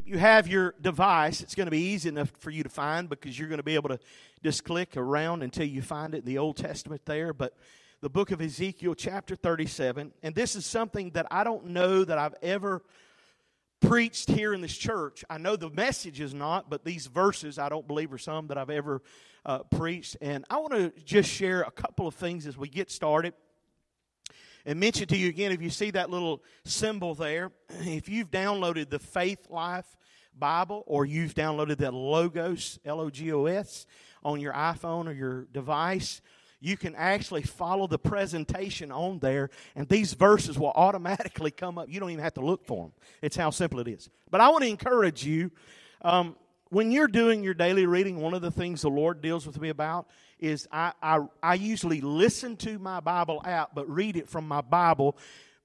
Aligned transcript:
If 0.00 0.08
you 0.08 0.16
have 0.16 0.48
your 0.48 0.74
device, 0.80 1.42
it's 1.42 1.54
going 1.54 1.66
to 1.66 1.70
be 1.70 1.92
easy 1.92 2.08
enough 2.08 2.32
for 2.38 2.48
you 2.48 2.62
to 2.62 2.70
find 2.70 3.06
because 3.06 3.38
you're 3.38 3.50
going 3.50 3.58
to 3.58 3.62
be 3.62 3.74
able 3.74 3.90
to 3.90 3.98
just 4.42 4.64
click 4.64 4.96
around 4.96 5.42
until 5.42 5.66
you 5.66 5.82
find 5.82 6.14
it 6.14 6.20
in 6.20 6.24
the 6.24 6.38
Old 6.38 6.56
Testament 6.56 7.02
there. 7.04 7.34
But 7.34 7.54
the 8.00 8.08
book 8.08 8.30
of 8.30 8.40
Ezekiel, 8.40 8.94
chapter 8.94 9.36
37, 9.36 10.10
and 10.22 10.34
this 10.34 10.56
is 10.56 10.64
something 10.64 11.10
that 11.10 11.26
I 11.30 11.44
don't 11.44 11.66
know 11.66 12.02
that 12.02 12.16
I've 12.16 12.34
ever 12.40 12.82
preached 13.82 14.30
here 14.30 14.54
in 14.54 14.62
this 14.62 14.74
church. 14.74 15.22
I 15.28 15.36
know 15.36 15.54
the 15.54 15.68
message 15.68 16.18
is 16.18 16.32
not, 16.32 16.70
but 16.70 16.82
these 16.82 17.06
verses 17.06 17.58
I 17.58 17.68
don't 17.68 17.86
believe 17.86 18.10
are 18.10 18.16
some 18.16 18.46
that 18.46 18.56
I've 18.56 18.70
ever 18.70 19.02
uh, 19.44 19.58
preached. 19.64 20.16
And 20.22 20.46
I 20.48 20.60
want 20.60 20.72
to 20.72 20.94
just 21.04 21.28
share 21.28 21.60
a 21.60 21.70
couple 21.70 22.06
of 22.06 22.14
things 22.14 22.46
as 22.46 22.56
we 22.56 22.70
get 22.70 22.90
started 22.90 23.34
and 24.66 24.78
mention 24.78 25.06
to 25.08 25.16
you 25.16 25.28
again 25.28 25.52
if 25.52 25.62
you 25.62 25.70
see 25.70 25.90
that 25.92 26.10
little 26.10 26.42
symbol 26.64 27.14
there, 27.14 27.52
if 27.80 28.08
you've 28.08 28.30
downloaded 28.30 28.90
the 28.90 28.98
Faithlife 28.98 29.84
Bible 30.38 30.84
or 30.86 31.04
you've 31.04 31.34
downloaded 31.34 31.78
the 31.78 31.90
Logos, 31.90 32.78
L 32.84 33.00
O 33.00 33.10
G 33.10 33.32
O 33.32 33.46
S, 33.46 33.86
on 34.22 34.40
your 34.40 34.52
iPhone 34.52 35.06
or 35.06 35.12
your 35.12 35.46
device, 35.52 36.20
you 36.60 36.76
can 36.76 36.94
actually 36.94 37.42
follow 37.42 37.86
the 37.86 37.98
presentation 37.98 38.92
on 38.92 39.18
there, 39.18 39.48
and 39.74 39.88
these 39.88 40.12
verses 40.12 40.58
will 40.58 40.72
automatically 40.72 41.50
come 41.50 41.78
up. 41.78 41.88
You 41.88 42.00
don't 42.00 42.10
even 42.10 42.22
have 42.22 42.34
to 42.34 42.44
look 42.44 42.66
for 42.66 42.84
them. 42.84 42.92
It's 43.22 43.36
how 43.36 43.50
simple 43.50 43.80
it 43.80 43.88
is. 43.88 44.10
But 44.30 44.42
I 44.42 44.50
want 44.50 44.64
to 44.64 44.68
encourage 44.68 45.24
you. 45.24 45.50
Um, 46.02 46.36
when 46.68 46.92
you're 46.92 47.08
doing 47.08 47.42
your 47.42 47.54
daily 47.54 47.86
reading, 47.86 48.18
one 48.18 48.34
of 48.34 48.42
the 48.42 48.50
things 48.50 48.82
the 48.82 48.90
Lord 48.90 49.20
deals 49.20 49.46
with 49.46 49.60
me 49.60 49.70
about 49.70 50.06
is 50.40 50.66
I, 50.72 50.92
I, 51.02 51.20
I 51.42 51.54
usually 51.54 52.00
listen 52.00 52.56
to 52.58 52.78
my 52.78 53.00
Bible 53.00 53.42
app, 53.44 53.74
but 53.74 53.88
read 53.88 54.16
it 54.16 54.28
from 54.28 54.48
my 54.48 54.60
Bible 54.60 55.16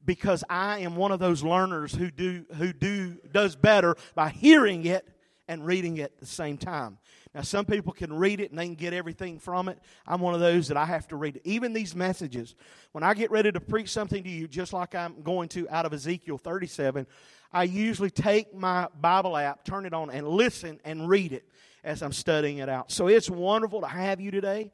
because 0.06 0.44
I 0.50 0.80
am 0.80 0.96
one 0.96 1.12
of 1.12 1.20
those 1.20 1.44
learners 1.44 1.94
who 1.94 2.12
do 2.12 2.46
who 2.56 2.72
do 2.74 3.18
does 3.32 3.56
better 3.56 3.96
by 4.14 4.30
hearing 4.30 4.86
it 4.86 5.08
and 5.48 5.66
reading 5.66 5.98
it 5.98 6.04
at 6.04 6.20
the 6.20 6.26
same 6.26 6.58
time. 6.58 6.98
Now, 7.34 7.42
some 7.42 7.66
people 7.66 7.92
can 7.92 8.14
read 8.14 8.40
it 8.40 8.50
and 8.50 8.58
they 8.58 8.66
can 8.66 8.76
get 8.76 8.94
everything 8.94 9.40
from 9.40 9.68
it. 9.68 9.78
I'm 10.08 10.22
one 10.22 10.34
of 10.34 10.40
those 10.40 10.70
that 10.70 10.78
I 10.78 10.86
have 10.86 11.08
to 11.10 11.18
read 11.18 11.36
it. 11.36 11.42
Even 11.44 11.74
these 11.74 11.94
messages, 11.94 12.56
when 12.94 13.04
I 13.04 13.14
get 13.14 13.30
ready 13.30 13.52
to 13.52 13.60
preach 13.60 13.90
something 13.90 14.24
to 14.24 14.30
you, 14.30 14.48
just 14.48 14.72
like 14.72 14.96
I'm 14.96 15.22
going 15.22 15.50
to 15.50 15.70
out 15.70 15.86
of 15.86 15.94
Ezekiel 15.94 16.38
37, 16.38 17.06
I 17.52 17.64
usually 17.64 18.10
take 18.10 18.56
my 18.56 18.88
Bible 19.00 19.36
app, 19.36 19.66
turn 19.66 19.86
it 19.86 19.94
on, 19.94 20.10
and 20.10 20.28
listen 20.28 20.80
and 20.86 21.10
read 21.10 21.34
it 21.34 21.46
as 21.86 22.02
I'm 22.02 22.12
studying 22.12 22.58
it 22.58 22.68
out. 22.68 22.92
So 22.92 23.08
it's 23.08 23.30
wonderful 23.30 23.82
to 23.82 23.88
have 23.88 24.20
you 24.20 24.32
today. 24.32 24.72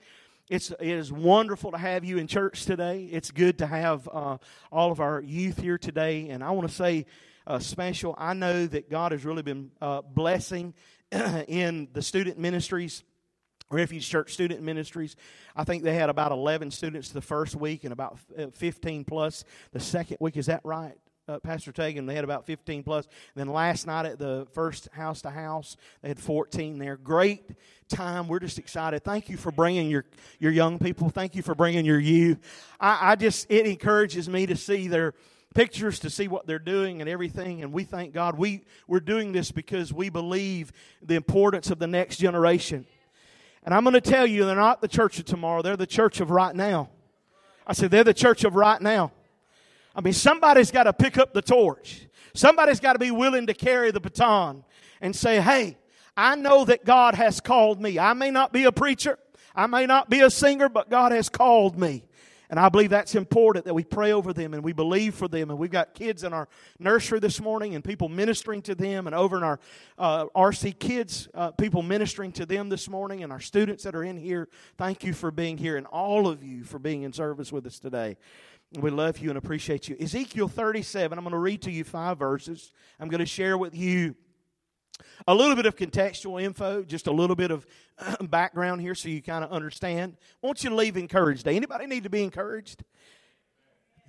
It's, 0.50 0.72
it 0.72 0.88
is 0.88 1.12
wonderful 1.12 1.72
to 1.72 1.78
have 1.78 2.04
you 2.04 2.18
in 2.18 2.28
church 2.28 2.66
today. 2.66 3.08
It's 3.12 3.32
good 3.32 3.60
to 3.60 3.68
have 3.68 4.10
uh, 4.12 4.38
all 4.72 4.92
of 4.92 5.00
our 5.00 5.22
youth 5.22 5.60
here 5.60 5.78
today. 5.78 6.30
And 6.30 6.44
I 6.44 6.52
want 6.52 6.68
to 6.68 6.74
say 6.74 7.06
uh, 7.46 7.60
special, 7.60 8.16
I 8.18 8.34
know 8.34 8.66
that 8.66 8.90
God 8.90 9.12
has 9.12 9.24
really 9.24 9.44
been 9.44 9.72
uh, 9.82 10.02
blessing 10.02 10.74
in 11.12 11.90
the 11.94 12.02
student 12.02 12.40
ministries. 12.40 13.04
Refuge 13.70 14.10
Church 14.10 14.34
Student 14.34 14.62
Ministries. 14.62 15.16
I 15.56 15.64
think 15.64 15.84
they 15.84 15.94
had 15.94 16.10
about 16.10 16.34
11 16.34 16.72
students 16.72 17.12
the 17.12 17.22
first 17.22 17.56
week 17.56 17.86
and 17.86 17.94
about 17.94 18.20
uh, 18.38 18.48
15 18.52 19.06
plus 19.06 19.46
the 19.72 19.80
second 19.80 20.18
week. 20.20 20.36
Is 20.36 20.48
that 20.48 20.60
right? 20.66 20.98
Uh, 21.28 21.40
Pastor 21.40 21.72
Tegan, 21.72 22.06
they 22.06 22.16
had 22.16 22.24
about 22.24 22.46
15 22.46 22.84
plus. 22.84 23.06
And 23.06 23.14
then 23.36 23.54
last 23.54 23.88
night 23.88 24.06
at 24.06 24.20
the 24.20 24.48
first 24.54 24.90
house 24.92 25.22
to 25.22 25.30
house, 25.30 25.78
they 26.02 26.10
had 26.10 26.20
14 26.20 26.78
there. 26.78 26.98
Great 26.98 27.44
time. 27.90 28.28
We're 28.28 28.40
just 28.40 28.60
excited. 28.60 29.04
Thank 29.04 29.30
you 29.30 29.38
for 29.38 29.52
bringing 29.52 29.90
your, 29.90 30.06
your 30.40 30.52
young 30.52 30.80
people. 30.80 31.10
Thank 31.10 31.36
you 31.36 31.42
for 31.42 31.56
bringing 31.56 31.86
your 31.86 32.00
youth. 32.00 32.40
I, 32.80 33.12
I 33.12 33.16
just, 33.16 33.48
it 33.50 33.66
encourages 33.66 34.28
me 34.28 34.46
to 34.48 34.56
see 34.56 34.88
their 34.88 35.14
pictures, 35.54 36.00
to 36.00 36.10
see 36.10 36.28
what 36.28 36.48
they're 36.48 36.60
doing 36.60 37.02
and 37.02 37.10
everything. 37.10 37.62
And 37.62 37.74
we 37.74 37.84
thank 37.84 38.14
God. 38.14 38.38
We, 38.38 38.64
we're 38.88 39.00
doing 39.00 39.32
this 39.32 39.52
because 39.52 39.94
we 39.94 40.10
believe 40.10 40.72
the 41.02 41.16
importance 41.16 41.70
of 41.70 41.80
the 41.80 41.88
next 41.88 42.18
generation. 42.18 42.86
And 43.64 43.76
I'm 43.76 43.84
going 43.84 43.94
to 43.94 44.02
tell 44.02 44.26
you, 44.26 44.46
they're 44.46 44.56
not 44.56 44.82
the 44.82 44.88
church 44.88 45.20
of 45.20 45.26
tomorrow. 45.26 45.62
They're 45.62 45.78
the 45.78 45.86
church 45.86 46.20
of 46.20 46.32
right 46.32 46.56
now. 46.56 46.90
I 47.68 47.74
said, 47.74 47.92
they're 47.92 48.04
the 48.04 48.14
church 48.14 48.44
of 48.44 48.56
right 48.56 48.82
now. 48.82 49.12
I 49.96 50.02
mean, 50.02 50.14
somebody's 50.14 50.72
got 50.72 50.84
to 50.84 50.94
pick 50.94 51.18
up 51.18 51.34
the 51.34 51.42
torch. 51.42 52.08
Somebody's 52.34 52.80
got 52.80 52.94
to 52.94 53.00
be 53.00 53.12
willing 53.12 53.48
to 53.48 53.54
carry 53.54 53.92
the 53.92 54.00
baton 54.00 54.64
and 55.02 55.16
say, 55.16 55.42
hey, 55.42 55.78
I 56.16 56.36
know 56.36 56.66
that 56.66 56.86
God 56.86 57.16
has 57.16 57.40
called 57.40 57.82
me. 57.82 58.00
I 58.00 58.14
may 58.14 58.32
not 58.32 58.54
be 58.54 58.64
a 58.64 58.72
preacher. 58.72 59.18
I 59.56 59.68
may 59.68 59.86
not 59.86 60.10
be 60.10 60.22
a 60.22 60.30
singer, 60.30 60.70
but 60.70 60.90
God 60.90 61.12
has 61.12 61.30
called 61.30 61.78
me. 61.78 62.04
And 62.52 62.60
I 62.60 62.68
believe 62.68 62.90
that's 62.90 63.16
important 63.16 63.64
that 63.64 63.74
we 63.74 63.86
pray 63.86 64.12
over 64.12 64.34
them 64.34 64.54
and 64.54 64.62
we 64.62 64.74
believe 64.74 65.16
for 65.16 65.30
them. 65.30 65.50
And 65.50 65.58
we've 65.58 65.72
got 65.72 65.94
kids 65.94 66.26
in 66.26 66.34
our 66.34 66.50
nursery 66.80 67.20
this 67.20 67.40
morning 67.40 67.76
and 67.76 67.84
people 67.84 68.10
ministering 68.10 68.62
to 68.64 68.76
them, 68.76 69.08
and 69.08 69.16
over 69.16 69.38
in 69.38 69.44
our 69.44 69.58
uh, 69.98 70.26
RC 70.36 70.78
Kids, 70.78 71.30
uh, 71.34 71.52
people 71.52 71.82
ministering 71.82 72.34
to 72.34 72.46
them 72.46 72.68
this 72.68 72.90
morning, 72.90 73.24
and 73.24 73.32
our 73.32 73.40
students 73.40 73.86
that 73.86 73.96
are 73.96 74.04
in 74.04 74.18
here. 74.18 74.50
Thank 74.78 75.06
you 75.06 75.14
for 75.14 75.32
being 75.32 75.58
here, 75.58 75.78
and 75.78 75.88
all 75.88 76.28
of 76.28 76.44
you 76.44 76.66
for 76.66 76.78
being 76.78 77.04
in 77.04 77.14
service 77.14 77.54
with 77.54 77.66
us 77.66 77.80
today. 77.80 78.18
We 78.80 78.90
love 78.90 79.20
you 79.20 79.30
and 79.30 79.38
appreciate 79.38 79.90
you. 79.90 79.98
Ezekiel 80.00 80.48
37, 80.48 81.18
I'm 81.18 81.24
going 81.26 81.34
to 81.34 81.38
read 81.38 81.64
to 81.64 81.72
you 81.72 81.84
five 81.84 82.18
verses. 82.18 82.72
I'm 83.00 83.10
going 83.10 83.20
to 83.20 83.26
share 83.26 83.58
with 83.58 83.76
you 83.76 84.16
a 85.28 85.36
little 85.36 85.58
bit 85.58 85.66
of 85.66 85.76
contextual 85.76 86.42
info, 86.42 86.84
just 86.84 87.08
a 87.08 87.12
little 87.12 87.36
bit 87.36 87.52
of 87.52 87.66
background 88.30 88.80
here 88.80 88.96
so 88.96 89.10
you 89.10 89.22
kind 89.22 89.44
of 89.44 89.52
understand. 89.52 90.16
I 90.42 90.48
want 90.48 90.64
you 90.64 90.70
to 90.70 90.76
leave 90.76 90.96
encouraged. 90.96 91.46
Anybody 91.48 91.86
need 91.86 92.04
to 92.04 92.10
be 92.10 92.24
encouraged? 92.24 92.84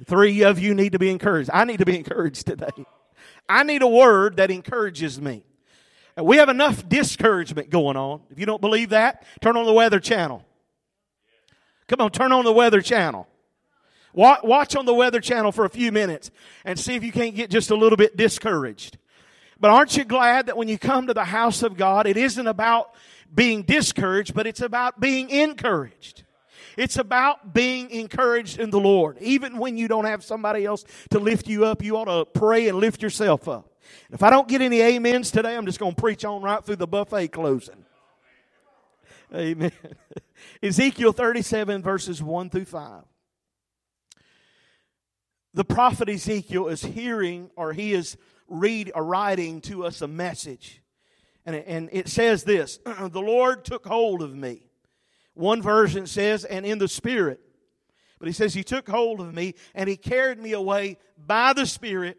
Three 0.07 0.43
of 0.43 0.61
you 0.61 0.75
need 0.75 0.93
to 0.93 0.99
be 0.99 1.11
encouraged. 1.11 1.51
I 1.53 1.65
need 1.65 1.79
to 1.79 1.85
be 1.85 1.97
encouraged 1.97 2.47
today. 2.47 2.87
I 3.49 3.65
need 3.65 3.83
a 3.83 3.89
word 3.89 4.37
that 4.37 4.53
encourages 4.53 5.21
me. 5.21 5.43
We 6.17 6.37
have 6.37 6.49
enough 6.49 6.89
discouragement 6.89 7.71
going 7.71 7.97
on. 7.97 8.21
If 8.31 8.39
you 8.39 8.47
don't 8.47 8.61
believe 8.61 8.91
that, 8.91 9.25
turn 9.41 9.57
on 9.57 9.67
the 9.67 9.73
weather 9.73 9.99
channel. 9.99 10.45
Come 11.89 12.01
on, 12.01 12.11
turn 12.11 12.33
on 12.33 12.45
the 12.45 12.53
weather 12.53 12.81
channel. 12.81 13.27
Watch 14.15 14.77
on 14.77 14.85
the 14.85 14.95
Weather 14.95 15.21
Channel 15.21 15.53
for 15.53 15.65
a 15.65 15.71
few 15.71 15.91
minutes 15.91 16.31
and 16.65 16.79
see 16.79 16.95
if 16.95 17.05
you 17.05 17.13
can't 17.13 17.35
get 17.35 17.51
just 17.51 17.71
a 17.71 17.77
little 17.77 17.97
bit 17.97 18.17
discouraged. 18.17 18.99
But 19.59 19.71
aren't 19.71 19.97
you 19.97 20.05
glad 20.05 20.47
that 20.47 20.57
when 20.57 20.69
you 20.69 20.79
come 20.79 21.07
to 21.07 21.15
the 21.15 21.25
house 21.25 21.63
of 21.63 21.77
God, 21.77 22.07
it 22.07 22.17
isn't 22.17 22.47
about 22.47 22.93
being 23.33 23.63
discouraged, 23.63 24.35
but 24.35 24.47
it's 24.47 24.61
about 24.61 25.01
being 25.01 25.31
encouraged. 25.31 26.25
It's 26.77 26.97
about 26.97 27.55
being 27.55 27.91
encouraged 27.91 28.59
in 28.59 28.71
the 28.71 28.81
Lord. 28.81 29.19
Even 29.21 29.59
when 29.59 29.77
you 29.77 29.89
don't 29.89 30.05
have 30.05 30.25
somebody 30.25 30.65
else 30.65 30.85
to 31.11 31.19
lift 31.19 31.47
you 31.47 31.65
up, 31.65 31.83
you 31.83 31.97
ought 31.97 32.07
to 32.07 32.25
pray 32.25 32.69
and 32.69 32.79
lift 32.79 33.03
yourself 33.03 33.47
up. 33.49 33.71
If 34.11 34.23
I 34.23 34.31
don't 34.31 34.49
get 34.49 34.63
any 34.63 34.83
amens 34.83 35.31
today, 35.31 35.57
I'm 35.57 35.67
just 35.67 35.79
going 35.79 35.95
to 35.95 36.01
preach 36.01 36.25
on 36.25 36.43
right 36.43 36.65
through 36.65 36.77
the 36.77 36.87
buffet 36.87 37.29
closing. 37.29 37.85
Amen. 39.35 39.73
Ezekiel 40.63 41.13
37, 41.13 41.83
verses 41.83 42.23
1 42.23 42.51
through 42.51 42.65
5 42.65 43.05
the 45.55 45.65
prophet 45.65 46.09
Ezekiel 46.09 46.69
is 46.69 46.83
hearing 46.83 47.51
or 47.57 47.73
he 47.73 47.93
is 47.93 48.17
read 48.49 48.91
or 48.95 49.05
writing 49.05 49.61
to 49.63 49.85
us 49.85 50.03
a 50.03 50.09
message. 50.09 50.83
And 51.45 51.57
it, 51.57 51.65
and 51.67 51.89
it 51.93 52.09
says 52.09 52.45
this 52.45 52.79
The 52.85 53.21
Lord 53.21 53.65
took 53.65 53.87
hold 53.87 54.23
of 54.23 54.35
me. 54.35 54.63
One 55.35 55.63
version 55.63 56.07
says, 56.07 56.45
and 56.45 56.67
in 56.67 56.79
the 56.79 56.89
Spirit. 56.89 57.41
But 58.19 58.29
he 58.29 58.33
says, 58.33 58.55
He 58.55 58.65
took 58.65 58.89
hold 58.89 59.21
of 59.21 59.35
me 59.35 59.55
and 59.75 59.89
He 59.89 59.97
carried 59.97 60.39
me 60.39 60.53
away 60.53 60.99
by 61.19 61.53
the 61.53 61.67
Spirit 61.67 62.19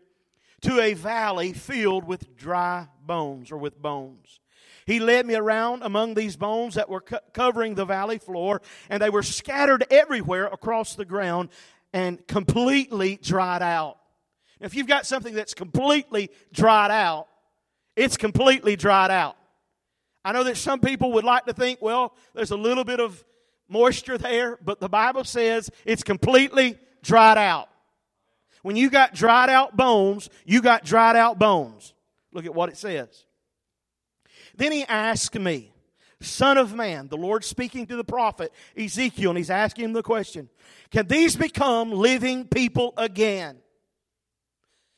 to 0.61 0.79
a 0.79 0.93
valley 0.93 1.53
filled 1.53 2.05
with 2.05 2.35
dry 2.35 2.87
bones 3.05 3.51
or 3.51 3.57
with 3.57 3.81
bones. 3.81 4.39
He 4.85 4.99
led 4.99 5.25
me 5.25 5.35
around 5.35 5.83
among 5.83 6.13
these 6.13 6.35
bones 6.35 6.75
that 6.75 6.89
were 6.89 7.01
co- 7.01 7.19
covering 7.33 7.75
the 7.75 7.85
valley 7.85 8.17
floor, 8.17 8.61
and 8.89 9.01
they 9.01 9.09
were 9.09 9.23
scattered 9.23 9.85
everywhere 9.89 10.47
across 10.47 10.95
the 10.95 11.05
ground, 11.05 11.49
and 11.93 12.25
completely 12.27 13.19
dried 13.21 13.61
out. 13.61 13.97
If 14.59 14.75
you've 14.75 14.87
got 14.87 15.05
something 15.05 15.33
that's 15.33 15.53
completely 15.53 16.31
dried 16.51 16.91
out, 16.91 17.27
it's 17.95 18.17
completely 18.17 18.75
dried 18.75 19.11
out. 19.11 19.35
I 20.25 20.31
know 20.31 20.43
that 20.45 20.57
some 20.57 20.79
people 20.79 21.11
would 21.13 21.25
like 21.25 21.45
to 21.45 21.53
think, 21.53 21.81
well, 21.81 22.15
there's 22.33 22.51
a 22.51 22.57
little 22.57 22.83
bit 22.83 22.99
of 22.99 23.23
moisture 23.67 24.17
there, 24.17 24.57
but 24.63 24.79
the 24.79 24.89
Bible 24.89 25.25
says 25.25 25.69
it's 25.85 26.03
completely 26.03 26.77
dried 27.01 27.37
out. 27.37 27.69
When 28.61 28.77
you 28.77 28.89
got 28.89 29.13
dried 29.13 29.49
out 29.49 29.75
bones, 29.75 30.29
you 30.45 30.61
got 30.61 30.85
dried 30.85 31.17
out 31.17 31.37
bones. 31.37 31.93
Look 32.31 32.45
at 32.45 32.55
what 32.55 32.69
it 32.69 32.77
says. 32.77 33.25
Then 34.55 34.71
he 34.71 34.85
asked 34.85 35.35
me, 35.35 35.72
Son 36.23 36.57
of 36.57 36.73
man, 36.73 37.07
the 37.07 37.17
Lord 37.17 37.43
speaking 37.43 37.85
to 37.87 37.95
the 37.95 38.03
prophet 38.03 38.51
Ezekiel, 38.77 39.31
and 39.31 39.37
he's 39.37 39.49
asking 39.49 39.85
him 39.85 39.93
the 39.93 40.03
question 40.03 40.49
Can 40.91 41.07
these 41.07 41.35
become 41.35 41.91
living 41.91 42.47
people 42.47 42.93
again? 42.97 43.57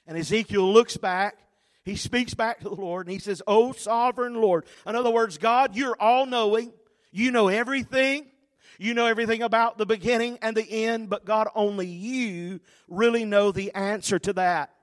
And 0.08 0.18
Ezekiel 0.18 0.72
looks 0.72 0.98
back, 0.98 1.38
he 1.84 1.96
speaks 1.96 2.34
back 2.34 2.60
to 2.60 2.70
the 2.70 2.76
Lord, 2.76 3.08
and 3.08 3.14
he 3.14 3.20
says, 3.20 3.42
Oh, 3.48 3.72
sovereign 3.72 4.36
Lord. 4.36 4.66
In 4.86 4.96
other 4.96 5.12
words, 5.12 5.38
God, 5.38 5.76
you're 5.76 5.98
all 6.00 6.26
knowing, 6.26 6.72
you 7.12 7.32
know 7.32 7.48
everything. 7.48 8.28
You 8.78 8.94
know 8.94 9.06
everything 9.06 9.42
about 9.42 9.78
the 9.78 9.86
beginning 9.86 10.38
and 10.42 10.56
the 10.56 10.70
end, 10.70 11.10
but 11.10 11.24
God, 11.24 11.48
only 11.56 11.88
you 11.88 12.60
really 12.90 13.24
know 13.24 13.54
the 13.54 13.74
answer 13.74 14.20
to 14.20 14.34
that. 14.34 14.75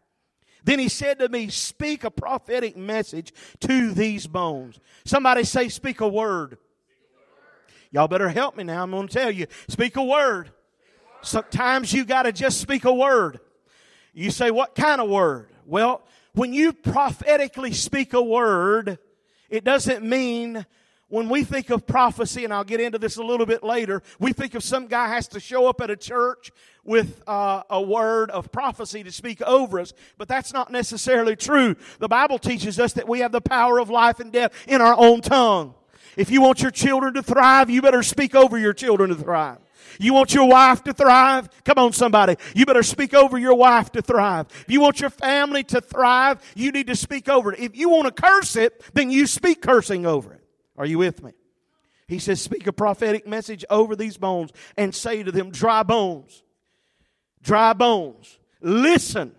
Then 0.65 0.79
he 0.79 0.89
said 0.89 1.19
to 1.19 1.29
me, 1.29 1.49
Speak 1.49 2.05
a 2.05 2.11
prophetic 2.11 2.77
message 2.77 3.33
to 3.61 3.93
these 3.93 4.27
bones. 4.27 4.79
Somebody 5.05 5.45
say, 5.45 5.69
Speak 5.69 6.01
a 6.01 6.09
word. 6.09 6.59
Y'all 7.91 8.09
better 8.09 8.29
help 8.29 8.57
me 8.57 8.65
now. 8.65 8.83
I'm 8.83 8.91
going 8.91 9.07
to 9.07 9.13
tell 9.13 9.31
you, 9.31 9.47
speak 9.69 9.97
a 9.97 10.05
word. 10.05 10.51
Sometimes 11.21 11.93
you 11.93 12.05
got 12.05 12.23
to 12.23 12.33
just 12.33 12.61
speak 12.61 12.85
a 12.85 12.95
word. 12.95 13.41
You 14.13 14.31
say, 14.31 14.51
What 14.51 14.75
kind 14.75 15.01
of 15.01 15.09
word? 15.09 15.49
Well, 15.67 16.03
when 16.35 16.53
you 16.53 16.73
prophetically 16.73 17.73
speak 17.73 18.15
a 18.15 18.23
word, 18.23 18.99
it 19.51 19.65
doesn't 19.65 20.03
mean 20.03 20.65
when 21.13 21.29
we 21.29 21.45
think 21.45 21.69
of 21.69 21.87
prophecy, 21.87 22.43
and 22.43 22.55
I'll 22.55 22.65
get 22.65 22.81
into 22.81 22.99
this 22.99 23.19
a 23.19 23.23
little 23.23 23.45
bit 23.45 23.63
later, 23.63 24.03
we 24.19 24.33
think 24.33 24.55
of 24.55 24.65
some 24.65 24.87
guy 24.87 25.09
has 25.09 25.29
to 25.29 25.41
show 25.41 25.67
up 25.67 25.83
at 25.83 25.91
a 25.91 25.97
church 25.97 26.51
with 26.85 27.23
uh, 27.27 27.65
a 27.69 27.83
word 27.83 28.31
of 28.31 28.51
prophecy 28.51 29.03
to 29.03 29.13
speak 29.13 29.43
over 29.43 29.79
us, 29.79 29.93
but 30.17 30.27
that's 30.27 30.55
not 30.55 30.73
necessarily 30.73 31.37
true. 31.37 31.77
The 31.99 32.09
Bible 32.09 32.39
teaches 32.39 32.81
us 32.81 32.95
that 32.95 33.07
we 33.07 33.19
have 33.19 33.31
the 33.31 33.43
power 33.43 33.79
of 33.79 33.91
life 33.91 34.21
and 34.21 34.33
death 34.33 34.55
in 34.67 34.81
our 34.81 34.95
own 34.97 35.21
tongue. 35.21 35.75
If 36.17 36.31
you 36.31 36.41
want 36.41 36.63
your 36.63 36.71
children 36.71 37.13
to 37.13 37.23
thrive, 37.23 37.69
you 37.69 37.83
better 37.83 38.03
speak 38.03 38.35
over 38.35 38.57
your 38.57 38.73
children 38.73 39.11
to 39.11 39.17
thrive. 39.17 39.59
You 39.99 40.15
want 40.15 40.33
your 40.33 40.49
wife 40.49 40.83
to 40.85 40.95
thrive? 40.95 41.51
Come 41.67 41.77
on, 41.77 41.93
somebody. 41.93 42.37
You 42.55 42.65
better 42.65 42.83
speak 42.83 43.13
over 43.13 43.37
your 43.37 43.55
wife 43.55 43.93
to 43.93 44.01
thrive. 44.01 44.47
If 44.63 44.71
you 44.71 44.81
want 44.81 45.01
your 45.03 45.11
family 45.11 45.63
to 45.65 45.83
thrive, 45.83 46.41
you 46.57 46.73
need 46.73 46.87
to 46.87 46.97
speak 46.97 47.29
over 47.29 47.53
it. 47.53 47.61
If 47.61 47.77
you 47.77 47.91
want 47.91 48.07
to 48.07 48.23
curse 48.23 48.57
it, 48.57 48.83
then 48.95 49.11
you 49.11 49.27
speak 49.27 49.61
cursing 49.61 50.07
over 50.07 50.33
it. 50.33 50.42
Are 50.77 50.87
you 50.87 50.99
with 50.99 51.23
me? 51.23 51.33
He 52.09 52.19
says, 52.19 52.41
Speak 52.41 52.67
a 52.67 52.73
prophetic 52.73 53.27
message 53.27 53.65
over 53.71 53.97
these 53.97 54.17
bones 54.17 54.51
and 54.77 54.95
say 54.95 55.23
to 55.23 55.33
them, 55.33 55.51
Dry 55.51 55.83
bones, 55.83 56.43
dry 57.43 57.73
bones, 57.73 58.39
listen 58.61 59.35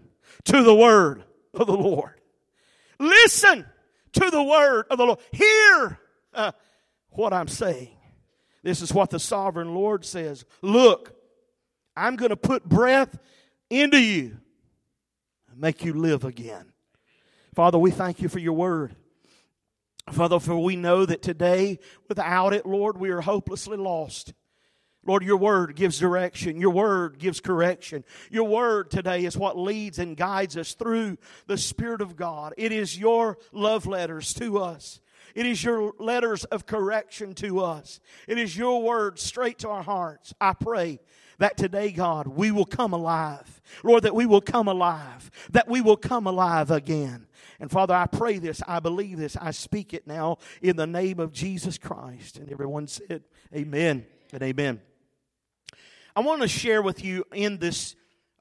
to 0.46 0.64
the 0.64 0.76
word 0.76 1.24
of 1.54 1.68
the 1.68 1.78
Lord. 1.78 2.20
Listen 3.00 3.66
to 4.14 4.30
the 4.30 4.44
word 4.44 4.86
of 4.90 4.98
the 4.98 5.06
Lord. 5.06 5.20
Hear 5.32 6.00
uh, 6.34 6.52
what 7.10 7.34
I'm 7.34 7.48
saying. 7.48 7.96
This 8.64 8.82
is 8.82 8.94
what 8.94 9.10
the 9.10 9.20
sovereign 9.20 9.76
Lord 9.76 10.06
says. 10.06 10.46
Look, 10.62 11.14
I'm 11.96 12.16
going 12.16 12.30
to 12.30 12.38
put 12.38 12.68
breath 12.68 13.18
into 13.70 14.00
you 14.00 14.38
and 15.52 15.60
make 15.60 15.84
you 15.84 15.94
live 15.94 16.24
again. 16.24 16.72
Father, 17.54 17.78
we 17.78 17.92
thank 17.92 18.22
you 18.22 18.30
for 18.30 18.40
your 18.40 18.54
word. 18.54 18.96
Father, 20.12 20.40
for 20.40 20.58
we 20.58 20.76
know 20.76 21.06
that 21.06 21.22
today, 21.22 21.80
without 22.10 22.54
it, 22.54 22.66
Lord, 22.66 22.98
we 22.98 23.10
are 23.10 23.22
hopelessly 23.22 23.78
lost. 23.78 24.34
Lord, 25.06 25.24
your 25.24 25.38
word 25.38 25.76
gives 25.76 26.00
direction. 26.00 26.60
Your 26.60 26.72
word 26.72 27.20
gives 27.20 27.42
correction. 27.42 28.04
Your 28.30 28.48
word 28.48 28.90
today 28.90 29.26
is 29.26 29.38
what 29.38 29.58
leads 29.58 30.00
and 30.00 30.16
guides 30.16 30.58
us 30.58 30.74
through 30.74 31.18
the 31.48 31.58
Spirit 31.58 32.02
of 32.02 32.16
God. 32.16 32.54
It 32.58 32.72
is 32.72 32.98
your 32.98 33.38
love 33.52 33.86
letters 33.86 34.34
to 34.36 34.60
us. 34.60 35.02
It 35.36 35.46
is 35.46 35.64
your 35.64 35.94
letters 36.00 36.44
of 36.46 36.66
correction 36.66 37.34
to 37.36 37.62
us. 37.62 38.00
It 38.28 38.38
is 38.38 38.56
your 38.58 38.82
word 38.84 39.20
straight 39.20 39.60
to 39.60 39.70
our 39.70 39.84
hearts. 39.84 40.34
I 40.40 40.54
pray 40.54 41.00
that 41.40 41.58
today, 41.58 41.92
God, 41.92 42.28
we 42.28 42.52
will 42.52 42.66
come 42.66 42.94
alive. 42.94 43.62
Lord, 43.84 44.04
that 44.04 44.16
we 44.16 44.26
will 44.26 44.42
come 44.42 44.68
alive. 44.68 45.32
That 45.52 45.68
we 45.68 45.82
will 45.82 45.98
come 45.98 46.28
alive 46.28 46.72
again. 46.72 47.28
And 47.60 47.72
Father, 47.72 47.94
I 47.94 48.08
pray 48.08 48.40
this, 48.40 48.62
I 48.68 48.80
believe 48.80 49.18
this, 49.18 49.38
I 49.38 49.52
speak 49.52 49.94
it 49.94 50.08
now 50.08 50.38
in 50.62 50.76
the 50.76 50.88
name 50.88 51.20
of 51.20 51.32
Jesus 51.32 51.78
Christ. 51.78 52.38
And 52.38 52.52
everyone 52.52 52.88
said, 52.88 53.24
Amen 53.56 54.06
and 54.32 54.44
amen. 54.44 54.82
I 56.16 56.22
want 56.22 56.42
to 56.42 56.48
share 56.48 56.82
with 56.82 57.04
you 57.04 57.26
in 57.34 57.58
this 57.58 57.96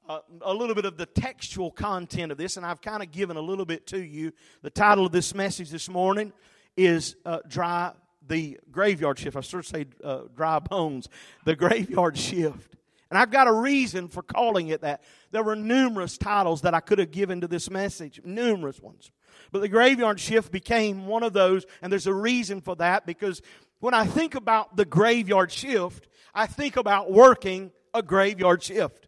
uh, 0.07 0.19
a 0.41 0.53
little 0.53 0.75
bit 0.75 0.85
of 0.85 0.97
the 0.97 1.05
textual 1.05 1.71
content 1.71 2.31
of 2.31 2.37
this, 2.37 2.57
and 2.57 2.65
I've 2.65 2.81
kind 2.81 3.01
of 3.01 3.11
given 3.11 3.37
a 3.37 3.41
little 3.41 3.65
bit 3.65 3.87
to 3.87 3.99
you. 3.99 4.33
The 4.61 4.69
title 4.69 5.05
of 5.05 5.11
this 5.11 5.33
message 5.33 5.69
this 5.69 5.87
morning 5.89 6.33
is 6.75 7.15
uh, 7.25 7.39
Dry, 7.47 7.93
the 8.27 8.59
Graveyard 8.71 9.19
Shift. 9.19 9.37
I 9.37 9.41
sort 9.41 9.63
of 9.63 9.69
say 9.69 9.85
uh, 10.03 10.23
Dry 10.35 10.59
Bones, 10.59 11.07
the 11.45 11.55
Graveyard 11.55 12.17
Shift. 12.29 12.75
And 13.13 13.19
I've 13.19 13.29
got 13.29 13.47
a 13.47 13.53
reason 13.53 14.07
for 14.07 14.23
calling 14.23 14.69
it 14.69 14.81
that. 14.81 15.03
There 15.29 15.43
were 15.43 15.55
numerous 15.55 16.17
titles 16.17 16.61
that 16.61 16.73
I 16.73 16.79
could 16.79 16.97
have 16.97 17.11
given 17.11 17.41
to 17.41 17.47
this 17.47 17.69
message, 17.69 18.19
numerous 18.25 18.79
ones. 18.79 19.11
But 19.51 19.61
the 19.61 19.69
graveyard 19.69 20.19
shift 20.19 20.51
became 20.51 21.05
one 21.05 21.21
of 21.21 21.31
those, 21.31 21.63
and 21.83 21.91
there's 21.91 22.07
a 22.07 22.13
reason 22.13 22.59
for 22.59 22.75
that 22.77 23.05
because 23.05 23.43
when 23.81 23.93
I 23.93 24.07
think 24.07 24.33
about 24.33 24.77
the 24.77 24.85
graveyard 24.85 25.51
shift, 25.51 26.07
I 26.33 26.47
think 26.47 26.75
about 26.75 27.11
working 27.11 27.71
a 27.93 28.01
graveyard 28.01 28.63
shift. 28.63 29.07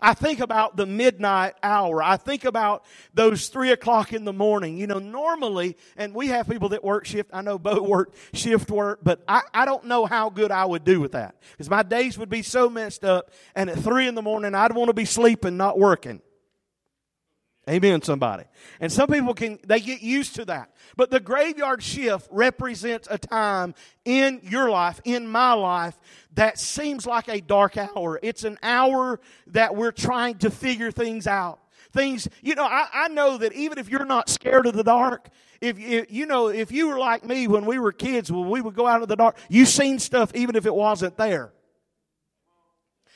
I 0.00 0.14
think 0.14 0.40
about 0.40 0.76
the 0.76 0.86
midnight 0.86 1.54
hour. 1.62 2.02
I 2.02 2.16
think 2.16 2.44
about 2.44 2.84
those 3.14 3.48
three 3.48 3.70
o'clock 3.70 4.12
in 4.12 4.24
the 4.24 4.32
morning. 4.32 4.78
You 4.78 4.86
know, 4.86 4.98
normally, 4.98 5.76
and 5.96 6.14
we 6.14 6.28
have 6.28 6.48
people 6.48 6.70
that 6.70 6.82
work 6.82 7.06
shift. 7.06 7.30
I 7.32 7.42
know 7.42 7.58
Bo 7.58 7.82
work 7.90 8.14
shift 8.32 8.70
work, 8.70 9.00
but 9.02 9.22
I, 9.28 9.42
I 9.52 9.64
don't 9.64 9.84
know 9.84 10.06
how 10.06 10.30
good 10.30 10.50
I 10.50 10.64
would 10.64 10.84
do 10.84 11.00
with 11.00 11.12
that. 11.12 11.36
Because 11.52 11.70
my 11.70 11.82
days 11.82 12.18
would 12.18 12.30
be 12.30 12.42
so 12.42 12.68
messed 12.68 13.04
up, 13.04 13.30
and 13.54 13.68
at 13.70 13.78
three 13.78 14.06
in 14.06 14.14
the 14.14 14.22
morning, 14.22 14.54
I'd 14.54 14.74
want 14.74 14.88
to 14.88 14.94
be 14.94 15.04
sleeping, 15.04 15.56
not 15.56 15.78
working. 15.78 16.22
Amen, 17.70 18.02
somebody. 18.02 18.44
And 18.80 18.90
some 18.90 19.08
people 19.08 19.32
can, 19.32 19.60
they 19.64 19.78
get 19.78 20.02
used 20.02 20.34
to 20.36 20.44
that. 20.46 20.72
But 20.96 21.10
the 21.10 21.20
graveyard 21.20 21.82
shift 21.84 22.26
represents 22.32 23.06
a 23.08 23.16
time 23.16 23.76
in 24.04 24.40
your 24.42 24.70
life, 24.70 25.00
in 25.04 25.28
my 25.28 25.52
life, 25.52 25.94
that 26.34 26.58
seems 26.58 27.06
like 27.06 27.28
a 27.28 27.40
dark 27.40 27.76
hour. 27.76 28.18
It's 28.22 28.42
an 28.42 28.58
hour 28.62 29.20
that 29.48 29.76
we're 29.76 29.92
trying 29.92 30.38
to 30.38 30.50
figure 30.50 30.90
things 30.90 31.28
out. 31.28 31.60
Things, 31.92 32.28
you 32.42 32.56
know, 32.56 32.64
I, 32.64 32.88
I 32.92 33.08
know 33.08 33.38
that 33.38 33.52
even 33.52 33.78
if 33.78 33.88
you're 33.88 34.04
not 34.04 34.28
scared 34.28 34.66
of 34.66 34.74
the 34.74 34.84
dark, 34.84 35.28
if 35.60 35.78
you, 35.78 36.26
know, 36.26 36.48
if 36.48 36.72
you 36.72 36.88
were 36.88 36.98
like 36.98 37.24
me 37.24 37.46
when 37.46 37.66
we 37.66 37.78
were 37.78 37.92
kids, 37.92 38.32
when 38.32 38.48
we 38.48 38.60
would 38.60 38.74
go 38.74 38.86
out 38.86 39.02
of 39.02 39.08
the 39.08 39.16
dark, 39.16 39.36
you 39.48 39.64
seen 39.64 40.00
stuff 40.00 40.34
even 40.34 40.56
if 40.56 40.66
it 40.66 40.74
wasn't 40.74 41.16
there. 41.16 41.52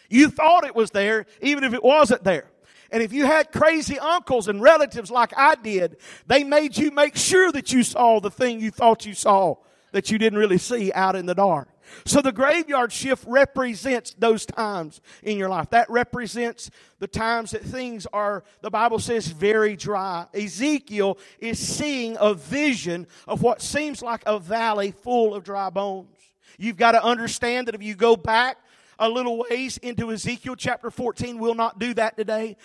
You 0.08 0.28
thought 0.28 0.64
it 0.64 0.76
was 0.76 0.92
there, 0.92 1.26
even 1.40 1.64
if 1.64 1.72
it 1.74 1.82
wasn't 1.82 2.22
there. 2.22 2.50
And 2.94 3.02
if 3.02 3.12
you 3.12 3.26
had 3.26 3.50
crazy 3.50 3.98
uncles 3.98 4.46
and 4.46 4.62
relatives 4.62 5.10
like 5.10 5.32
I 5.36 5.56
did, 5.56 5.96
they 6.28 6.44
made 6.44 6.76
you 6.76 6.92
make 6.92 7.16
sure 7.16 7.50
that 7.50 7.72
you 7.72 7.82
saw 7.82 8.20
the 8.20 8.30
thing 8.30 8.60
you 8.60 8.70
thought 8.70 9.04
you 9.04 9.14
saw 9.14 9.56
that 9.90 10.12
you 10.12 10.18
didn't 10.18 10.38
really 10.38 10.58
see 10.58 10.92
out 10.92 11.16
in 11.16 11.26
the 11.26 11.34
dark. 11.34 11.68
So 12.04 12.20
the 12.20 12.30
graveyard 12.30 12.92
shift 12.92 13.24
represents 13.26 14.14
those 14.14 14.46
times 14.46 15.00
in 15.24 15.38
your 15.38 15.48
life. 15.48 15.70
That 15.70 15.90
represents 15.90 16.70
the 17.00 17.08
times 17.08 17.50
that 17.50 17.62
things 17.62 18.06
are, 18.12 18.44
the 18.60 18.70
Bible 18.70 19.00
says, 19.00 19.26
very 19.26 19.74
dry. 19.74 20.26
Ezekiel 20.32 21.18
is 21.40 21.58
seeing 21.58 22.16
a 22.20 22.32
vision 22.32 23.08
of 23.26 23.42
what 23.42 23.60
seems 23.60 24.02
like 24.02 24.22
a 24.24 24.38
valley 24.38 24.92
full 24.92 25.34
of 25.34 25.42
dry 25.42 25.68
bones. 25.68 26.16
You've 26.58 26.76
got 26.76 26.92
to 26.92 27.02
understand 27.02 27.66
that 27.66 27.74
if 27.74 27.82
you 27.82 27.96
go 27.96 28.14
back 28.14 28.58
a 28.98 29.08
little 29.08 29.44
ways 29.50 29.78
into 29.78 30.12
Ezekiel 30.12 30.56
chapter 30.56 30.90
14. 30.90 31.38
We'll 31.38 31.54
not 31.54 31.78
do 31.78 31.94
that 31.94 32.16
today. 32.16 32.56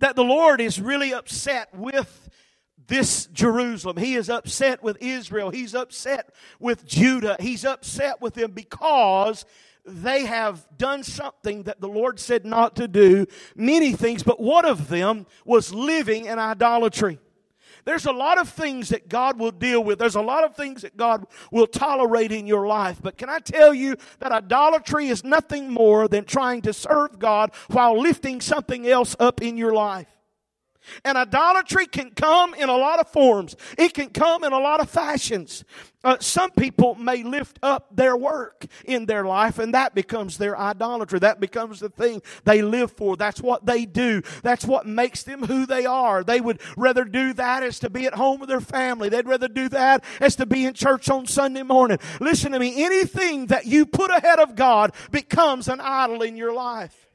That 0.00 0.16
the 0.16 0.24
Lord 0.24 0.60
is 0.60 0.80
really 0.80 1.12
upset 1.12 1.74
with 1.74 2.28
this 2.86 3.26
Jerusalem. 3.26 3.96
He 3.96 4.14
is 4.14 4.30
upset 4.30 4.82
with 4.82 4.98
Israel. 5.00 5.50
He's 5.50 5.74
upset 5.74 6.32
with 6.60 6.86
Judah. 6.86 7.36
He's 7.40 7.64
upset 7.64 8.20
with 8.20 8.34
them 8.34 8.52
because 8.52 9.44
they 9.84 10.26
have 10.26 10.66
done 10.76 11.02
something 11.02 11.64
that 11.64 11.80
the 11.80 11.88
Lord 11.88 12.18
said 12.18 12.44
not 12.44 12.76
to 12.76 12.88
do. 12.88 13.26
Many 13.54 13.92
things, 13.92 14.22
but 14.22 14.40
one 14.40 14.64
of 14.64 14.88
them 14.88 15.26
was 15.44 15.72
living 15.72 16.26
in 16.26 16.38
idolatry. 16.38 17.18
There's 17.86 18.04
a 18.04 18.12
lot 18.12 18.38
of 18.38 18.48
things 18.48 18.88
that 18.88 19.08
God 19.08 19.38
will 19.38 19.52
deal 19.52 19.82
with. 19.82 20.00
There's 20.00 20.16
a 20.16 20.20
lot 20.20 20.44
of 20.44 20.56
things 20.56 20.82
that 20.82 20.96
God 20.96 21.24
will 21.52 21.68
tolerate 21.68 22.32
in 22.32 22.44
your 22.46 22.66
life. 22.66 22.98
But 23.00 23.16
can 23.16 23.30
I 23.30 23.38
tell 23.38 23.72
you 23.72 23.96
that 24.18 24.32
idolatry 24.32 25.06
is 25.06 25.22
nothing 25.22 25.70
more 25.70 26.08
than 26.08 26.24
trying 26.24 26.62
to 26.62 26.72
serve 26.72 27.20
God 27.20 27.52
while 27.68 27.98
lifting 27.98 28.40
something 28.40 28.88
else 28.88 29.14
up 29.20 29.40
in 29.40 29.56
your 29.56 29.72
life? 29.72 30.15
And 31.04 31.16
idolatry 31.18 31.86
can 31.86 32.10
come 32.10 32.54
in 32.54 32.68
a 32.68 32.76
lot 32.76 33.00
of 33.00 33.08
forms. 33.08 33.56
It 33.78 33.94
can 33.94 34.10
come 34.10 34.44
in 34.44 34.52
a 34.52 34.58
lot 34.58 34.80
of 34.80 34.90
fashions. 34.90 35.64
Uh, 36.04 36.16
some 36.20 36.52
people 36.52 36.94
may 36.94 37.24
lift 37.24 37.58
up 37.64 37.88
their 37.96 38.16
work 38.16 38.66
in 38.84 39.06
their 39.06 39.24
life 39.24 39.58
and 39.58 39.74
that 39.74 39.92
becomes 39.92 40.38
their 40.38 40.56
idolatry. 40.56 41.18
That 41.18 41.40
becomes 41.40 41.80
the 41.80 41.88
thing 41.88 42.22
they 42.44 42.62
live 42.62 42.92
for. 42.92 43.16
That's 43.16 43.40
what 43.40 43.66
they 43.66 43.86
do. 43.86 44.22
That's 44.44 44.64
what 44.64 44.86
makes 44.86 45.24
them 45.24 45.42
who 45.42 45.66
they 45.66 45.84
are. 45.84 46.22
They 46.22 46.40
would 46.40 46.60
rather 46.76 47.04
do 47.04 47.32
that 47.32 47.64
as 47.64 47.80
to 47.80 47.90
be 47.90 48.06
at 48.06 48.14
home 48.14 48.38
with 48.38 48.48
their 48.48 48.60
family. 48.60 49.08
They'd 49.08 49.26
rather 49.26 49.48
do 49.48 49.68
that 49.70 50.04
as 50.20 50.36
to 50.36 50.46
be 50.46 50.64
in 50.64 50.74
church 50.74 51.10
on 51.10 51.26
Sunday 51.26 51.64
morning. 51.64 51.98
Listen 52.20 52.52
to 52.52 52.60
me. 52.60 52.84
Anything 52.84 53.46
that 53.46 53.66
you 53.66 53.84
put 53.84 54.12
ahead 54.12 54.38
of 54.38 54.54
God 54.54 54.92
becomes 55.10 55.66
an 55.66 55.80
idol 55.80 56.22
in 56.22 56.36
your 56.36 56.52
life. 56.52 57.05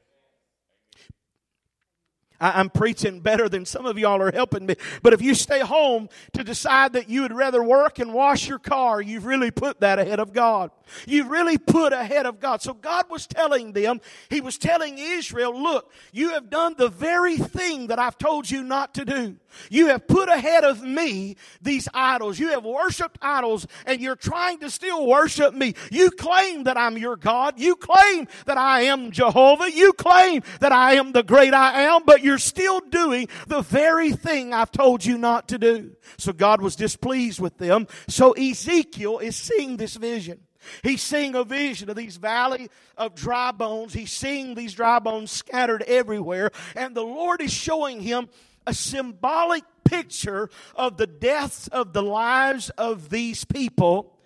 I, 2.42 2.60
am 2.60 2.68
preaching 2.68 3.20
better 3.20 3.48
than 3.48 3.64
some 3.64 3.86
of 3.86 3.98
y'all 3.98 4.20
are 4.20 4.32
helping 4.32 4.66
me. 4.66 4.74
But 5.02 5.12
if 5.12 5.22
you 5.22 5.34
stay 5.34 5.60
home 5.60 6.08
to 6.32 6.42
decide 6.42 6.94
that 6.94 7.08
you 7.08 7.22
would 7.22 7.32
rather 7.32 7.62
work 7.62 8.00
and 8.00 8.12
wash 8.12 8.48
your 8.48 8.58
car, 8.58 9.00
you've 9.00 9.24
really 9.24 9.50
put 9.50 9.80
that 9.80 9.98
ahead 9.98 10.18
of 10.18 10.32
God. 10.32 10.70
You've 11.06 11.28
really 11.28 11.56
put 11.56 11.92
ahead 11.92 12.26
of 12.26 12.40
God. 12.40 12.60
So 12.60 12.74
God 12.74 13.06
was 13.08 13.26
telling 13.26 13.72
them, 13.72 14.00
He 14.28 14.40
was 14.40 14.58
telling 14.58 14.98
Israel, 14.98 15.60
look, 15.60 15.92
you 16.12 16.30
have 16.30 16.50
done 16.50 16.74
the 16.76 16.88
very 16.88 17.36
thing 17.36 17.86
that 17.86 17.98
I've 17.98 18.18
told 18.18 18.50
you 18.50 18.62
not 18.62 18.94
to 18.94 19.04
do. 19.04 19.36
You 19.70 19.88
have 19.88 20.06
put 20.06 20.28
ahead 20.28 20.64
of 20.64 20.82
me 20.82 21.36
these 21.60 21.88
idols. 21.92 22.38
You 22.38 22.48
have 22.48 22.64
worshiped 22.64 23.18
idols 23.20 23.66
and 23.86 24.00
you're 24.00 24.16
trying 24.16 24.58
to 24.60 24.70
still 24.70 25.06
worship 25.06 25.54
me. 25.54 25.74
You 25.90 26.10
claim 26.10 26.64
that 26.64 26.76
I'm 26.76 26.96
your 26.96 27.16
God. 27.16 27.58
You 27.58 27.76
claim 27.76 28.28
that 28.46 28.56
I 28.56 28.82
am 28.82 29.10
Jehovah. 29.10 29.70
You 29.70 29.92
claim 29.92 30.42
that 30.60 30.72
I 30.72 30.94
am 30.94 31.12
the 31.12 31.22
great 31.22 31.54
I 31.54 31.82
am, 31.82 32.04
but 32.04 32.22
you're 32.22 32.31
still 32.38 32.80
doing 32.80 33.28
the 33.46 33.62
very 33.62 34.12
thing 34.12 34.52
I've 34.52 34.72
told 34.72 35.04
you 35.04 35.18
not 35.18 35.48
to 35.48 35.58
do. 35.58 35.96
So 36.18 36.32
God 36.32 36.60
was 36.60 36.76
displeased 36.76 37.40
with 37.40 37.58
them. 37.58 37.86
So 38.08 38.32
Ezekiel 38.32 39.18
is 39.18 39.36
seeing 39.36 39.76
this 39.76 39.96
vision. 39.96 40.40
He's 40.82 41.02
seeing 41.02 41.34
a 41.34 41.44
vision 41.44 41.90
of 41.90 41.96
these 41.96 42.16
valley 42.16 42.70
of 42.96 43.14
dry 43.14 43.52
bones. 43.52 43.92
He's 43.92 44.12
seeing 44.12 44.54
these 44.54 44.74
dry 44.74 44.98
bones 44.98 45.30
scattered 45.30 45.82
everywhere. 45.82 46.50
And 46.76 46.94
the 46.94 47.02
Lord 47.02 47.40
is 47.40 47.52
showing 47.52 48.00
him 48.00 48.28
a 48.66 48.74
symbolic 48.74 49.64
picture 49.84 50.48
of 50.76 50.96
the 50.96 51.06
deaths 51.06 51.68
of 51.68 51.92
the 51.92 52.02
lives 52.02 52.70
of 52.70 53.10
these 53.10 53.44
people. 53.44 54.16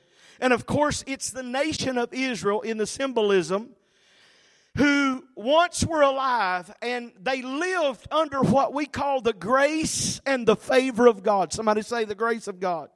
And 0.41 0.53
of 0.53 0.67
course, 0.67 1.03
it's 1.07 1.31
the 1.31 1.43
nation 1.43 1.97
of 1.97 2.13
Israel 2.13 2.61
in 2.61 2.77
the 2.77 2.87
symbolism 2.87 3.71
who 4.77 5.25
once 5.35 5.85
were 5.85 6.03
alive 6.03 6.73
and 6.83 7.13
they 7.21 7.43
lived 7.43 8.07
under 8.11 8.41
what 8.41 8.75
we 8.75 8.87
call 8.87 9.21
the 9.21 9.33
grace 9.33 10.21
and 10.27 10.47
the 10.47 10.57
favor 10.57 11.07
of 11.07 11.23
God. 11.23 11.53
Somebody 11.53 11.83
say 11.83 12.05
the 12.05 12.15
grace 12.15 12.47
of 12.47 12.61
God. 12.61 12.91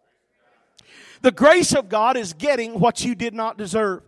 The 1.23 1.33
grace 1.33 1.75
of 1.75 1.89
God 1.89 2.17
is 2.17 2.33
getting 2.33 2.79
what 2.81 3.05
you 3.05 3.15
did 3.15 3.35
not 3.35 3.59
deserve. 3.59 4.03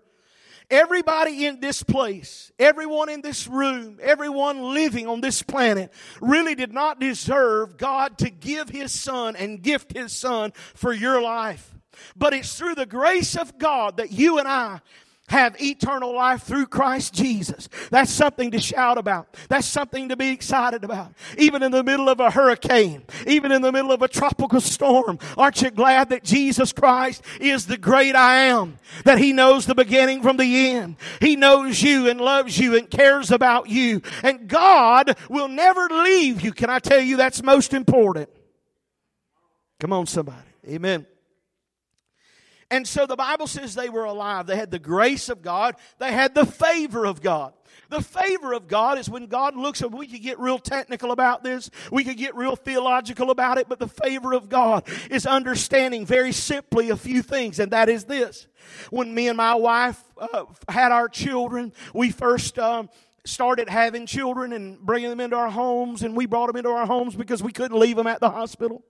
Everybody 0.71 1.45
in 1.45 1.61
this 1.61 1.83
place, 1.83 2.51
everyone 2.59 3.11
in 3.11 3.21
this 3.21 3.47
room, 3.47 3.99
everyone 4.01 4.75
living 4.75 5.07
on 5.07 5.21
this 5.21 5.43
planet 5.43 5.93
really 6.21 6.55
did 6.55 6.73
not 6.73 6.99
deserve 6.99 7.77
God 7.77 8.17
to 8.19 8.31
give 8.31 8.71
His 8.71 8.93
Son 8.93 9.37
and 9.37 9.63
gift 9.63 9.95
His 9.95 10.13
Son 10.13 10.53
for 10.75 10.93
your 10.93 11.21
life. 11.21 11.75
But 12.17 12.33
it's 12.33 12.57
through 12.57 12.77
the 12.77 12.87
grace 12.87 13.37
of 13.37 13.59
God 13.59 13.99
that 13.99 14.13
you 14.13 14.39
and 14.39 14.49
I 14.49 14.81
have 15.33 15.61
eternal 15.61 16.15
life 16.15 16.43
through 16.43 16.67
Christ 16.67 17.15
Jesus. 17.15 17.69
That's 17.91 18.11
something 18.11 18.51
to 18.51 18.61
shout 18.61 18.99
about. 18.99 19.35
That's 19.49 19.67
something 19.67 20.11
to 20.11 20.17
be 20.17 20.29
excited 20.29 20.85
about. 20.85 21.13
Even 21.39 21.63
in 21.63 21.73
the 21.73 21.83
middle 21.83 22.09
of 22.09 22.21
a 22.21 22.31
hurricane, 22.31 23.03
even 23.27 23.51
in 23.51 23.63
the 23.63 23.73
middle 23.73 23.93
of 23.93 24.03
a 24.03 24.09
tropical 24.09 24.61
storm, 24.61 25.19
aren't 25.37 25.63
you 25.63 25.71
glad 25.71 26.11
that 26.11 26.23
Jesus 26.23 26.73
Christ 26.73 27.23
is 27.41 27.67
the 27.67 27.79
great 27.79 28.15
I 28.15 28.45
am? 28.45 28.79
That 29.05 29.19
He 29.19 29.33
knows 29.33 29.67
the 29.67 29.75
beginning 29.75 30.23
from 30.23 30.37
the 30.37 30.69
end. 30.69 30.97
He 31.21 31.35
knows 31.35 31.83
you 31.83 32.09
and 32.09 32.21
loves 32.21 32.59
you 32.59 32.77
and 32.77 32.89
cares 32.91 33.31
about 33.31 33.69
you. 33.69 34.03
And 34.23 34.49
God 34.49 35.17
will 35.31 35.49
never 35.49 35.89
leave 35.89 36.43
you. 36.43 36.53
Can 36.53 36.69
I 36.69 36.79
tell 36.79 37.01
you 37.01 37.17
that's 37.17 37.43
most 37.43 37.73
important? 37.73 38.29
Come 39.81 39.93
on, 39.93 40.07
somebody. 40.07 40.39
Amen. 40.69 41.07
And 42.73 42.89
so 42.89 43.07
the 43.07 43.17
Bible 43.17 43.47
says 43.47 43.75
they 43.75 43.91
were 43.91 44.05
alive. 44.05 44.47
They 44.47 44.57
had 44.57 44.71
the 44.71 44.79
grace 44.79 45.29
of 45.29 45.43
God. 45.43 45.77
They 45.99 46.11
had 46.11 46.35
the 46.35 46.47
favor 46.47 47.05
of 47.05 47.21
God. 47.21 47.53
The 47.91 48.01
favor 48.01 48.55
of 48.55 48.67
God 48.67 48.97
is 48.97 49.11
when 49.11 49.27
God 49.27 49.55
looks 49.55 49.83
at, 49.83 49.93
we 49.93 50.07
could 50.07 50.23
get 50.23 50.39
real 50.41 50.59
technical 50.59 51.13
about 51.13 51.45
this. 51.45 51.71
We 51.91 52.03
could 52.03 52.17
get 52.17 52.35
real 52.35 52.57
theological 52.57 53.31
about 53.31 53.59
it, 53.59 53.69
but 53.69 53.79
the 53.79 53.89
favor 53.89 54.33
of 54.33 54.49
God 54.49 54.89
is 55.11 55.27
understanding 55.27 56.07
very 56.07 56.33
simply 56.33 56.89
a 56.89 56.97
few 56.97 57.21
things, 57.21 57.59
and 57.59 57.73
that 57.73 57.91
is 57.91 58.05
this. 58.05 58.47
When 58.89 59.15
me 59.15 59.29
and 59.29 59.37
my 59.37 59.55
wife 59.55 60.03
uh, 60.17 60.47
had 60.67 60.93
our 60.93 61.11
children, 61.11 61.75
we 61.93 62.11
first, 62.11 62.59
um, 62.59 62.89
started 63.27 63.69
having 63.69 64.07
children 64.07 64.55
and 64.55 64.81
bringing 64.81 65.11
them 65.11 65.21
into 65.21 65.37
our 65.37 65.51
homes, 65.51 66.03
and 66.03 66.17
we 66.17 66.25
brought 66.25 66.47
them 66.47 66.57
into 66.57 66.71
our 66.71 66.87
homes 66.87 67.15
because 67.15 67.43
we 67.43 67.53
couldn't 67.53 67.79
leave 67.79 67.97
them 67.97 68.07
at 68.07 68.21
the 68.21 68.31
hospital. 68.31 68.83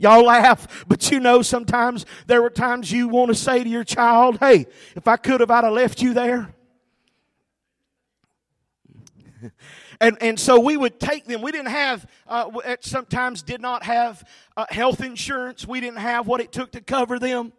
Y'all 0.00 0.24
laugh, 0.24 0.86
but 0.88 1.10
you 1.10 1.20
know 1.20 1.42
sometimes 1.42 2.06
there 2.26 2.40
were 2.40 2.48
times 2.48 2.90
you 2.90 3.06
want 3.06 3.28
to 3.28 3.34
say 3.34 3.62
to 3.62 3.68
your 3.68 3.84
child, 3.84 4.38
hey, 4.40 4.66
if 4.96 5.06
I 5.06 5.18
could 5.18 5.40
have, 5.40 5.50
I'd 5.50 5.64
have 5.64 5.74
left 5.74 6.00
you 6.00 6.14
there. 6.14 6.54
and 10.00 10.16
and 10.22 10.40
so 10.40 10.58
we 10.58 10.78
would 10.78 10.98
take 10.98 11.26
them. 11.26 11.42
We 11.42 11.52
didn't 11.52 11.68
have 11.68 12.10
uh, 12.26 12.50
sometimes 12.80 13.42
did 13.42 13.60
not 13.60 13.82
have 13.82 14.26
uh, 14.56 14.64
health 14.70 15.02
insurance. 15.02 15.66
We 15.66 15.80
didn't 15.80 15.98
have 15.98 16.26
what 16.26 16.40
it 16.40 16.50
took 16.50 16.72
to 16.72 16.80
cover 16.80 17.18
them. 17.18 17.52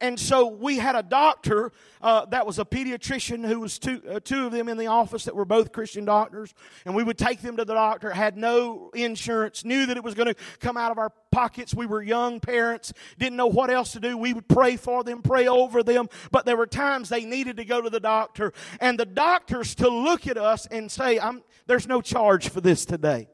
And 0.00 0.18
so 0.18 0.46
we 0.46 0.78
had 0.78 0.96
a 0.96 1.02
doctor 1.02 1.72
uh, 2.00 2.26
that 2.26 2.46
was 2.46 2.58
a 2.58 2.64
pediatrician 2.64 3.46
who 3.46 3.60
was 3.60 3.78
two, 3.78 4.02
uh, 4.08 4.20
two 4.20 4.46
of 4.46 4.52
them 4.52 4.68
in 4.68 4.76
the 4.76 4.86
office 4.86 5.24
that 5.24 5.34
were 5.34 5.44
both 5.44 5.72
Christian 5.72 6.04
doctors. 6.04 6.54
And 6.84 6.94
we 6.94 7.02
would 7.02 7.18
take 7.18 7.42
them 7.42 7.56
to 7.56 7.64
the 7.64 7.74
doctor, 7.74 8.10
had 8.10 8.36
no 8.36 8.90
insurance, 8.94 9.64
knew 9.64 9.86
that 9.86 9.96
it 9.96 10.04
was 10.04 10.14
going 10.14 10.28
to 10.28 10.36
come 10.60 10.76
out 10.76 10.92
of 10.92 10.98
our 10.98 11.10
pockets. 11.30 11.74
We 11.74 11.86
were 11.86 12.02
young 12.02 12.40
parents, 12.40 12.92
didn't 13.18 13.36
know 13.36 13.46
what 13.46 13.70
else 13.70 13.92
to 13.92 14.00
do. 14.00 14.16
We 14.16 14.32
would 14.32 14.48
pray 14.48 14.76
for 14.76 15.04
them, 15.04 15.22
pray 15.22 15.48
over 15.48 15.82
them. 15.82 16.08
But 16.30 16.46
there 16.46 16.56
were 16.56 16.66
times 16.66 17.08
they 17.08 17.24
needed 17.24 17.56
to 17.58 17.64
go 17.64 17.80
to 17.80 17.90
the 17.90 18.00
doctor. 18.00 18.52
And 18.80 18.98
the 18.98 19.06
doctors 19.06 19.74
to 19.76 19.88
look 19.88 20.26
at 20.26 20.38
us 20.38 20.66
and 20.66 20.90
say, 20.90 21.20
there's 21.66 21.86
no 21.86 22.00
charge 22.00 22.48
for 22.48 22.60
this 22.60 22.84
today. 22.84 23.28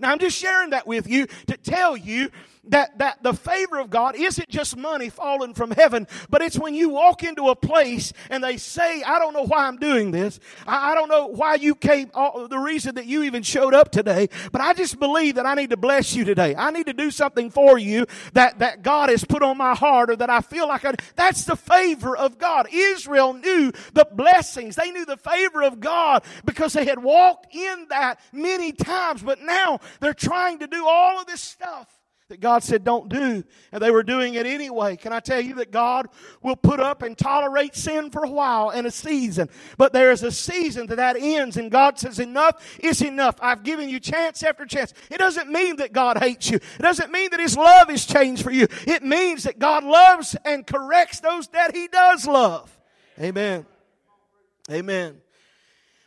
Now, 0.00 0.10
I'm 0.10 0.18
just 0.18 0.36
sharing 0.36 0.70
that 0.70 0.86
with 0.86 1.08
you 1.08 1.26
to 1.46 1.56
tell 1.56 1.96
you 1.96 2.30
that, 2.64 2.98
that 2.98 3.22
the 3.22 3.32
favor 3.32 3.78
of 3.78 3.90
God 3.90 4.14
isn't 4.16 4.48
just 4.48 4.76
money 4.76 5.08
falling 5.08 5.54
from 5.54 5.70
heaven, 5.70 6.06
but 6.28 6.42
it's 6.42 6.58
when 6.58 6.74
you 6.74 6.90
walk 6.90 7.22
into 7.22 7.48
a 7.48 7.56
place 7.56 8.12
and 8.28 8.44
they 8.44 8.56
say, 8.56 9.02
I 9.02 9.18
don't 9.18 9.32
know 9.32 9.44
why 9.44 9.66
I'm 9.66 9.76
doing 9.76 10.10
this. 10.10 10.38
I, 10.66 10.92
I 10.92 10.94
don't 10.94 11.08
know 11.08 11.26
why 11.26 11.54
you 11.54 11.74
came, 11.74 12.10
uh, 12.14 12.46
the 12.48 12.58
reason 12.58 12.96
that 12.96 13.06
you 13.06 13.22
even 13.22 13.42
showed 13.42 13.74
up 13.74 13.90
today, 13.90 14.28
but 14.52 14.60
I 14.60 14.74
just 14.74 14.98
believe 14.98 15.36
that 15.36 15.46
I 15.46 15.54
need 15.54 15.70
to 15.70 15.76
bless 15.76 16.14
you 16.14 16.24
today. 16.24 16.54
I 16.54 16.70
need 16.70 16.86
to 16.86 16.92
do 16.92 17.10
something 17.10 17.50
for 17.50 17.78
you 17.78 18.06
that, 18.34 18.58
that 18.58 18.82
God 18.82 19.08
has 19.08 19.24
put 19.24 19.42
on 19.42 19.56
my 19.56 19.74
heart 19.74 20.10
or 20.10 20.16
that 20.16 20.30
I 20.30 20.40
feel 20.40 20.68
like 20.68 20.84
I, 20.84 20.94
that's 21.16 21.44
the 21.44 21.56
favor 21.56 22.16
of 22.16 22.38
God. 22.38 22.68
Israel 22.70 23.32
knew 23.32 23.72
the 23.94 24.06
blessings. 24.12 24.76
They 24.76 24.90
knew 24.90 25.06
the 25.06 25.16
favor 25.16 25.62
of 25.62 25.80
God 25.80 26.24
because 26.44 26.74
they 26.74 26.84
had 26.84 27.02
walked 27.02 27.54
in 27.54 27.86
that 27.88 28.20
many 28.32 28.72
times, 28.72 29.22
but 29.22 29.40
now 29.40 29.80
they're 29.98 30.14
trying 30.14 30.60
to 30.60 30.66
do 30.66 30.86
all 30.86 31.20
of 31.20 31.26
this 31.26 31.40
stuff 31.40 31.88
that 32.30 32.40
God 32.40 32.62
said 32.62 32.84
don't 32.84 33.08
do, 33.08 33.44
and 33.72 33.82
they 33.82 33.90
were 33.90 34.04
doing 34.04 34.34
it 34.34 34.46
anyway. 34.46 34.96
Can 34.96 35.12
I 35.12 35.18
tell 35.18 35.40
you 35.40 35.56
that 35.56 35.72
God 35.72 36.08
will 36.42 36.54
put 36.54 36.78
up 36.78 37.02
and 37.02 37.18
tolerate 37.18 37.74
sin 37.74 38.10
for 38.10 38.24
a 38.24 38.30
while 38.30 38.70
and 38.70 38.86
a 38.86 38.90
season, 38.90 39.48
but 39.76 39.92
there 39.92 40.12
is 40.12 40.22
a 40.22 40.30
season 40.30 40.86
that 40.86 40.96
that 40.96 41.16
ends, 41.18 41.56
and 41.56 41.70
God 41.70 41.98
says 41.98 42.20
enough 42.20 42.78
is 42.78 43.02
enough. 43.02 43.34
I've 43.40 43.64
given 43.64 43.88
you 43.88 43.98
chance 43.98 44.42
after 44.44 44.64
chance. 44.64 44.94
It 45.10 45.18
doesn't 45.18 45.50
mean 45.50 45.76
that 45.76 45.92
God 45.92 46.18
hates 46.18 46.48
you. 46.50 46.56
It 46.56 46.82
doesn't 46.82 47.10
mean 47.10 47.30
that 47.32 47.40
His 47.40 47.56
love 47.56 47.90
is 47.90 48.06
changed 48.06 48.44
for 48.44 48.52
you. 48.52 48.68
It 48.86 49.02
means 49.02 49.42
that 49.42 49.58
God 49.58 49.82
loves 49.82 50.36
and 50.44 50.64
corrects 50.64 51.18
those 51.20 51.48
that 51.48 51.74
He 51.74 51.88
does 51.88 52.26
love. 52.28 52.78
Amen. 53.18 53.66
Amen. 54.70 55.20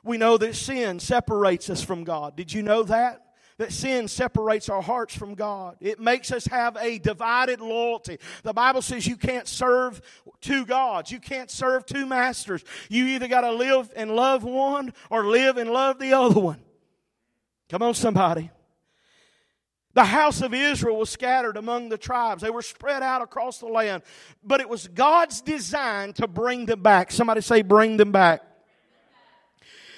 We 0.05 0.17
know 0.17 0.37
that 0.37 0.55
sin 0.55 1.01
separates 1.01 1.69
us 1.69 1.83
from 1.83 2.05
God. 2.05 2.37
Did 2.37 2.53
you 2.53 2.63
know 2.63 2.83
that? 2.83 3.22
That 3.57 3.72
sin 3.72 4.07
separates 4.07 4.69
our 4.69 4.81
hearts 4.81 5.15
from 5.15 5.36
God. 5.36 5.77
It 5.79 6.00
makes 6.00 6.31
us 6.31 6.45
have 6.48 6.77
a 6.77 7.00
divided 7.00 7.62
loyalty. 7.62 8.17
The 8.43 8.53
Bible 8.53 8.81
says 8.81 9.05
you 9.05 9.17
can't 9.17 9.48
serve 9.48 10.01
two 10.41 10.65
gods. 10.65 11.12
You 11.12 11.19
can't 11.19 11.51
serve 11.51 11.86
two 11.86 12.05
masters. 12.05 12.63
You 12.89 13.05
either 13.07 13.27
got 13.27 13.41
to 13.41 13.51
live 13.51 13.91
and 13.95 14.15
love 14.15 14.43
one 14.43 14.93
or 15.10 15.25
live 15.25 15.57
and 15.57 15.69
love 15.69 16.00
the 16.00 16.13
other 16.13 16.39
one. 16.39 16.60
Come 17.69 17.81
on, 17.81 17.93
somebody. 17.93 18.51
The 19.93 20.03
house 20.03 20.41
of 20.41 20.53
Israel 20.55 20.98
was 20.98 21.12
scattered 21.12 21.55
among 21.55 21.89
the 21.89 22.00
tribes. 22.00 22.41
They 22.41 22.50
were 22.50 22.63
spread 22.63 23.03
out 23.03 23.22
across 23.22 23.60
the 23.60 23.67
land. 23.67 24.01
But 24.43 24.60
it 24.60 24.67
was 24.67 24.88
God's 24.88 25.41
design 25.41 26.13
to 26.13 26.27
bring 26.27 26.65
them 26.65 26.81
back. 26.81 27.12
Somebody 27.12 27.41
say, 27.41 27.62
bring 27.62 27.98
them 27.98 28.12
back. 28.12 28.41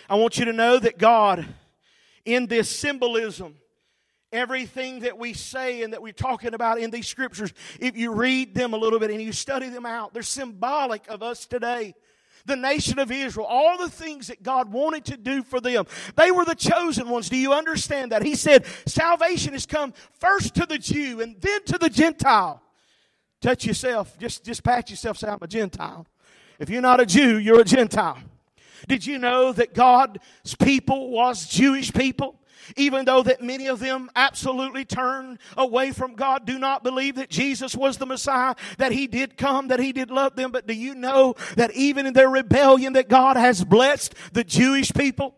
I 0.10 0.16
want 0.16 0.38
you 0.38 0.46
to 0.46 0.54
know 0.54 0.78
that 0.78 0.98
God 0.98 1.48
in 2.25 2.48
this 2.48 2.70
symbolism. 2.70 3.55
Everything 4.32 5.01
that 5.01 5.17
we 5.17 5.34
say 5.34 5.84
and 5.84 5.94
that 5.94 6.01
we're 6.01 6.12
talking 6.12 6.53
about 6.53 6.79
in 6.79 6.91
these 6.91 7.08
scriptures, 7.08 7.53
if 7.79 7.96
you 7.96 8.12
read 8.12 8.53
them 8.53 8.74
a 8.74 8.77
little 8.77 9.00
bit 9.00 9.12
and 9.12 9.22
you 9.22 9.32
study 9.32 9.70
them 9.70 9.86
out, 9.86 10.13
they're 10.13 10.24
symbolic 10.24 11.08
of 11.08 11.24
us 11.24 11.46
today 11.46 11.94
the 12.46 12.55
nation 12.55 13.00
of 13.00 13.12
Israel, 13.12 13.46
all 13.48 13.77
the 13.77 13.89
things 13.89 14.27
that 14.27 14.44
God 14.44 14.72
wanted 14.72 15.05
to 15.05 15.17
do 15.17 15.44
for 15.44 15.60
them. 15.60 15.86
They 16.15 16.32
were 16.32 16.46
the 16.46 16.55
chosen 16.55 17.10
ones. 17.10 17.29
Do 17.29 17.38
you 17.38 17.53
understand 17.53 18.12
that? 18.12 18.24
He 18.24 18.36
said, 18.36 18.65
salvation 18.86 19.53
has 19.53 19.65
come 19.65 19.94
first 20.20 20.55
to 20.55 20.65
the 20.65 20.77
Jew 20.77 21.22
and 21.22 21.39
then 21.41 21.63
to 21.65 21.77
the 21.77 21.89
Gentile. 21.89 22.62
Touch 23.41 23.65
yourself. 23.65 24.17
Just, 24.20 24.46
just 24.46 24.63
pat 24.63 24.89
yourself, 24.89 25.17
say, 25.17 25.27
I'm 25.27 25.39
a 25.41 25.48
Gentile. 25.48 26.05
If 26.60 26.70
you're 26.70 26.82
not 26.82 27.00
a 27.00 27.05
Jew, 27.05 27.38
you're 27.38 27.62
a 27.62 27.65
Gentile. 27.65 28.17
Did 28.88 29.06
you 29.06 29.18
know 29.18 29.51
that 29.51 29.74
God's 29.74 30.56
people 30.60 31.10
was 31.10 31.48
Jewish 31.48 31.94
people? 31.94 32.39
Even 32.77 33.06
though 33.06 33.22
that 33.22 33.42
many 33.42 33.68
of 33.68 33.80
them 33.80 34.10
absolutely 34.15 34.86
turn 34.86 35.38
away 35.56 35.92
from 35.92 36.15
God, 36.15 36.46
do 36.46 36.58
not 36.58 36.84
believe 36.84 37.15
that 37.15 37.30
Jesus 37.30 37.75
was 37.75 37.98
the 37.98 38.06
Messiah, 38.06 38.56
that 38.77 38.92
He 38.92 39.08
did 39.08 39.38
come, 39.38 39.68
that 39.68 39.80
He 39.80 39.92
did 39.92 40.10
love 40.10 40.36
them. 40.36 40.51
But 40.51 40.65
do 40.65 40.74
you 40.74 40.96
know 40.96 41.36
that 41.58 41.72
even 41.72 42.08
in 42.08 42.13
their 42.13 42.30
rebellion 42.30 42.94
that 42.94 43.08
God 43.08 43.38
has 43.38 43.63
blessed 43.63 44.15
the 44.34 44.44
Jewish 44.44 44.92
people? 44.94 45.36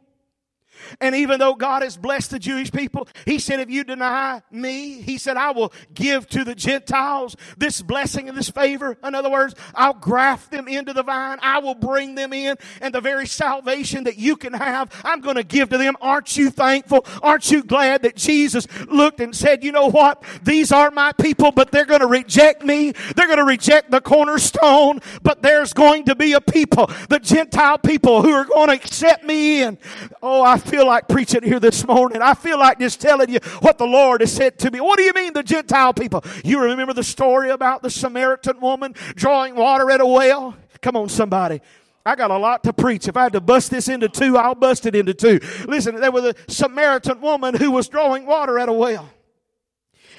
And 1.00 1.16
even 1.16 1.40
though 1.40 1.56
God 1.56 1.82
has 1.82 1.98
blessed 1.98 2.32
the 2.32 2.40
Jewish 2.40 2.72
people, 2.72 3.08
He 3.26 3.40
said, 3.40 3.60
if 3.60 3.70
you 3.70 3.84
deny 3.84 4.42
me, 4.52 5.02
He 5.02 5.18
said, 5.18 5.38
I 5.38 5.52
will 5.52 5.74
give 5.94 6.28
to 6.30 6.44
the 6.44 6.56
Gentiles 6.56 7.36
this 7.58 7.82
blessing 7.82 8.30
and 8.30 8.38
this 8.38 8.50
favor. 8.50 8.98
In 9.04 9.16
other 9.16 9.30
words, 9.30 9.56
I'll 9.76 9.94
graft 9.94 10.52
them 10.52 10.68
into 10.68 10.94
the 10.94 11.04
vine. 11.04 11.40
I 11.42 11.60
will 11.60 11.76
bring 11.76 12.16
them 12.16 12.34
in 12.34 12.58
and 12.82 12.94
the 12.94 13.02
very 13.02 13.28
salvation 13.28 14.06
that 14.06 14.18
you 14.18 14.36
can 14.36 14.54
have, 14.54 14.92
I'm 15.04 15.22
going 15.22 15.36
to 15.36 15.44
give 15.44 15.70
to 15.70 15.78
them. 15.78 15.96
Aren't 16.02 16.38
you 16.38 16.50
thankful? 16.50 17.06
Aren't 17.22 17.52
you 17.52 17.64
glad 17.64 18.04
that 18.04 18.16
Jesus 18.16 18.68
looked 18.88 19.20
and 19.20 19.36
said, 19.36 19.64
you 19.64 19.72
know 19.72 19.88
what? 19.88 20.24
These 20.44 20.72
are 20.72 20.92
my 20.92 21.12
people, 21.14 21.52
but 21.52 21.72
they're 21.72 21.86
going 21.86 22.02
to 22.02 22.08
reject 22.08 22.64
me. 22.64 22.92
They're 23.16 23.28
going 23.28 23.38
to 23.38 23.44
reject 23.44 23.92
the 23.92 24.02
cornerstone, 24.02 25.00
but 25.22 25.42
there's 25.42 25.74
going 25.74 26.06
to 26.06 26.16
be 26.16 26.34
a 26.34 26.42
people, 26.42 26.88
the 27.10 27.20
Gentile 27.20 27.78
people 27.78 28.22
who 28.22 28.32
are 28.32 28.46
going 28.46 28.68
to 28.68 28.74
accept 28.74 29.24
me 29.24 29.64
in. 29.64 29.78
Oh, 30.22 30.42
I 30.42 30.58
feel 30.68 30.86
like 30.86 31.08
preaching 31.08 31.44
here 31.44 31.60
this 31.60 31.86
morning. 31.88 32.22
I 32.22 32.34
feel 32.34 32.60
like 32.60 32.80
just 32.80 33.02
telling 33.02 33.30
you 33.30 33.40
what 33.62 33.78
the 33.78 33.86
Lord 33.86 34.22
has 34.22 34.32
said 34.32 34.60
to 34.60 34.72
me. 34.72 34.80
What 34.80 34.98
do 34.98 35.04
you 35.04 35.14
mean, 35.14 35.34
the 35.34 35.44
Gentile 35.44 35.94
people? 35.94 36.24
You 36.44 36.62
remember 36.62 36.94
the 36.94 37.04
story 37.04 37.50
about 37.50 37.82
the 37.82 37.90
Samaritan 37.90 38.60
woman 38.60 38.94
drawing 39.16 39.56
water 39.56 39.90
at 39.92 40.02
a 40.02 40.06
well? 40.06 40.56
Come 40.82 40.96
on, 40.96 41.10
somebody. 41.10 41.62
I 42.06 42.16
got 42.16 42.32
a 42.32 42.38
lot 42.38 42.64
to 42.64 42.72
preach. 42.72 43.08
If 43.08 43.18
I 43.18 43.24
had 43.24 43.34
to 43.34 43.42
bust 43.42 43.70
this 43.70 43.90
into 43.90 44.08
two, 44.08 44.38
I'll 44.38 44.56
bust 44.56 44.86
it 44.86 44.96
into 44.96 45.14
two. 45.14 45.40
Listen, 45.68 46.00
there 46.00 46.12
was 46.12 46.24
a 46.24 46.36
Samaritan 46.48 47.20
woman 47.20 47.54
who 47.56 47.72
was 47.72 47.90
drawing 47.90 48.26
water 48.26 48.58
at 48.60 48.70
a 48.70 48.74
well. 48.74 49.10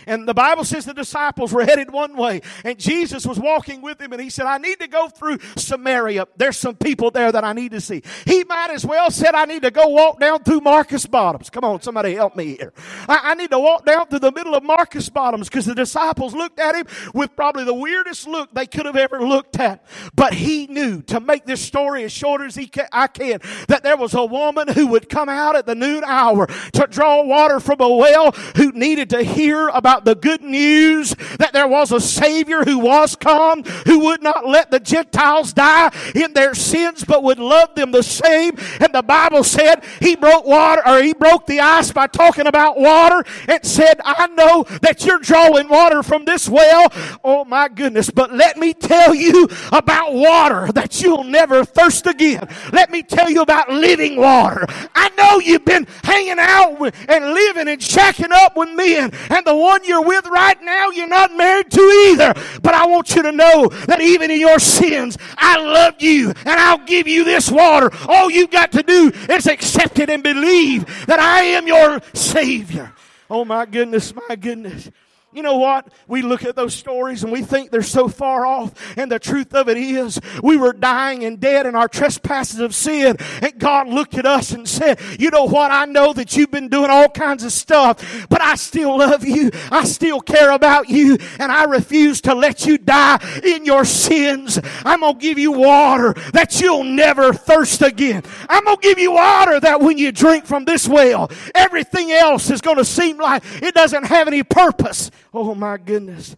And 0.09 0.27
the 0.27 0.35
Bible 0.35 0.65
says 0.65 0.85
the 0.85 0.95
disciples 0.95 1.53
were 1.53 1.65
headed 1.65 1.93
one 1.93 2.17
way. 2.17 2.41
And 2.65 2.79
Jesus 2.79 3.27
was 3.27 3.39
walking 3.39 3.83
with 3.83 3.99
them 3.99 4.13
and 4.13 4.21
he 4.21 4.31
said, 4.31 4.47
I 4.47 4.59
need 4.59 4.81
to 4.81 4.89
go 4.89 5.09
through 5.09 5.39
Samaria. 5.57 6.27
There's 6.37 6.57
some 6.57 6.77
people 6.77 7.11
there 7.11 7.31
that 7.31 7.45
I 7.45 7.53
need 7.53 7.73
to 7.73 7.81
see. 7.81 8.03
He 8.25 8.45
might 8.45 8.71
as 8.71 8.85
well 8.85 9.11
said, 9.11 9.35
I 9.35 9.45
need 9.45 9.63
to 9.63 9.71
go 9.71 9.89
walk 9.89 10.19
down 10.19 10.43
through 10.43 10.61
Marcus 10.61 11.07
Bottoms. 11.07 11.51
Come 11.51 11.65
on, 11.65 11.83
somebody 11.83 12.15
help 12.15 12.37
me 12.37 12.57
here. 12.57 12.73
I, 13.09 13.21
I 13.25 13.35
need 13.35 13.51
to 13.51 13.59
walk 13.59 13.85
down 13.85 14.07
through 14.09 14.21
the 14.21 14.33
middle 14.33 14.55
of 14.55 14.63
Marcus 14.63 15.09
Bottoms 15.09 15.49
because 15.49 15.67
the 15.67 15.75
disciples 15.75 16.35
looked 16.35 16.59
at 16.59 16.75
him 16.75 16.87
with 17.15 17.37
probably 17.37 17.65
the 17.65 17.75
weirdest 17.75 18.27
look 18.27 18.53
they 18.53 18.67
could 18.67 18.87
have 18.87 18.97
ever 18.97 19.21
looked 19.21 19.61
at. 19.61 19.85
But 20.15 20.35
he 20.35 20.67
knew 20.67 21.03
to 21.03 21.21
make 21.21 21.45
this 21.45 21.61
story 21.61 22.05
as 22.05 22.13
short 22.13 22.41
as 22.41 22.55
he 22.55 22.67
can, 22.67 22.87
I 22.93 23.07
can 23.07 23.41
that 23.69 23.83
there 23.83 23.97
was 23.97 24.15
a 24.15 24.25
woman 24.25 24.69
who 24.69 24.87
would 24.89 25.09
come 25.09 25.29
out 25.29 25.57
at 25.57 25.67
the 25.67 25.75
noon 25.75 26.05
hour 26.05 26.47
to 26.47 26.87
draw 26.89 27.23
water 27.23 27.61
from 27.61 27.81
a 27.81 27.89
well 27.89 28.33
who 28.57 28.73
needed 28.73 29.11
to 29.11 29.23
hear 29.23 29.69
about 29.69 29.98
about 29.99 30.05
the 30.05 30.29
good 30.29 30.43
news 30.43 31.15
that 31.39 31.53
there 31.53 31.67
was 31.67 31.93
a 31.93 32.01
Savior 32.01 32.63
who 32.65 32.79
was 32.79 33.17
come, 33.17 33.63
who 33.87 34.01
would 34.01 34.23
not 34.23 34.47
let 34.47 34.71
the 34.71 34.81
Gentiles 34.81 35.53
die 35.53 35.91
in 36.15 36.33
their 36.33 36.55
sins, 36.55 37.05
but 37.05 37.23
would 37.23 37.39
love 37.39 37.75
them 37.75 37.91
the 37.91 38.03
same. 38.03 38.53
And 38.81 38.93
the 38.93 39.03
Bible 39.03 39.43
said 39.43 39.85
he 40.01 40.15
broke 40.17 40.45
water, 40.45 40.83
or 40.87 41.03
he 41.03 41.15
broke 41.15 41.47
the 41.47 41.61
ice 41.61 41.91
by 41.93 42.07
talking 42.07 42.47
about 42.47 42.79
water 42.79 43.25
and 43.49 43.65
said, 43.65 44.01
I 44.05 44.29
know 44.29 44.65
that 44.83 45.05
you're 45.05 45.19
drawing 45.19 45.69
water 45.69 46.03
from 46.03 46.25
this 46.25 46.49
well. 46.49 46.93
Oh 47.25 47.45
my 47.45 47.69
goodness. 47.69 48.11
But 48.11 48.33
let 48.33 48.57
me 48.57 48.75
tell 48.75 49.15
you 49.15 49.49
about 49.73 50.15
water 50.15 50.71
that 50.73 51.03
you'll 51.03 51.25
never 51.25 51.65
thirst 51.65 52.07
again. 52.07 52.49
Let 52.73 52.91
me 52.91 53.03
tell 53.03 53.31
you 53.31 53.43
about 53.43 53.71
living 53.71 54.17
water. 54.17 54.67
I 54.95 55.11
know 55.17 55.41
you've 55.41 55.65
been 55.65 55.87
hanging 56.05 56.39
out 56.39 56.81
and 57.09 57.25
living 57.35 57.69
and 57.69 57.81
shacking 57.81 58.31
up 58.33 58.57
with 58.57 58.71
men 58.71 59.11
and 59.31 59.45
the 59.45 59.57
one 59.57 59.85
you're 59.89 60.05
with 60.05 60.27
right 60.27 60.61
now, 60.63 60.91
you're 60.91 61.09
not 61.09 61.35
married 61.35 61.71
to 61.71 61.81
either. 61.81 62.35
But 62.63 62.75
I 62.75 62.87
want 62.87 63.15
you 63.15 63.23
to 63.23 63.33
know 63.33 63.69
that 63.87 64.01
even 64.01 64.31
in 64.31 64.41
your 64.41 64.59
sins, 64.59 65.19
I 65.37 65.61
love 65.61 65.95
you 65.99 66.29
and 66.29 66.61
I'll 66.61 66.85
give 66.85 67.09
you 67.09 67.25
this 67.25 67.51
water. 67.51 67.91
All 68.07 68.31
you've 68.31 68.51
got 68.51 68.73
to 68.73 68.83
do 68.83 69.11
is 69.29 69.47
accept 69.47 69.99
it 69.99 70.11
and 70.11 70.23
believe 70.23 71.07
that 71.07 71.19
I 71.19 71.43
am 71.43 71.67
your 71.67 72.01
Savior. 72.15 72.93
Oh 73.31 73.45
my 73.45 73.67
goodness, 73.67 74.13
my 74.29 74.37
goodness. 74.37 74.91
You 75.31 75.43
know 75.43 75.59
what? 75.59 75.93
We 76.07 76.23
look 76.23 76.43
at 76.47 76.57
those 76.57 76.73
stories 76.73 77.23
and 77.23 77.31
we 77.31 77.43
think 77.43 77.71
they're 77.71 77.83
so 77.83 78.09
far 78.09 78.47
off. 78.47 78.97
And 78.97 79.13
the 79.13 79.19
truth 79.19 79.55
of 79.55 79.69
it 79.69 79.77
is, 79.77 80.19
we 80.43 80.57
were 80.57 80.73
dying 80.73 81.23
and 81.23 81.39
dead 81.39 81.67
in 81.67 81.75
our 81.75 81.87
trespasses 81.87 82.61
of 82.61 82.75
sin. 82.75 83.19
And 83.43 83.59
God 83.59 83.89
looked 83.89 84.17
at 84.17 84.25
us 84.25 84.53
and 84.53 84.67
said, 84.67 84.99
You 85.19 85.29
know 85.29 85.45
what? 85.45 85.71
I 85.71 85.85
know 85.85 86.15
that 86.15 86.35
you've 86.35 86.51
been 86.51 86.69
doing 86.69 86.91
all 86.91 87.11
kinds 87.11 87.45
of 87.45 87.53
stuff, 87.53 88.27
but 88.31 88.41
I 88.41 88.55
still 88.55 88.97
love 88.97 89.23
you. 89.23 89.51
I 89.71 89.85
still 89.85 90.23
care 90.23 90.51
about 90.51 90.89
you. 90.89 91.19
And 91.39 91.53
I 91.53 91.65
refuse 91.65 92.23
to 92.23 92.35
let 92.35 92.65
you 92.65 92.79
die 92.79 93.19
in 93.45 93.67
your 93.67 93.85
sins. 93.85 94.59
I'm 94.83 95.01
going 95.01 95.15
to 95.15 95.21
give 95.21 95.39
you 95.39 95.53
water 95.53 96.15
that 96.33 96.59
you'll 96.59 96.85
never 96.85 97.35
thirst 97.35 97.83
again. 97.83 98.23
I'm 98.49 98.65
going 98.65 98.79
to 98.79 98.83
give 98.83 98.99
you 98.99 99.13
water 99.13 99.61
that 99.61 99.83
when 99.83 99.99
you 99.99 100.11
drink 100.11 100.47
from 100.47 100.65
this 100.65 100.89
well, 100.89 101.31
everything 101.55 102.13
else 102.13 102.49
is 102.49 102.63
going 102.63 102.79
to 102.79 102.85
seem 102.85 103.19
like 103.19 103.43
it 103.63 103.75
doesn't 103.75 104.05
have 104.05 104.27
any 104.27 104.43
purpose. 104.43 105.11
Oh 105.33 105.55
my 105.55 105.77
goodness. 105.77 106.37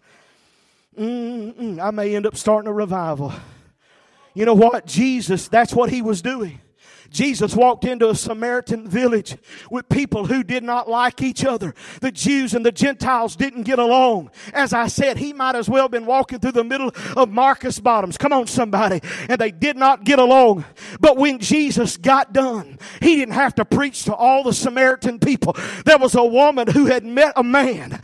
Mm-mm, 0.98 1.78
I 1.80 1.90
may 1.90 2.14
end 2.14 2.26
up 2.26 2.36
starting 2.36 2.68
a 2.68 2.72
revival. 2.72 3.32
You 4.34 4.44
know 4.44 4.54
what? 4.54 4.86
Jesus, 4.86 5.48
that's 5.48 5.72
what 5.72 5.90
he 5.90 6.02
was 6.02 6.22
doing. 6.22 6.60
Jesus 7.10 7.56
walked 7.56 7.84
into 7.84 8.08
a 8.08 8.14
Samaritan 8.14 8.88
village 8.88 9.36
with 9.68 9.88
people 9.88 10.26
who 10.26 10.44
did 10.44 10.62
not 10.62 10.88
like 10.88 11.22
each 11.22 11.44
other. 11.44 11.74
The 12.00 12.12
Jews 12.12 12.54
and 12.54 12.64
the 12.64 12.70
Gentiles 12.70 13.34
didn't 13.34 13.64
get 13.64 13.80
along. 13.80 14.30
As 14.54 14.72
I 14.72 14.86
said, 14.86 15.16
he 15.16 15.32
might 15.32 15.56
as 15.56 15.68
well 15.68 15.84
have 15.84 15.90
been 15.90 16.06
walking 16.06 16.38
through 16.38 16.52
the 16.52 16.64
middle 16.64 16.92
of 17.16 17.28
Marcus 17.28 17.80
Bottoms. 17.80 18.16
Come 18.16 18.32
on, 18.32 18.46
somebody. 18.46 19.00
And 19.28 19.40
they 19.40 19.50
did 19.50 19.76
not 19.76 20.04
get 20.04 20.20
along. 20.20 20.64
But 21.00 21.16
when 21.16 21.40
Jesus 21.40 21.96
got 21.96 22.32
done, 22.32 22.78
he 23.00 23.16
didn't 23.16 23.34
have 23.34 23.56
to 23.56 23.64
preach 23.64 24.04
to 24.04 24.14
all 24.14 24.44
the 24.44 24.52
Samaritan 24.52 25.18
people. 25.18 25.56
There 25.84 25.98
was 25.98 26.14
a 26.14 26.24
woman 26.24 26.68
who 26.68 26.86
had 26.86 27.04
met 27.04 27.32
a 27.34 27.42
man 27.42 28.00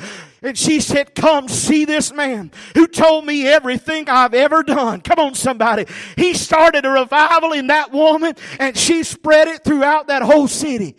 and 0.47 0.57
she 0.57 0.79
said, 0.79 1.13
Come 1.15 1.49
see 1.49 1.85
this 1.85 2.13
man 2.13 2.53
who 2.75 2.87
told 2.87 3.27
me 3.27 3.49
everything 3.49 4.09
I've 4.09 4.33
ever 4.33 4.63
done. 4.63 5.01
Come 5.01 5.19
on, 5.19 5.35
somebody. 5.35 5.87
He 6.15 6.35
started 6.35 6.85
a 6.85 6.91
revival 6.91 7.53
in 7.53 7.67
that 7.67 7.91
woman 7.91 8.35
and 8.61 8.77
she 8.77 9.03
spread 9.03 9.49
it 9.49 9.65
throughout 9.65 10.07
that 10.07 10.23
whole 10.23 10.47
city. 10.47 10.95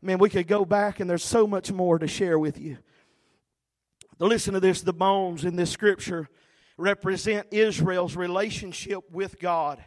Man, 0.00 0.18
we 0.18 0.30
could 0.30 0.46
go 0.46 0.64
back 0.64 1.00
and 1.00 1.10
there's 1.10 1.24
so 1.24 1.48
much 1.48 1.72
more 1.72 1.98
to 1.98 2.06
share 2.06 2.38
with 2.38 2.60
you. 2.60 2.78
Listen 4.20 4.54
to 4.54 4.60
this 4.60 4.80
the 4.80 4.92
bones 4.92 5.44
in 5.44 5.56
this 5.56 5.70
scripture 5.70 6.28
represent 6.76 7.48
Israel's 7.50 8.14
relationship 8.14 9.10
with 9.10 9.40
God. 9.40 9.82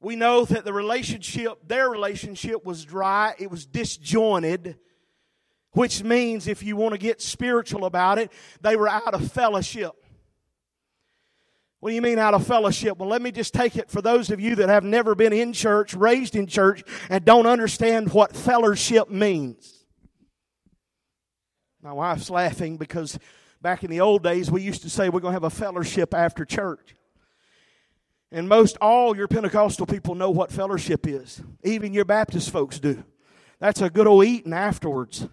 We 0.00 0.14
know 0.14 0.44
that 0.44 0.64
the 0.64 0.72
relationship, 0.72 1.66
their 1.66 1.90
relationship 1.90 2.64
was 2.64 2.84
dry, 2.84 3.34
it 3.40 3.50
was 3.50 3.66
disjointed 3.66 4.78
which 5.76 6.02
means, 6.02 6.48
if 6.48 6.62
you 6.62 6.74
want 6.74 6.94
to 6.94 6.98
get 6.98 7.20
spiritual 7.20 7.84
about 7.84 8.18
it, 8.18 8.32
they 8.62 8.76
were 8.76 8.88
out 8.88 9.12
of 9.12 9.30
fellowship. 9.30 9.92
What 11.80 11.90
do 11.90 11.94
you 11.94 12.00
mean 12.00 12.18
out 12.18 12.32
of 12.32 12.46
fellowship? 12.46 12.96
Well, 12.96 13.10
let 13.10 13.20
me 13.20 13.30
just 13.30 13.52
take 13.52 13.76
it 13.76 13.90
for 13.90 14.00
those 14.00 14.30
of 14.30 14.40
you 14.40 14.54
that 14.54 14.70
have 14.70 14.84
never 14.84 15.14
been 15.14 15.34
in 15.34 15.52
church, 15.52 15.92
raised 15.92 16.34
in 16.34 16.46
church, 16.46 16.82
and 17.10 17.26
don't 17.26 17.46
understand 17.46 18.14
what 18.14 18.34
fellowship 18.34 19.10
means. 19.10 19.84
My 21.82 21.92
wife's 21.92 22.30
laughing 22.30 22.78
because 22.78 23.18
back 23.60 23.84
in 23.84 23.90
the 23.90 24.00
old 24.00 24.22
days, 24.22 24.50
we 24.50 24.62
used 24.62 24.80
to 24.80 24.88
say 24.88 25.10
we're 25.10 25.20
going 25.20 25.32
to 25.32 25.36
have 25.36 25.44
a 25.44 25.50
fellowship 25.50 26.14
after 26.14 26.46
church. 26.46 26.96
And 28.32 28.48
most 28.48 28.78
all 28.80 29.14
your 29.14 29.28
Pentecostal 29.28 29.84
people 29.84 30.14
know 30.14 30.30
what 30.30 30.50
fellowship 30.50 31.06
is. 31.06 31.42
Even 31.62 31.92
your 31.92 32.06
Baptist 32.06 32.48
folks 32.48 32.80
do. 32.80 33.04
That's 33.58 33.82
a 33.82 33.90
good 33.90 34.06
old 34.06 34.24
eating 34.24 34.54
afterwards. 34.54 35.28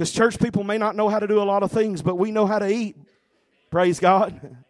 Because 0.00 0.12
church 0.12 0.38
people 0.38 0.64
may 0.64 0.78
not 0.78 0.96
know 0.96 1.10
how 1.10 1.18
to 1.18 1.26
do 1.26 1.42
a 1.42 1.44
lot 1.44 1.62
of 1.62 1.70
things, 1.70 2.00
but 2.00 2.14
we 2.14 2.30
know 2.30 2.46
how 2.46 2.58
to 2.58 2.66
eat. 2.66 2.96
Praise 3.70 4.00
God. 4.00 4.56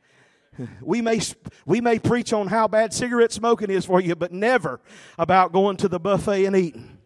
We 0.83 1.01
may, 1.01 1.21
we 1.65 1.81
may 1.81 1.99
preach 1.99 2.35
on 2.35 2.49
how 2.49 2.69
bad 2.69 2.93
cigarette 2.93 3.33
smoking 3.33 3.71
is 3.71 3.87
for 3.87 3.99
you, 3.99 4.15
but 4.15 4.31
never 4.31 4.79
about 5.17 5.53
going 5.53 5.79
to 5.79 5.89
the 5.89 5.99
buffet 5.99 6.45
and 6.45 6.55
eating. 6.55 6.99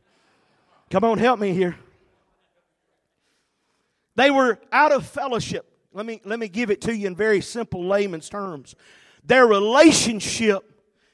Come 0.91 1.05
on, 1.05 1.19
help 1.19 1.39
me 1.39 1.53
here. 1.53 1.77
They 4.17 4.33
were 4.33 4.59
out 4.73 4.91
of 4.91 5.07
fellowship. 5.07 5.71
Let 5.93 6.05
me, 6.05 6.21
let 6.25 6.41
me 6.41 6.49
give 6.49 6.71
it 6.71 6.81
to 6.81 6.97
you 6.97 7.07
in 7.07 7.15
very 7.15 7.41
simple 7.41 7.87
layman's 7.87 8.29
terms. 8.29 8.75
Their 9.25 9.47
relationship 9.47 10.65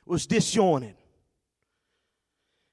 was 0.06 0.26
disjointed. 0.26 0.94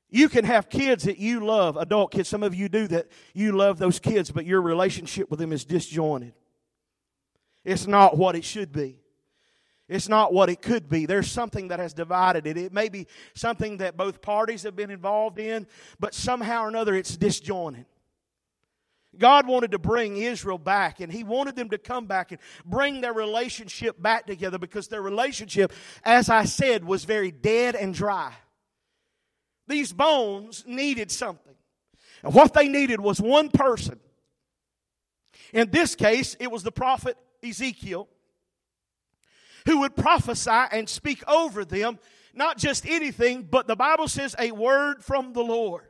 You 0.09 0.29
can 0.29 0.45
have 0.45 0.69
kids 0.69 1.03
that 1.03 1.17
you 1.17 1.45
love, 1.45 1.75
adult 1.75 2.11
kids. 2.11 2.29
Some 2.29 2.43
of 2.43 2.55
you 2.55 2.69
do 2.69 2.87
that. 2.87 3.07
You 3.33 3.51
love 3.51 3.77
those 3.77 3.99
kids, 3.99 4.31
but 4.31 4.45
your 4.45 4.61
relationship 4.61 5.29
with 5.29 5.39
them 5.39 5.51
is 5.51 5.65
disjointed. 5.65 6.33
It's 7.65 7.87
not 7.87 8.17
what 8.17 8.35
it 8.35 8.45
should 8.45 8.71
be. 8.71 9.01
It's 9.89 10.09
not 10.09 10.33
what 10.33 10.49
it 10.49 10.61
could 10.61 10.89
be. 10.89 11.05
There's 11.05 11.31
something 11.31 11.69
that 11.69 11.79
has 11.79 11.93
divided 11.93 12.45
it. 12.45 12.57
It 12.57 12.73
may 12.73 12.89
be 12.89 13.07
something 13.35 13.77
that 13.77 13.95
both 13.95 14.21
parties 14.21 14.63
have 14.63 14.75
been 14.75 14.91
involved 14.91 15.39
in, 15.39 15.67
but 15.99 16.13
somehow 16.13 16.63
or 16.63 16.67
another 16.69 16.95
it's 16.95 17.15
disjointed. 17.15 17.85
God 19.17 19.47
wanted 19.47 19.71
to 19.71 19.79
bring 19.79 20.17
Israel 20.17 20.57
back, 20.57 20.99
and 20.99 21.11
He 21.11 21.23
wanted 21.23 21.55
them 21.55 21.69
to 21.69 21.77
come 21.77 22.05
back 22.05 22.31
and 22.31 22.39
bring 22.65 23.01
their 23.01 23.13
relationship 23.13 24.01
back 24.01 24.27
together 24.27 24.57
because 24.57 24.89
their 24.89 25.01
relationship, 25.01 25.73
as 26.03 26.29
I 26.29 26.45
said, 26.45 26.83
was 26.83 27.05
very 27.05 27.31
dead 27.31 27.75
and 27.75 27.93
dry. 27.93 28.33
These 29.67 29.93
bones 29.93 30.63
needed 30.65 31.11
something. 31.11 31.55
And 32.23 32.33
what 32.33 32.53
they 32.53 32.67
needed 32.67 32.99
was 32.99 33.21
one 33.21 33.49
person. 33.49 33.99
In 35.53 35.69
this 35.71 35.95
case, 35.95 36.35
it 36.39 36.51
was 36.51 36.63
the 36.63 36.71
prophet 36.71 37.17
Ezekiel 37.43 38.07
who 39.65 39.79
would 39.79 39.95
prophesy 39.95 40.49
and 40.49 40.87
speak 40.87 41.27
over 41.27 41.65
them, 41.65 41.99
not 42.33 42.57
just 42.57 42.85
anything, 42.87 43.43
but 43.43 43.67
the 43.67 43.75
Bible 43.75 44.07
says 44.07 44.35
a 44.39 44.51
word 44.51 45.03
from 45.03 45.33
the 45.33 45.43
Lord. 45.43 45.86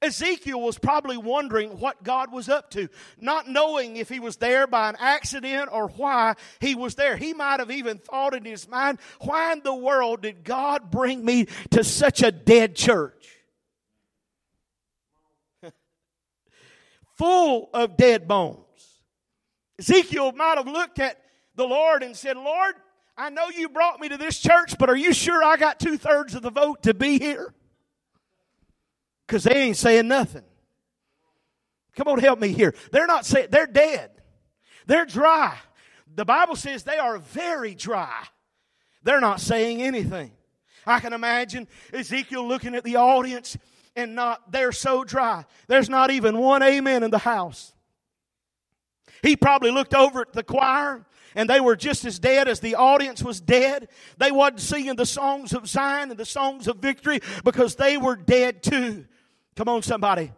Ezekiel 0.00 0.60
was 0.60 0.78
probably 0.78 1.16
wondering 1.16 1.80
what 1.80 2.04
God 2.04 2.30
was 2.30 2.48
up 2.48 2.70
to, 2.70 2.88
not 3.20 3.48
knowing 3.48 3.96
if 3.96 4.08
he 4.08 4.20
was 4.20 4.36
there 4.36 4.66
by 4.66 4.88
an 4.88 4.96
accident 5.00 5.70
or 5.72 5.88
why 5.88 6.34
he 6.60 6.74
was 6.74 6.94
there. 6.94 7.16
He 7.16 7.34
might 7.34 7.58
have 7.60 7.70
even 7.70 7.98
thought 7.98 8.34
in 8.34 8.44
his 8.44 8.68
mind, 8.68 8.98
why 9.20 9.52
in 9.52 9.62
the 9.62 9.74
world 9.74 10.22
did 10.22 10.44
God 10.44 10.90
bring 10.90 11.24
me 11.24 11.46
to 11.70 11.82
such 11.82 12.22
a 12.22 12.30
dead 12.30 12.76
church? 12.76 13.28
Full 17.16 17.70
of 17.74 17.96
dead 17.96 18.28
bones. 18.28 18.64
Ezekiel 19.80 20.32
might 20.32 20.58
have 20.58 20.68
looked 20.68 21.00
at 21.00 21.20
the 21.56 21.66
Lord 21.66 22.04
and 22.04 22.16
said, 22.16 22.36
Lord, 22.36 22.74
I 23.16 23.30
know 23.30 23.48
you 23.48 23.68
brought 23.68 23.98
me 23.98 24.08
to 24.10 24.16
this 24.16 24.38
church, 24.38 24.78
but 24.78 24.88
are 24.88 24.96
you 24.96 25.12
sure 25.12 25.42
I 25.42 25.56
got 25.56 25.80
two 25.80 25.98
thirds 25.98 26.36
of 26.36 26.42
the 26.42 26.50
vote 26.50 26.84
to 26.84 26.94
be 26.94 27.18
here? 27.18 27.52
Because 29.28 29.44
they 29.44 29.54
ain't 29.54 29.76
saying 29.76 30.08
nothing. 30.08 30.42
Come 31.94 32.08
on, 32.08 32.18
help 32.18 32.40
me 32.40 32.48
here. 32.48 32.74
They're 32.92 33.06
not 33.06 33.26
saying, 33.26 33.48
they're 33.50 33.66
dead. 33.66 34.10
They're 34.86 35.04
dry. 35.04 35.54
The 36.16 36.24
Bible 36.24 36.56
says 36.56 36.82
they 36.82 36.96
are 36.96 37.18
very 37.18 37.74
dry. 37.74 38.24
They're 39.02 39.20
not 39.20 39.42
saying 39.42 39.82
anything. 39.82 40.32
I 40.86 41.00
can 41.00 41.12
imagine 41.12 41.68
Ezekiel 41.92 42.48
looking 42.48 42.74
at 42.74 42.84
the 42.84 42.96
audience 42.96 43.58
and 43.94 44.14
not, 44.14 44.50
they're 44.50 44.72
so 44.72 45.04
dry. 45.04 45.44
There's 45.66 45.90
not 45.90 46.10
even 46.10 46.38
one 46.38 46.62
amen 46.62 47.02
in 47.02 47.10
the 47.10 47.18
house. 47.18 47.74
He 49.22 49.36
probably 49.36 49.72
looked 49.72 49.94
over 49.94 50.22
at 50.22 50.32
the 50.32 50.42
choir 50.42 51.04
and 51.34 51.50
they 51.50 51.60
were 51.60 51.76
just 51.76 52.06
as 52.06 52.18
dead 52.18 52.48
as 52.48 52.60
the 52.60 52.76
audience 52.76 53.22
was 53.22 53.40
dead. 53.40 53.88
They 54.16 54.30
wasn't 54.30 54.60
singing 54.60 54.96
the 54.96 55.04
songs 55.04 55.52
of 55.52 55.68
Zion 55.68 56.10
and 56.10 56.18
the 56.18 56.24
songs 56.24 56.66
of 56.66 56.78
victory 56.78 57.20
because 57.44 57.76
they 57.76 57.98
were 57.98 58.16
dead 58.16 58.62
too. 58.62 59.04
Come 59.58 59.68
on, 59.68 59.82
somebody. 59.82 60.30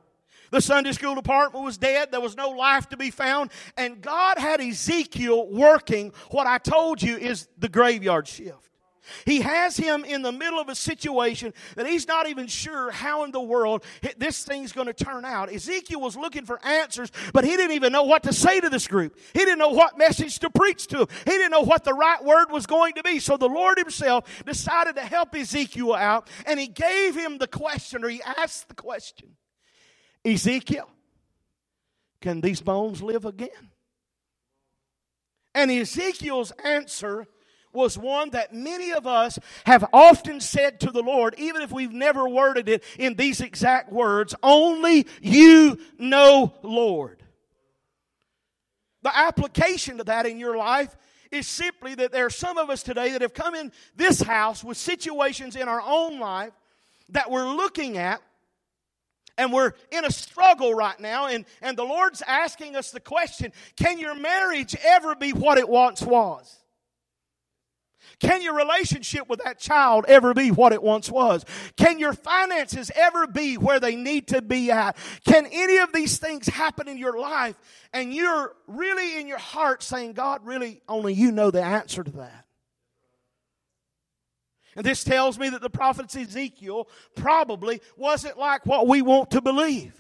The 0.50 0.62
Sunday 0.62 0.92
school 0.92 1.14
department 1.14 1.62
was 1.62 1.76
dead. 1.76 2.11
There 2.11 2.22
was 2.22 2.38
no 2.38 2.48
life 2.48 2.88
to 2.88 2.96
be 2.96 3.11
found. 3.11 3.50
And 3.76 4.00
God 4.00 4.38
had 4.38 4.62
Ezekiel 4.62 5.46
working 5.50 6.14
what 6.30 6.46
I 6.46 6.56
told 6.56 7.02
you 7.02 7.18
is 7.18 7.46
the 7.59 7.68
graveyard 7.68 8.26
shift. 8.26 8.69
He 9.24 9.40
has 9.40 9.76
him 9.76 10.04
in 10.04 10.22
the 10.22 10.32
middle 10.32 10.58
of 10.58 10.68
a 10.68 10.74
situation 10.74 11.52
that 11.76 11.86
he's 11.86 12.06
not 12.06 12.28
even 12.28 12.46
sure 12.46 12.90
how 12.90 13.24
in 13.24 13.30
the 13.30 13.40
world 13.40 13.84
this 14.18 14.44
thing's 14.44 14.72
going 14.72 14.86
to 14.86 14.92
turn 14.92 15.24
out. 15.24 15.52
Ezekiel 15.52 16.00
was 16.00 16.16
looking 16.16 16.44
for 16.44 16.64
answers, 16.64 17.10
but 17.32 17.44
he 17.44 17.56
didn't 17.56 17.72
even 17.72 17.92
know 17.92 18.04
what 18.04 18.24
to 18.24 18.32
say 18.32 18.60
to 18.60 18.68
this 18.68 18.86
group. 18.86 19.18
He 19.32 19.40
didn't 19.40 19.58
know 19.58 19.70
what 19.70 19.98
message 19.98 20.38
to 20.40 20.50
preach 20.50 20.86
to 20.88 20.98
them. 20.98 21.08
He 21.24 21.30
didn't 21.32 21.50
know 21.50 21.62
what 21.62 21.84
the 21.84 21.94
right 21.94 22.22
word 22.24 22.50
was 22.50 22.66
going 22.66 22.94
to 22.94 23.02
be. 23.02 23.18
So 23.18 23.36
the 23.36 23.48
Lord 23.48 23.78
himself 23.78 24.44
decided 24.44 24.96
to 24.96 25.02
help 25.02 25.34
Ezekiel 25.34 25.94
out, 25.94 26.28
and 26.46 26.60
he 26.60 26.66
gave 26.66 27.14
him 27.14 27.38
the 27.38 27.48
question, 27.48 28.04
or 28.04 28.08
he 28.08 28.22
asked 28.22 28.68
the 28.68 28.74
question 28.74 29.36
Ezekiel, 30.24 30.88
can 32.20 32.40
these 32.40 32.60
bones 32.60 33.02
live 33.02 33.24
again? 33.24 33.70
And 35.54 35.70
Ezekiel's 35.70 36.52
answer 36.62 37.26
was 37.72 37.96
one 37.96 38.30
that 38.30 38.54
many 38.54 38.92
of 38.92 39.06
us 39.06 39.38
have 39.64 39.88
often 39.92 40.40
said 40.40 40.80
to 40.80 40.90
the 40.90 41.02
Lord, 41.02 41.35
even 41.38 41.62
if 41.62 41.70
we've 41.70 41.92
never 41.92 42.28
worded 42.28 42.68
it 42.68 42.85
in 42.98 43.14
these 43.14 43.40
exact 43.40 43.92
words, 43.92 44.35
only 44.42 45.06
you 45.20 45.78
know, 45.98 46.54
Lord. 46.62 47.22
The 49.02 49.16
application 49.16 49.98
to 49.98 50.04
that 50.04 50.26
in 50.26 50.38
your 50.38 50.56
life 50.56 50.94
is 51.30 51.46
simply 51.46 51.94
that 51.94 52.12
there 52.12 52.26
are 52.26 52.30
some 52.30 52.59
of 52.59 52.70
us 52.70 52.83
today 52.83 53.11
that 53.12 53.22
have 53.22 53.35
come 53.35 53.54
in 53.54 53.72
this 53.96 54.20
house 54.20 54.64
with 54.64 54.76
situations 54.76 55.56
in 55.56 55.68
our 55.68 55.80
own 55.80 56.18
life 56.18 56.52
that 57.11 57.30
we're 57.30 57.48
looking 57.48 57.98
at 57.98 58.20
and 59.38 59.52
we're 59.52 59.72
in 59.90 60.04
a 60.04 60.11
struggle 60.11 60.74
right 60.74 60.98
now 61.00 61.26
and, 61.26 61.44
and 61.62 61.76
the 61.76 61.85
lord's 61.85 62.22
asking 62.22 62.76
us 62.76 62.90
the 62.90 63.00
question 63.00 63.52
can 63.76 63.98
your 63.98 64.14
marriage 64.14 64.76
ever 64.85 65.14
be 65.14 65.33
what 65.33 65.56
it 65.56 65.68
once 65.68 66.02
was 66.02 66.59
can 68.20 68.42
your 68.42 68.54
relationship 68.54 69.28
with 69.28 69.42
that 69.44 69.59
child 69.59 70.04
ever 70.06 70.35
be 70.35 70.50
what 70.50 70.72
it 70.72 70.83
once 70.83 71.11
was? 71.11 71.44
Can 71.76 71.98
your 71.98 72.12
finances 72.12 72.90
ever 72.94 73.26
be 73.26 73.56
where 73.56 73.80
they 73.80 73.96
need 73.96 74.28
to 74.28 74.42
be 74.42 74.70
at? 74.70 74.96
Can 75.24 75.46
any 75.50 75.78
of 75.78 75.92
these 75.92 76.18
things 76.18 76.46
happen 76.46 76.87
in 76.87 76.98
your 76.98 77.18
life 77.18 77.56
and 77.94 78.12
you're 78.12 78.54
really 78.66 79.18
in 79.18 79.26
your 79.26 79.38
heart 79.38 79.83
saying, 79.83 80.12
God, 80.12 80.44
really, 80.44 80.83
only 80.87 81.14
you 81.14 81.33
know 81.33 81.50
the 81.50 81.62
answer 81.62 82.04
to 82.04 82.11
that? 82.12 82.44
And 84.76 84.85
this 84.85 85.02
tells 85.02 85.38
me 85.38 85.48
that 85.48 85.62
the 85.62 85.70
prophet 85.70 86.14
Ezekiel 86.14 86.88
probably 87.16 87.80
wasn't 87.96 88.38
like 88.38 88.66
what 88.66 88.87
we 88.87 89.02
want 89.02 89.30
to 89.33 89.40
believe. 89.40 89.94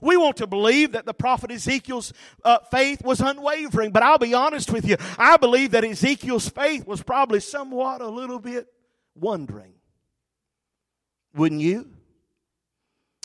We 0.00 0.16
want 0.16 0.36
to 0.38 0.46
believe 0.46 0.92
that 0.92 1.06
the 1.06 1.14
prophet 1.14 1.50
Ezekiel's 1.50 2.12
uh, 2.44 2.58
faith 2.70 3.02
was 3.04 3.20
unwavering, 3.20 3.90
but 3.90 4.02
I'll 4.02 4.18
be 4.18 4.34
honest 4.34 4.72
with 4.72 4.86
you. 4.86 4.96
I 5.18 5.36
believe 5.36 5.72
that 5.72 5.84
Ezekiel's 5.84 6.48
faith 6.48 6.86
was 6.86 7.02
probably 7.02 7.40
somewhat 7.40 8.00
a 8.00 8.08
little 8.08 8.38
bit 8.38 8.68
wondering. 9.14 9.74
Wouldn't 11.34 11.60
you? 11.60 11.88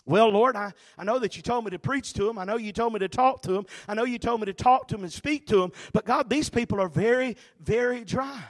Well, 0.08 0.30
Lord, 0.30 0.56
I, 0.56 0.72
I 0.98 1.04
know 1.04 1.18
that 1.18 1.36
you 1.36 1.42
told 1.42 1.66
me 1.66 1.72
to 1.72 1.80
preach 1.80 2.14
to 2.14 2.26
them. 2.26 2.38
I 2.38 2.46
know 2.46 2.58
you 2.58 2.72
told 2.72 2.94
me 2.94 3.00
to 3.00 3.08
talk 3.08 3.42
to 3.44 3.52
them. 3.52 3.66
I 3.88 3.96
know 3.96 4.04
you 4.06 4.20
told 4.20 4.40
me 4.40 4.46
to 4.46 4.54
talk 4.54 4.88
to 4.90 4.96
them 4.96 5.04
and 5.04 5.12
speak 5.12 5.48
to 5.48 5.60
them. 5.60 5.72
But 5.94 6.06
God, 6.06 6.30
these 6.30 6.50
people 6.50 6.80
are 6.80 6.88
very, 6.88 7.38
very 7.60 8.04
dry. 8.04 8.44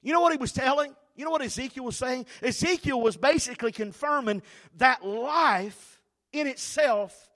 You 0.00 0.12
know 0.12 0.20
what 0.20 0.32
he 0.32 0.38
was 0.38 0.52
telling? 0.52 0.94
You 1.16 1.24
know 1.24 1.32
what 1.32 1.42
Ezekiel 1.42 1.84
was 1.84 1.96
saying? 1.96 2.26
Ezekiel 2.40 3.00
was 3.00 3.16
basically 3.16 3.72
confirming 3.72 4.42
that 4.76 5.04
life 5.04 5.97
in 6.32 6.46
itself 6.46 7.28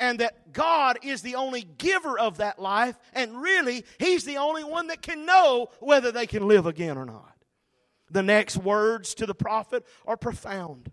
and 0.00 0.20
that 0.20 0.52
God 0.52 0.98
is 1.02 1.22
the 1.22 1.36
only 1.36 1.62
giver 1.62 2.18
of 2.18 2.38
that 2.38 2.58
life, 2.58 2.98
and 3.12 3.40
really, 3.40 3.84
He's 3.98 4.24
the 4.24 4.38
only 4.38 4.64
one 4.64 4.88
that 4.88 5.02
can 5.02 5.24
know 5.24 5.68
whether 5.80 6.10
they 6.10 6.26
can 6.26 6.48
live 6.48 6.66
again 6.66 6.98
or 6.98 7.04
not. 7.04 7.32
The 8.10 8.22
next 8.22 8.56
words 8.56 9.14
to 9.14 9.26
the 9.26 9.34
prophet 9.34 9.86
are 10.06 10.16
profound. 10.16 10.90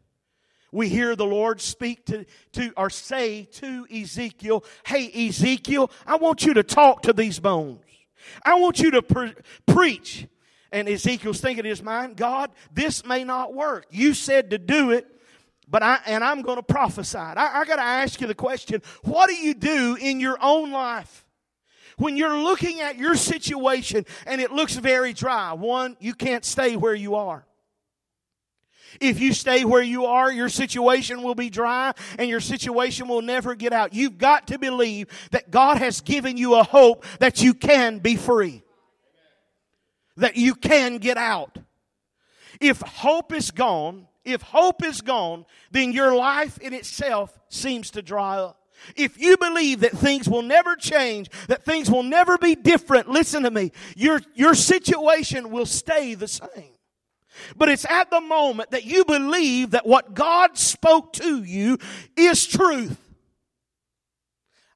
We 0.72 0.88
hear 0.88 1.16
the 1.16 1.26
Lord 1.26 1.60
speak 1.60 2.06
to, 2.06 2.26
to 2.54 2.72
or 2.78 2.90
say 2.90 3.44
to 3.54 3.86
Ezekiel, 3.94 4.64
Hey, 4.86 5.28
Ezekiel, 5.28 5.92
I 6.08 6.16
want 6.16 6.46
you 6.46 6.54
to 6.54 6.64
talk 6.64 7.04
to 7.04 7.14
these 7.14 7.40
bones. 7.40 7.82
I 8.44 8.56
want 8.56 8.80
you 8.80 8.92
to 8.92 9.02
pre- 9.02 9.34
preach. 9.66 10.28
And 10.72 10.88
Ezekiel's 10.88 11.42
thinking 11.42 11.66
in 11.66 11.70
his 11.70 11.84
mind, 11.84 12.16
God, 12.16 12.52
this 12.72 13.06
may 13.06 13.26
not 13.26 13.54
work. 13.54 13.88
You 13.90 14.14
said 14.14 14.52
to 14.52 14.58
do 14.58 14.92
it, 14.92 15.06
but 15.72 15.82
I, 15.82 16.00
and 16.06 16.22
I'm 16.24 16.42
going 16.42 16.58
to 16.58 16.64
prophesy. 16.64 17.18
I, 17.18 17.62
I 17.62 17.66
got 17.66 17.78
to 17.78 17.82
ask 17.82 18.20
you 18.20 18.28
the 18.28 18.36
question 18.36 18.82
what 19.04 19.30
do 19.30 19.36
you 19.36 19.54
do 19.54 19.98
in 20.00 20.20
your 20.20 20.38
own 20.42 20.72
life? 20.72 21.26
When 21.98 22.18
you're 22.18 22.38
looking 22.38 22.82
at 22.82 22.98
your 22.98 23.16
situation 23.16 24.06
and 24.28 24.42
it 24.42 24.52
looks 24.52 24.76
very 24.76 25.14
dry, 25.14 25.54
one, 25.54 25.96
you 26.00 26.14
can't 26.14 26.44
stay 26.44 26.76
where 26.76 26.94
you 26.94 27.16
are. 27.16 27.46
If 29.00 29.22
you 29.22 29.32
stay 29.32 29.64
where 29.64 29.82
you 29.82 30.06
are, 30.06 30.30
your 30.30 30.50
situation 30.50 31.24
will 31.24 31.36
be 31.36 31.50
dry 31.50 31.94
and 32.20 32.30
your 32.30 32.42
situation 32.42 33.08
will 33.08 33.22
never 33.22 33.56
get 33.56 33.72
out. 33.72 33.94
You've 33.94 34.18
got 34.18 34.48
to 34.48 34.60
believe 34.60 35.08
that 35.32 35.52
God 35.52 35.78
has 35.78 36.02
given 36.02 36.36
you 36.36 36.56
a 36.56 36.64
hope 36.64 37.06
that 37.20 37.42
you 37.42 37.54
can 37.54 38.00
be 38.00 38.18
free, 38.18 38.64
that 40.18 40.36
you 40.36 40.56
can 40.56 40.98
get 40.98 41.16
out. 41.16 41.58
If 42.60 42.82
hope 42.82 43.32
is 43.32 43.52
gone, 43.52 44.08
if 44.24 44.42
hope 44.42 44.84
is 44.84 45.02
gone, 45.02 45.46
then 45.72 45.92
your 45.92 46.16
life 46.16 46.58
in 46.60 46.74
itself 46.74 47.38
seems 47.50 47.92
to 47.92 48.02
dry 48.02 48.38
up. 48.38 48.58
If 48.96 49.20
you 49.20 49.38
believe 49.38 49.82
that 49.82 49.92
things 49.92 50.28
will 50.28 50.42
never 50.42 50.76
change, 50.76 51.30
that 51.48 51.64
things 51.64 51.90
will 51.90 52.04
never 52.04 52.38
be 52.38 52.56
different, 52.56 53.10
listen 53.10 53.44
to 53.44 53.52
me, 53.52 53.72
your, 53.96 54.22
your 54.34 54.56
situation 54.56 55.52
will 55.52 55.66
stay 55.66 56.16
the 56.16 56.28
same. 56.28 56.72
But 57.56 57.70
it's 57.70 57.86
at 57.86 58.10
the 58.10 58.22
moment 58.22 58.72
that 58.72 58.86
you 58.86 59.06
believe 59.06 59.72
that 59.72 59.86
what 59.86 60.14
God 60.14 60.58
spoke 60.58 61.14
to 61.14 61.44
you 61.44 61.78
is 62.18 62.46
truth. 62.46 62.98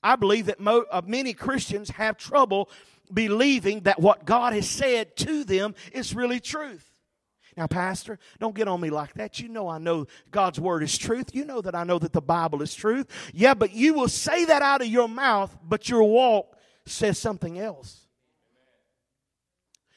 I 0.02 0.16
believe 0.16 0.46
that 0.46 0.60
mo- 0.60 0.86
uh, 0.92 1.02
many 1.06 1.34
Christians 1.34 1.90
have 1.90 2.18
trouble 2.18 2.70
believing 3.12 3.82
that 3.82 4.00
what 4.00 4.26
God 4.26 4.54
has 4.54 4.70
said 4.70 5.16
to 5.18 5.44
them 5.44 5.76
is 5.92 6.16
really 6.16 6.40
truth. 6.40 6.95
Now, 7.58 7.68
Pastor, 7.68 8.20
don't 8.40 8.54
get 8.54 8.68
on 8.68 8.82
me 8.82 8.90
like 8.90 9.14
that. 9.14 9.40
You 9.40 9.48
know 9.48 9.70
I 9.70 9.78
know 9.78 10.08
God's 10.30 10.60
Word 10.60 10.84
is 10.84 10.98
truth. 10.98 11.34
You 11.34 11.46
know 11.46 11.62
that 11.62 11.74
I 11.74 11.86
know 11.86 11.98
that 12.00 12.12
the 12.12 12.22
Bible 12.22 12.62
is 12.62 12.74
truth. 12.74 13.08
Yeah, 13.34 13.54
but 13.54 13.74
you 13.74 13.94
will 13.94 14.10
say 14.10 14.46
that 14.46 14.62
out 14.62 14.82
of 14.82 14.88
your 14.88 15.08
mouth, 15.08 15.56
but 15.64 15.88
your 15.88 16.04
walk 16.04 16.58
says 16.86 17.18
something 17.18 17.58
else. 17.58 18.02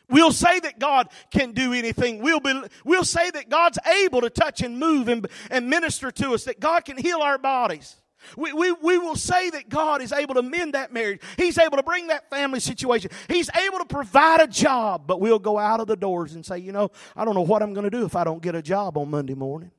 We'll 0.08 0.32
say 0.32 0.58
that 0.60 0.78
God 0.78 1.08
can 1.30 1.52
do 1.52 1.72
anything. 1.72 2.22
We'll, 2.22 2.40
be, 2.40 2.62
we'll 2.84 3.04
say 3.04 3.30
that 3.30 3.50
God's 3.50 3.78
able 4.04 4.22
to 4.22 4.30
touch 4.30 4.62
and 4.62 4.78
move 4.78 5.08
and, 5.08 5.26
and 5.50 5.68
minister 5.68 6.10
to 6.10 6.32
us, 6.32 6.44
that 6.44 6.60
God 6.60 6.84
can 6.84 6.96
heal 6.96 7.18
our 7.18 7.38
bodies. 7.38 7.96
We, 8.36 8.52
we, 8.52 8.72
we 8.72 8.98
will 8.98 9.16
say 9.16 9.50
that 9.50 9.68
God 9.68 10.02
is 10.02 10.12
able 10.12 10.34
to 10.34 10.42
mend 10.42 10.74
that 10.74 10.92
marriage. 10.92 11.20
He's 11.36 11.58
able 11.58 11.76
to 11.76 11.82
bring 11.82 12.08
that 12.08 12.28
family 12.30 12.60
situation. 12.60 13.10
He's 13.28 13.50
able 13.54 13.78
to 13.78 13.84
provide 13.84 14.40
a 14.40 14.46
job. 14.46 15.06
But 15.06 15.20
we'll 15.20 15.38
go 15.38 15.58
out 15.58 15.80
of 15.80 15.86
the 15.86 15.96
doors 15.96 16.34
and 16.34 16.44
say, 16.44 16.58
you 16.58 16.72
know, 16.72 16.90
I 17.16 17.24
don't 17.24 17.34
know 17.34 17.42
what 17.42 17.62
I'm 17.62 17.74
going 17.74 17.84
to 17.84 17.90
do 17.90 18.04
if 18.04 18.16
I 18.16 18.24
don't 18.24 18.42
get 18.42 18.54
a 18.54 18.62
job 18.62 18.98
on 18.98 19.10
Monday 19.10 19.34
morning. 19.34 19.70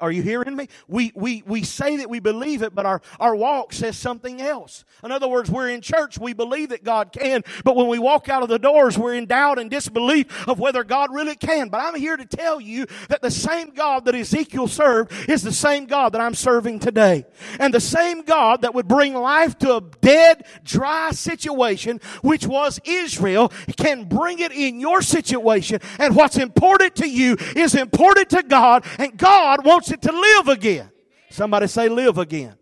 Are 0.00 0.10
you 0.10 0.22
hearing 0.22 0.56
me? 0.56 0.68
We, 0.88 1.12
we, 1.14 1.44
we 1.46 1.62
say 1.62 1.98
that 1.98 2.10
we 2.10 2.18
believe 2.18 2.62
it, 2.62 2.74
but 2.74 2.86
our, 2.86 3.00
our 3.20 3.36
walk 3.36 3.72
says 3.72 3.96
something 3.96 4.40
else. 4.40 4.84
In 5.04 5.12
other 5.12 5.28
words, 5.28 5.48
we're 5.48 5.68
in 5.68 5.80
church, 5.80 6.18
we 6.18 6.32
believe 6.32 6.70
that 6.70 6.82
God 6.82 7.12
can, 7.12 7.44
but 7.62 7.76
when 7.76 7.86
we 7.86 8.00
walk 8.00 8.28
out 8.28 8.42
of 8.42 8.48
the 8.48 8.58
doors, 8.58 8.98
we're 8.98 9.14
in 9.14 9.26
doubt 9.26 9.60
and 9.60 9.70
disbelief 9.70 10.48
of 10.48 10.58
whether 10.58 10.82
God 10.82 11.14
really 11.14 11.36
can. 11.36 11.68
But 11.68 11.82
I'm 11.82 11.94
here 11.94 12.16
to 12.16 12.24
tell 12.24 12.60
you 12.60 12.86
that 13.08 13.22
the 13.22 13.30
same 13.30 13.70
God 13.70 14.06
that 14.06 14.16
Ezekiel 14.16 14.66
served 14.66 15.12
is 15.30 15.42
the 15.42 15.52
same 15.52 15.86
God 15.86 16.12
that 16.12 16.20
I'm 16.20 16.34
serving 16.34 16.80
today. 16.80 17.24
And 17.60 17.72
the 17.72 17.80
same 17.80 18.22
God 18.22 18.62
that 18.62 18.74
would 18.74 18.88
bring 18.88 19.14
life 19.14 19.56
to 19.58 19.76
a 19.76 19.80
dead, 20.00 20.46
dry 20.64 21.12
situation, 21.12 22.00
which 22.22 22.44
was 22.44 22.80
Israel, 22.84 23.52
can 23.76 24.04
bring 24.04 24.40
it 24.40 24.50
in 24.50 24.80
your 24.80 25.00
situation. 25.00 25.78
And 26.00 26.16
what's 26.16 26.38
important 26.38 26.96
to 26.96 27.08
you 27.08 27.36
is 27.54 27.76
important 27.76 28.30
to 28.30 28.42
God, 28.42 28.84
and 28.98 29.16
God 29.16 29.64
wants 29.64 29.75
wants 29.76 29.90
it 29.90 30.00
to 30.00 30.10
live 30.10 30.48
again. 30.48 30.90
Somebody 31.28 31.66
say, 31.66 31.90
live 31.90 32.16
again. 32.16 32.56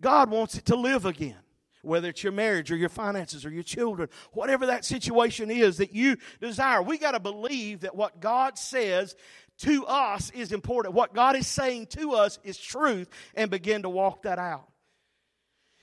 God 0.00 0.30
wants 0.30 0.54
it 0.54 0.64
to 0.66 0.74
live 0.74 1.04
again. 1.04 1.36
Whether 1.82 2.08
it's 2.08 2.22
your 2.22 2.32
marriage 2.32 2.72
or 2.72 2.76
your 2.76 2.88
finances 2.88 3.44
or 3.44 3.50
your 3.50 3.62
children, 3.62 4.08
whatever 4.32 4.64
that 4.66 4.86
situation 4.86 5.50
is 5.50 5.76
that 5.76 5.92
you 5.92 6.16
desire, 6.40 6.80
we 6.80 6.96
got 6.96 7.10
to 7.10 7.20
believe 7.20 7.80
that 7.80 7.94
what 7.94 8.20
God 8.20 8.56
says 8.56 9.16
to 9.58 9.84
us 9.84 10.30
is 10.30 10.50
important. 10.50 10.94
What 10.94 11.12
God 11.12 11.36
is 11.36 11.46
saying 11.46 11.88
to 11.88 12.12
us 12.12 12.38
is 12.42 12.56
truth 12.56 13.10
and 13.34 13.50
begin 13.50 13.82
to 13.82 13.90
walk 13.90 14.22
that 14.22 14.38
out. 14.38 14.68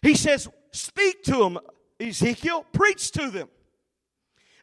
He 0.02 0.16
says, 0.16 0.50
Speak 0.72 1.22
to 1.26 1.34
them, 1.34 1.60
Ezekiel, 2.00 2.66
preach 2.74 3.12
to 3.12 3.30
them. 3.30 3.48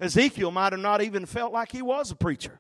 Ezekiel 0.01 0.51
might 0.51 0.73
have 0.73 0.83
not 0.83 1.03
even 1.03 1.25
felt 1.25 1.53
like 1.53 1.71
he 1.71 1.83
was 1.83 2.11
a 2.11 2.17
preacher. 2.17 2.59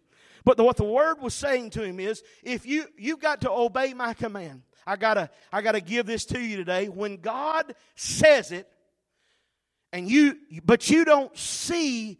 But 0.51 0.57
the, 0.57 0.65
what 0.65 0.77
the 0.77 0.83
word 0.83 1.21
was 1.21 1.33
saying 1.33 1.71
to 1.71 1.83
him 1.85 2.01
is, 2.01 2.25
if 2.43 2.67
you 2.67 2.87
you've 2.99 3.21
got 3.21 3.43
to 3.43 3.51
obey 3.53 3.95
my 3.95 4.15
command. 4.15 4.63
I 4.85 4.97
gotta 4.97 5.31
I 5.53 5.63
gotta 5.63 5.81
give 5.81 6.07
this 6.07 6.25
to 6.25 6.41
you 6.41 6.57
today. 6.57 6.89
When 6.89 7.19
God 7.19 7.73
says 7.95 8.51
it, 8.51 8.67
and 9.93 10.11
you 10.11 10.37
but 10.65 10.91
you 10.91 11.05
don't 11.05 11.39
see 11.39 12.19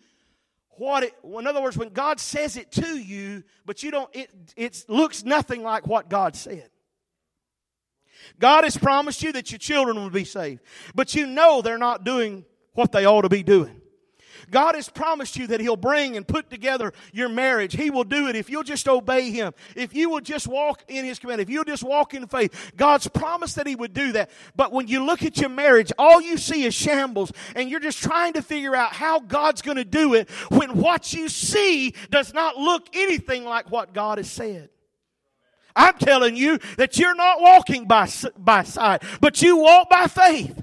what 0.77 1.03
it 1.03 1.13
in 1.25 1.45
other 1.45 1.61
words, 1.61 1.77
when 1.77 1.89
God 1.89 2.21
says 2.21 2.57
it 2.57 2.71
to 2.71 2.97
you, 2.97 3.43
but 3.67 3.83
you 3.83 3.91
don't 3.91 4.15
it 4.15 4.31
it 4.57 4.85
looks 4.87 5.25
nothing 5.25 5.65
like 5.65 5.89
what 5.89 6.09
God 6.09 6.37
said. 6.37 6.71
God 8.39 8.63
has 8.63 8.77
promised 8.77 9.25
you 9.25 9.33
that 9.33 9.51
your 9.51 9.59
children 9.59 9.97
will 9.97 10.09
be 10.09 10.23
saved, 10.23 10.61
but 10.95 11.17
you 11.17 11.27
know 11.27 11.63
they're 11.63 11.79
not 11.79 12.05
doing 12.05 12.45
what 12.75 12.93
they 12.93 13.07
ought 13.07 13.23
to 13.23 13.29
be 13.29 13.43
doing. 13.43 13.80
God 14.51 14.75
has 14.75 14.89
promised 14.89 15.37
you 15.37 15.47
that 15.49 15.61
He'll 15.61 15.77
bring 15.77 16.17
and 16.17 16.27
put 16.27 16.51
together 16.51 16.93
your 17.13 17.29
marriage. 17.29 17.75
He 17.75 17.91
will 17.91 18.05
do 18.05 18.29
it 18.29 18.37
if 18.37 18.51
you'll 18.51 18.63
just 18.63 18.89
obey 18.89 19.31
Him. 19.31 19.53
If 19.77 19.95
you 19.95 20.11
will 20.11 20.21
just 20.21 20.47
walk 20.47 20.83
in 20.89 21.05
His 21.05 21.19
command. 21.19 21.41
If 21.41 21.51
you'll 21.51 21.65
just 21.65 21.85
walk 21.85 22.15
in 22.15 22.27
faith. 22.27 22.73
God's 22.77 23.09
promised 23.09 23.57
that 23.57 23.67
He 23.67 23.75
would 23.75 23.95
do 23.95 24.13
that. 24.13 24.31
But 24.57 24.73
when 24.73 24.89
you 24.89 25.05
look 25.05 25.23
at 25.23 25.39
your 25.39 25.51
marriage, 25.51 25.93
all 25.99 26.21
you 26.21 26.37
see 26.37 26.65
is 26.65 26.75
shambles 26.75 27.33
and 27.55 27.71
you're 27.71 27.81
just 27.81 28.03
trying 28.03 28.35
to 28.35 28.43
figure 28.43 28.75
out 28.75 28.93
how 28.93 29.21
God's 29.21 29.63
going 29.63 29.77
to 29.77 29.85
do 29.85 30.15
it 30.15 30.29
when 30.51 30.77
what 30.77 31.13
you 31.13 31.29
see 31.29 31.95
does 32.11 32.35
not 32.35 32.57
look 32.57 32.89
anything 32.93 33.45
like 33.45 33.71
what 33.71 33.95
God 33.95 34.19
has 34.19 34.31
said. 34.31 34.71
I'm 35.77 35.95
telling 35.95 36.37
you 36.37 36.59
that 36.77 36.99
you're 36.99 37.15
not 37.15 37.41
walking 37.41 37.87
by, 37.87 38.09
by 38.37 38.65
sight, 38.65 39.03
but 39.21 39.41
you 39.41 39.59
walk 39.59 39.89
by 39.89 40.07
faith. 40.07 40.63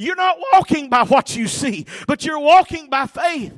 You're 0.00 0.16
not 0.16 0.38
walking 0.54 0.88
by 0.88 1.04
what 1.04 1.36
you 1.36 1.46
see, 1.46 1.84
but 2.06 2.24
you're 2.24 2.38
walking 2.38 2.88
by 2.88 3.06
faith. 3.06 3.52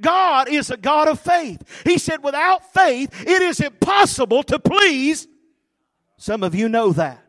God 0.00 0.48
is 0.48 0.70
a 0.70 0.76
God 0.76 1.08
of 1.08 1.18
faith. 1.18 1.82
He 1.84 1.98
said, 1.98 2.22
without 2.22 2.72
faith, 2.72 3.12
it 3.26 3.42
is 3.42 3.58
impossible 3.58 4.44
to 4.44 4.60
please. 4.60 5.26
Some 6.16 6.44
of 6.44 6.54
you 6.54 6.68
know 6.68 6.92
that. 6.92 7.24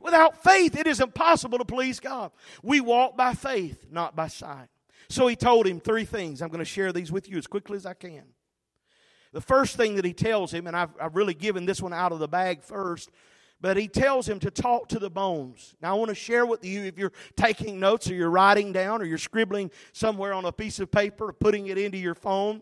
Without 0.00 0.40
faith, 0.44 0.76
it 0.76 0.86
is 0.86 1.00
impossible 1.00 1.58
to 1.58 1.64
please 1.64 1.98
God. 1.98 2.30
We 2.62 2.80
walk 2.80 3.16
by 3.16 3.34
faith, 3.34 3.86
not 3.90 4.14
by 4.14 4.28
sight. 4.28 4.68
So 5.08 5.26
he 5.26 5.34
told 5.34 5.66
him 5.66 5.80
three 5.80 6.04
things. 6.04 6.42
I'm 6.42 6.50
going 6.50 6.60
to 6.60 6.64
share 6.64 6.92
these 6.92 7.10
with 7.10 7.28
you 7.28 7.38
as 7.38 7.48
quickly 7.48 7.76
as 7.76 7.86
I 7.86 7.94
can. 7.94 8.22
The 9.32 9.40
first 9.40 9.76
thing 9.76 9.96
that 9.96 10.04
he 10.04 10.12
tells 10.12 10.54
him, 10.54 10.68
and 10.68 10.76
I've, 10.76 10.90
I've 11.00 11.16
really 11.16 11.34
given 11.34 11.66
this 11.66 11.82
one 11.82 11.92
out 11.92 12.12
of 12.12 12.20
the 12.20 12.28
bag 12.28 12.62
first, 12.62 13.10
but 13.64 13.78
he 13.78 13.88
tells 13.88 14.28
him 14.28 14.38
to 14.40 14.50
talk 14.50 14.88
to 14.88 14.98
the 14.98 15.08
bones. 15.08 15.74
Now, 15.80 15.96
I 15.96 15.98
want 15.98 16.10
to 16.10 16.14
share 16.14 16.44
with 16.44 16.66
you 16.66 16.84
if 16.84 16.98
you're 16.98 17.14
taking 17.34 17.80
notes 17.80 18.10
or 18.10 18.14
you're 18.14 18.28
writing 18.28 18.74
down 18.74 19.00
or 19.00 19.06
you're 19.06 19.16
scribbling 19.16 19.70
somewhere 19.94 20.34
on 20.34 20.44
a 20.44 20.52
piece 20.52 20.80
of 20.80 20.90
paper 20.90 21.30
or 21.30 21.32
putting 21.32 21.68
it 21.68 21.78
into 21.78 21.96
your 21.96 22.14
phone. 22.14 22.60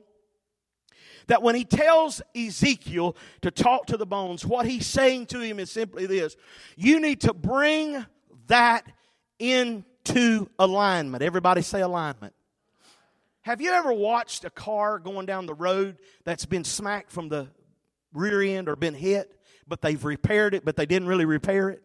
That 1.27 1.43
when 1.43 1.57
he 1.57 1.65
tells 1.65 2.23
Ezekiel 2.37 3.17
to 3.41 3.51
talk 3.51 3.87
to 3.87 3.97
the 3.97 4.07
bones, 4.07 4.47
what 4.47 4.65
he's 4.65 4.87
saying 4.87 5.27
to 5.27 5.41
him 5.41 5.59
is 5.59 5.73
simply 5.73 6.07
this 6.07 6.37
you 6.77 7.01
need 7.01 7.23
to 7.23 7.35
bring 7.35 8.07
that 8.47 8.87
into 9.41 10.49
alignment. 10.57 11.25
Everybody 11.25 11.62
say 11.62 11.81
alignment. 11.81 12.33
Have 13.41 13.61
you 13.61 13.73
ever 13.73 13.93
watched 13.93 14.45
a 14.45 14.51
car 14.51 15.01
going 15.01 15.27
down 15.27 15.47
the 15.47 15.55
road 15.55 15.99
that's 16.23 16.47
been 16.47 16.62
smacked 16.62 17.11
from 17.11 17.29
the 17.29 17.49
rear 18.12 18.41
end 18.41 18.69
or 18.69 18.77
been 18.77 18.95
hit? 18.95 19.37
But 19.66 19.83
they've 19.83 20.03
repaired 20.05 20.55
it, 20.55 20.64
but 20.64 20.77
they 20.77 20.87
didn't 20.87 21.09
really 21.09 21.25
repair 21.25 21.70
it. 21.70 21.83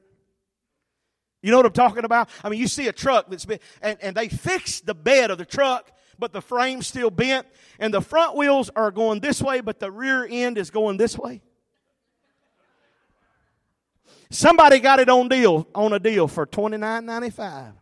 You 1.41 1.51
know 1.51 1.57
what 1.57 1.65
I'm 1.65 1.73
talking 1.73 2.03
about? 2.03 2.29
I 2.43 2.49
mean, 2.49 2.59
you 2.59 2.67
see 2.67 2.87
a 2.87 2.91
truck 2.91 3.29
that's 3.29 3.45
been, 3.45 3.59
and, 3.81 3.97
and 4.01 4.15
they 4.15 4.27
fixed 4.27 4.85
the 4.85 4.95
bed 4.95 5.31
of 5.31 5.37
the 5.37 5.45
truck, 5.45 5.91
but 6.19 6.33
the 6.33 6.41
frame's 6.41 6.87
still 6.87 7.11
bent, 7.11 7.47
and 7.79 7.93
the 7.93 8.01
front 8.01 8.35
wheels 8.35 8.69
are 8.75 8.91
going 8.91 9.19
this 9.19 9.41
way, 9.41 9.61
but 9.61 9.79
the 9.79 9.91
rear 9.91 10.27
end 10.29 10.57
is 10.57 10.71
going 10.71 10.97
this 10.97 11.17
way. 11.17 11.41
Somebody 14.29 14.79
got 14.79 14.99
it 14.99 15.09
on 15.09 15.29
deal 15.29 15.67
on 15.73 15.93
a 15.93 15.99
deal 15.99 16.27
for 16.27 16.45
twenty 16.45 16.75
nine 16.75 17.05
ninety 17.05 17.29
five 17.29 17.73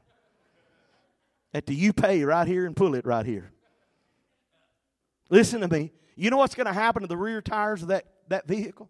at 1.55 1.65
the 1.65 1.73
you 1.73 1.91
pay 1.91 2.23
right 2.23 2.47
here 2.47 2.67
and 2.67 2.75
pull 2.75 2.93
it 2.93 3.05
right 3.05 3.25
here. 3.25 3.51
Listen 5.29 5.61
to 5.61 5.67
me. 5.67 5.91
You 6.15 6.29
know 6.29 6.37
what's 6.37 6.53
going 6.53 6.67
to 6.67 6.73
happen 6.73 7.01
to 7.01 7.07
the 7.07 7.17
rear 7.17 7.41
tires 7.41 7.81
of 7.81 7.87
that, 7.87 8.05
that 8.27 8.47
vehicle? 8.47 8.89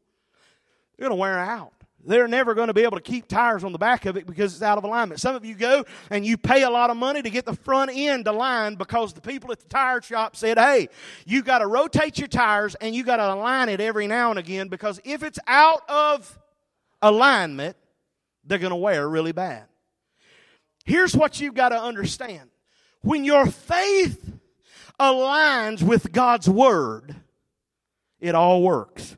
They're 0.97 1.08
going 1.08 1.17
to 1.17 1.21
wear 1.21 1.39
out. 1.39 1.73
They're 2.08 2.27
never 2.27 2.53
going 2.53 2.67
to 2.67 2.73
be 2.73 2.84
able 2.84 2.97
to 2.97 3.03
keep 3.03 3.27
tires 3.27 3.63
on 3.63 3.71
the 3.71 3.79
back 3.79 4.05
of 4.05 4.15
it 4.15 4.27
because 4.27 4.53
it's 4.53 4.62
out 4.62 4.77
of 4.77 4.84
alignment. 4.84 5.19
Some 5.19 5.36
of 5.36 5.43
you 5.43 5.55
go 5.55 5.86
and 6.12 6.23
you 6.23 6.38
pay 6.38 6.62
a 6.62 6.69
lot 6.69 6.91
of 6.91 6.97
money 6.97 7.23
to 7.23 7.29
get 7.31 7.45
the 7.45 7.55
front 7.55 7.89
end 7.93 8.27
aligned 8.27 8.77
because 8.77 9.13
the 9.13 9.21
people 9.21 9.51
at 9.51 9.60
the 9.60 9.67
tire 9.67 10.01
shop 10.01 10.36
said, 10.36 10.60
hey, 10.60 10.89
you 11.25 11.41
got 11.41 11.60
to 11.60 11.67
rotate 11.67 12.19
your 12.19 12.27
tires 12.27 12.75
and 12.75 12.93
you 12.93 13.03
got 13.03 13.17
to 13.17 13.34
align 13.34 13.69
it 13.69 13.81
every 13.81 14.05
now 14.05 14.29
and 14.29 14.38
again 14.38 14.67
because 14.67 14.99
if 15.03 15.23
it's 15.23 15.39
out 15.47 15.81
of 15.89 16.38
alignment, 17.01 17.75
they're 18.43 18.60
going 18.60 18.69
to 18.69 18.75
wear 18.75 19.10
really 19.10 19.31
bad. 19.31 19.63
Here's 20.86 21.15
what 21.15 21.41
you've 21.41 21.55
got 21.55 21.69
to 21.69 21.81
understand. 21.81 22.51
When 23.01 23.25
your 23.25 23.47
faith 23.47 24.31
aligns 24.99 25.81
with 25.81 26.12
God's 26.12 26.47
word, 26.47 27.15
it 28.19 28.36
all 28.36 28.62
works. 28.62 29.17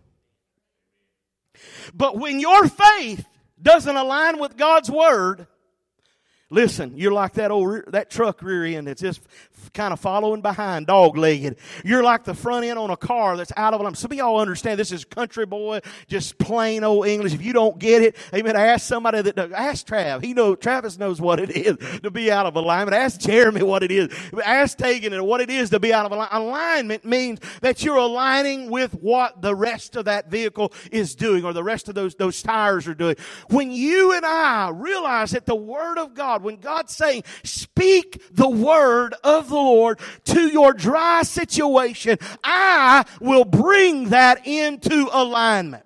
But 1.97 2.15
when 2.17 2.39
your 2.39 2.67
faith 2.67 3.25
doesn't 3.59 3.95
align 3.95 4.39
with 4.39 4.55
God's 4.55 4.89
word, 4.89 5.47
listen, 6.51 6.93
you're 6.95 7.11
like 7.11 7.33
that 7.33 7.49
old 7.49 7.85
that 7.87 8.11
truck 8.11 8.43
rear 8.43 8.65
end. 8.65 8.87
That's 8.87 9.01
just 9.01 9.19
kind 9.73 9.93
of 9.93 9.99
following 9.99 10.41
behind, 10.41 10.87
dog 10.87 11.17
legged. 11.17 11.57
You're 11.83 12.03
like 12.03 12.23
the 12.23 12.33
front 12.33 12.65
end 12.65 12.79
on 12.79 12.89
a 12.89 12.97
car 12.97 13.37
that's 13.37 13.51
out 13.55 13.73
of 13.73 13.79
alignment. 13.79 13.97
Some 13.97 14.11
of 14.11 14.17
y'all 14.17 14.39
understand 14.39 14.79
this 14.79 14.91
is 14.91 15.05
country 15.05 15.45
boy, 15.45 15.81
just 16.07 16.37
plain 16.37 16.83
old 16.83 17.07
English. 17.07 17.33
If 17.33 17.43
you 17.43 17.53
don't 17.53 17.77
get 17.77 18.01
it, 18.01 18.15
amen, 18.33 18.55
ask 18.55 18.87
somebody 18.87 19.21
that, 19.21 19.37
ask 19.51 19.85
Trav. 19.85 20.23
He 20.23 20.33
knows, 20.33 20.57
Travis 20.59 20.97
knows 20.97 21.21
what 21.21 21.39
it 21.39 21.51
is 21.51 21.77
to 22.01 22.11
be 22.11 22.31
out 22.31 22.45
of 22.45 22.55
alignment. 22.55 22.95
Ask 22.95 23.19
Jeremy 23.19 23.63
what 23.63 23.83
it 23.83 23.91
is. 23.91 24.09
Ask 24.43 24.77
Tegan 24.77 25.23
what 25.25 25.41
it 25.41 25.49
is 25.49 25.69
to 25.71 25.79
be 25.79 25.93
out 25.93 26.05
of 26.05 26.11
alignment. 26.11 26.33
Alignment 26.33 27.05
means 27.05 27.39
that 27.61 27.83
you're 27.83 27.97
aligning 27.97 28.69
with 28.69 28.93
what 28.93 29.41
the 29.41 29.55
rest 29.55 29.95
of 29.95 30.05
that 30.05 30.29
vehicle 30.29 30.73
is 30.91 31.15
doing 31.15 31.45
or 31.45 31.53
the 31.53 31.63
rest 31.63 31.89
of 31.89 31.95
those, 31.95 32.15
those 32.15 32.41
tires 32.41 32.87
are 32.87 32.95
doing. 32.95 33.15
When 33.49 33.71
you 33.71 34.13
and 34.13 34.25
I 34.25 34.69
realize 34.73 35.31
that 35.31 35.45
the 35.45 35.55
Word 35.55 35.97
of 35.97 36.13
God, 36.13 36.43
when 36.43 36.57
God's 36.57 36.95
saying, 36.95 37.23
speak 37.43 38.21
the 38.31 38.49
Word 38.49 39.15
of 39.23 39.46
the 39.49 39.55
Lord 39.55 39.99
to 40.25 40.47
your 40.47 40.73
dry 40.73 41.23
situation, 41.23 42.17
I 42.43 43.05
will 43.19 43.45
bring 43.45 44.09
that 44.09 44.45
into 44.45 45.09
alignment. 45.11 45.83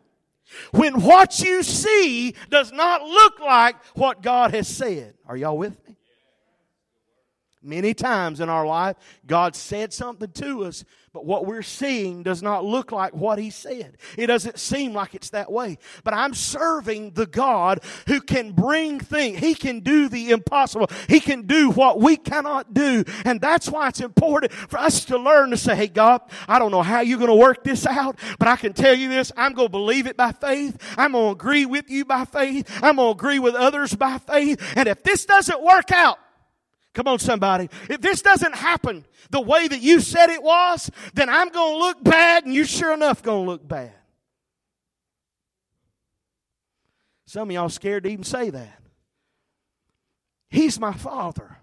When 0.72 1.02
what 1.02 1.40
you 1.40 1.64
see 1.64 2.36
does 2.50 2.72
not 2.72 3.04
look 3.04 3.40
like 3.40 3.76
what 3.96 4.22
God 4.22 4.54
has 4.54 4.68
said. 4.68 5.16
Are 5.26 5.38
y'all 5.38 5.58
with 5.58 5.78
me? 5.88 5.96
Many 7.64 7.94
times 7.94 8.40
in 8.40 8.50
our 8.50 8.66
life, 8.66 8.96
God 9.28 9.56
said 9.56 9.94
something 9.94 10.32
to 10.32 10.64
us, 10.64 10.84
but 11.14 11.26
what 11.26 11.46
we're 11.46 11.62
seeing 11.62 12.24
does 12.24 12.42
not 12.42 12.66
look 12.66 12.92
like 12.92 13.14
what 13.14 13.38
He 13.38 13.52
said. 13.52 13.98
It 14.18 14.28
doesn't 14.28 14.58
seem 14.58 14.94
like 14.94 15.14
it's 15.14 15.30
that 15.30 15.52
way. 15.52 15.78
But 16.04 16.16
I'm 16.16 16.34
serving 16.34 17.12
the 17.12 17.28
God 17.28 17.82
who 18.08 18.20
can 18.20 18.54
bring 18.54 19.00
things. 19.00 19.38
He 19.38 19.54
can 19.54 19.82
do 19.82 20.10
the 20.10 20.32
impossible. 20.32 20.90
He 21.08 21.20
can 21.20 21.44
do 21.44 21.70
what 21.70 22.00
we 22.00 22.18
cannot 22.18 22.74
do. 22.74 23.04
And 23.26 23.40
that's 23.40 23.70
why 23.70 23.90
it's 23.90 24.02
important 24.02 24.54
for 24.54 24.80
us 24.80 25.06
to 25.06 25.20
learn 25.20 25.52
to 25.52 25.58
say, 25.58 25.76
hey, 25.76 25.88
God, 25.88 26.22
I 26.48 26.58
don't 26.58 26.72
know 26.72 26.82
how 26.82 27.02
you're 27.02 27.20
going 27.20 27.30
to 27.30 27.36
work 27.36 27.64
this 27.64 27.86
out, 27.86 28.18
but 28.40 28.48
I 28.48 28.56
can 28.56 28.74
tell 28.74 28.96
you 28.96 29.08
this. 29.08 29.32
I'm 29.38 29.54
going 29.54 29.68
to 29.68 29.72
believe 29.72 30.08
it 30.08 30.18
by 30.18 30.32
faith. 30.32 30.82
I'm 30.98 31.12
going 31.12 31.28
to 31.28 31.32
agree 31.32 31.68
with 31.68 31.92
you 31.92 32.06
by 32.06 32.26
faith. 32.26 32.68
I'm 32.82 32.96
going 32.96 33.10
to 33.14 33.20
agree 33.20 33.38
with 33.38 33.54
others 33.54 33.94
by 33.94 34.18
faith. 34.18 34.60
And 34.76 34.88
if 34.88 35.04
this 35.04 35.26
doesn't 35.26 35.62
work 35.62 35.92
out, 35.92 36.18
Come 36.94 37.08
on, 37.08 37.20
somebody. 37.20 37.70
If 37.90 38.02
this 38.02 38.22
doesn't 38.22 38.56
happen 38.56 39.06
the 39.30 39.42
way 39.42 39.68
that 39.68 39.82
you 39.82 40.02
said 40.02 40.30
it 40.30 40.44
was, 40.44 40.92
then 41.14 41.30
I'm 41.30 41.50
going 41.50 41.76
to 41.76 41.80
look 41.80 42.04
bad 42.04 42.46
and 42.46 42.54
you're 42.54 42.66
sure 42.66 42.94
enough 42.94 43.24
going 43.24 43.46
to 43.46 43.52
look 43.52 43.68
bad. 43.68 43.94
Some 47.26 47.50
of 47.50 47.54
y'all 47.54 47.70
scared 47.70 48.04
to 48.04 48.10
even 48.10 48.26
say 48.26 48.50
that. 48.50 48.82
He's 50.50 50.78
my 50.78 50.92
father. 50.92 51.58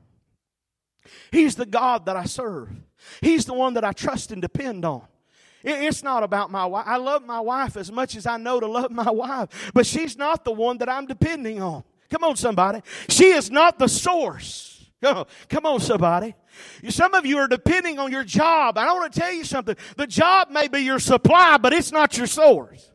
He's 1.30 1.56
the 1.56 1.66
God 1.66 2.06
that 2.06 2.16
I 2.16 2.24
serve. 2.24 2.70
He's 3.20 3.44
the 3.44 3.52
one 3.52 3.74
that 3.74 3.84
I 3.84 3.92
trust 3.92 4.32
and 4.32 4.40
depend 4.40 4.86
on. 4.86 5.02
It's 5.62 6.02
not 6.02 6.22
about 6.22 6.50
my 6.50 6.64
wife. 6.64 6.84
I 6.86 6.96
love 6.96 7.26
my 7.26 7.40
wife 7.40 7.76
as 7.76 7.92
much 7.92 8.16
as 8.16 8.26
I 8.26 8.38
know 8.38 8.60
to 8.60 8.66
love 8.66 8.90
my 8.90 9.10
wife, 9.10 9.70
but 9.74 9.84
she's 9.84 10.16
not 10.16 10.44
the 10.44 10.52
one 10.52 10.78
that 10.78 10.88
I'm 10.88 11.04
depending 11.04 11.60
on. 11.60 11.84
Come 12.08 12.24
on, 12.24 12.36
somebody. 12.36 12.80
She 13.10 13.26
is 13.26 13.50
not 13.50 13.78
the 13.78 13.88
source. 13.88 14.67
Come 15.00 15.18
on, 15.18 15.26
come 15.48 15.66
on, 15.66 15.80
somebody. 15.80 16.34
Some 16.88 17.14
of 17.14 17.24
you 17.24 17.38
are 17.38 17.46
depending 17.46 17.98
on 18.00 18.10
your 18.10 18.24
job. 18.24 18.76
I 18.76 18.92
want 18.92 19.12
to 19.12 19.20
tell 19.20 19.32
you 19.32 19.44
something. 19.44 19.76
The 19.96 20.06
job 20.08 20.50
may 20.50 20.66
be 20.66 20.80
your 20.80 20.98
supply, 20.98 21.56
but 21.56 21.72
it's 21.72 21.92
not 21.92 22.16
your 22.18 22.26
source. 22.26 22.90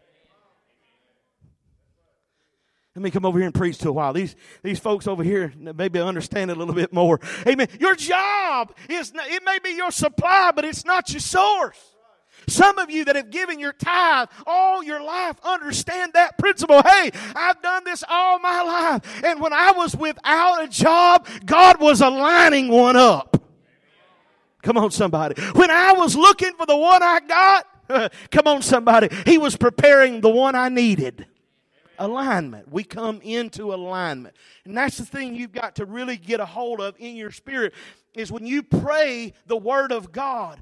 Let 2.95 3.01
me 3.01 3.09
come 3.09 3.25
over 3.25 3.39
here 3.39 3.47
and 3.47 3.55
preach 3.55 3.79
to 3.79 3.89
a 3.89 3.91
while. 3.91 4.13
These, 4.13 4.35
these 4.61 4.79
folks 4.79 5.07
over 5.07 5.23
here 5.23 5.51
maybe 5.57 5.99
understand 5.99 6.51
it 6.51 6.57
a 6.57 6.59
little 6.59 6.75
bit 6.75 6.93
more. 6.93 7.19
Amen. 7.47 7.67
Your 7.79 7.95
job 7.95 8.75
is, 8.87 9.11
it 9.15 9.43
may 9.43 9.57
be 9.63 9.71
your 9.71 9.89
supply, 9.89 10.51
but 10.53 10.63
it's 10.63 10.85
not 10.85 11.09
your 11.11 11.21
source. 11.21 11.92
Some 12.47 12.77
of 12.77 12.89
you 12.89 13.05
that 13.05 13.15
have 13.15 13.29
given 13.29 13.59
your 13.59 13.73
tithe 13.73 14.29
all 14.45 14.83
your 14.83 15.01
life 15.01 15.37
understand 15.43 16.13
that 16.13 16.37
principle. 16.37 16.81
Hey, 16.81 17.11
I've 17.35 17.61
done 17.61 17.83
this 17.83 18.03
all 18.09 18.39
my 18.39 18.61
life. 18.61 19.23
And 19.23 19.39
when 19.41 19.53
I 19.53 19.71
was 19.71 19.95
without 19.95 20.63
a 20.63 20.67
job, 20.67 21.27
God 21.45 21.79
was 21.79 22.01
aligning 22.01 22.69
one 22.69 22.95
up. 22.95 23.41
Come 24.61 24.77
on, 24.77 24.91
somebody. 24.91 25.41
When 25.53 25.69
I 25.69 25.93
was 25.93 26.15
looking 26.15 26.53
for 26.53 26.65
the 26.65 26.77
one 26.77 27.03
I 27.03 27.19
got, 27.19 28.11
come 28.31 28.47
on, 28.47 28.61
somebody. 28.61 29.09
He 29.25 29.37
was 29.37 29.55
preparing 29.55 30.21
the 30.21 30.29
one 30.29 30.55
I 30.55 30.69
needed. 30.69 31.27
Alignment. 31.99 32.71
We 32.71 32.83
come 32.83 33.21
into 33.21 33.73
alignment. 33.73 34.35
And 34.65 34.75
that's 34.75 34.97
the 34.97 35.05
thing 35.05 35.35
you've 35.35 35.51
got 35.51 35.75
to 35.75 35.85
really 35.85 36.17
get 36.17 36.39
a 36.39 36.45
hold 36.45 36.81
of 36.81 36.95
in 36.97 37.15
your 37.15 37.31
spirit 37.31 37.73
is 38.15 38.31
when 38.31 38.45
you 38.45 38.63
pray 38.63 39.33
the 39.45 39.57
word 39.57 39.91
of 39.91 40.11
God, 40.11 40.61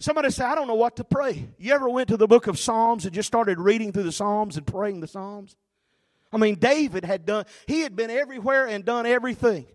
Somebody 0.00 0.30
say, 0.30 0.44
I 0.44 0.54
don't 0.54 0.68
know 0.68 0.74
what 0.74 0.96
to 0.96 1.04
pray. 1.04 1.48
You 1.58 1.72
ever 1.74 1.88
went 1.88 2.08
to 2.08 2.16
the 2.16 2.28
book 2.28 2.46
of 2.46 2.58
Psalms 2.58 3.04
and 3.04 3.14
just 3.14 3.26
started 3.26 3.58
reading 3.58 3.92
through 3.92 4.04
the 4.04 4.12
Psalms 4.12 4.56
and 4.56 4.66
praying 4.66 5.00
the 5.00 5.08
Psalms? 5.08 5.56
I 6.32 6.36
mean, 6.36 6.56
David 6.56 7.04
had 7.04 7.26
done, 7.26 7.46
he 7.66 7.80
had 7.80 7.96
been 7.96 8.10
everywhere 8.10 8.66
and 8.66 8.84
done 8.84 9.06
everything. 9.06 9.66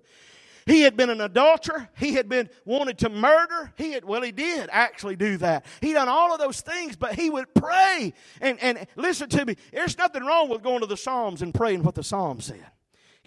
He 0.66 0.82
had 0.82 0.96
been 0.96 1.10
an 1.10 1.20
adulterer. 1.20 1.90
He 1.98 2.14
had 2.14 2.30
been 2.30 2.50
wanted 2.64 3.00
to 3.00 3.10
murder. 3.10 3.74
He 3.76 3.92
had, 3.92 4.06
well, 4.06 4.22
he 4.22 4.32
did 4.32 4.70
actually 4.72 5.18
do 5.18 5.36
that. 5.38 5.66
He 5.82 5.92
done 5.92 6.08
all 6.08 6.34
of 6.34 6.40
those 6.40 6.62
things, 6.62 6.96
but 6.96 7.16
he 7.16 7.30
would 7.30 7.54
pray. 7.54 8.14
And, 8.40 8.58
and 8.62 8.88
listen 8.96 9.28
to 9.30 9.46
me, 9.46 9.58
there's 9.74 9.98
nothing 9.98 10.24
wrong 10.24 10.48
with 10.48 10.64
going 10.64 10.80
to 10.80 10.86
the 10.86 10.96
Psalms 10.96 11.42
and 11.42 11.54
praying 11.54 11.84
what 11.84 11.96
the 11.96 12.04
Psalms 12.04 12.46
said. 12.46 12.66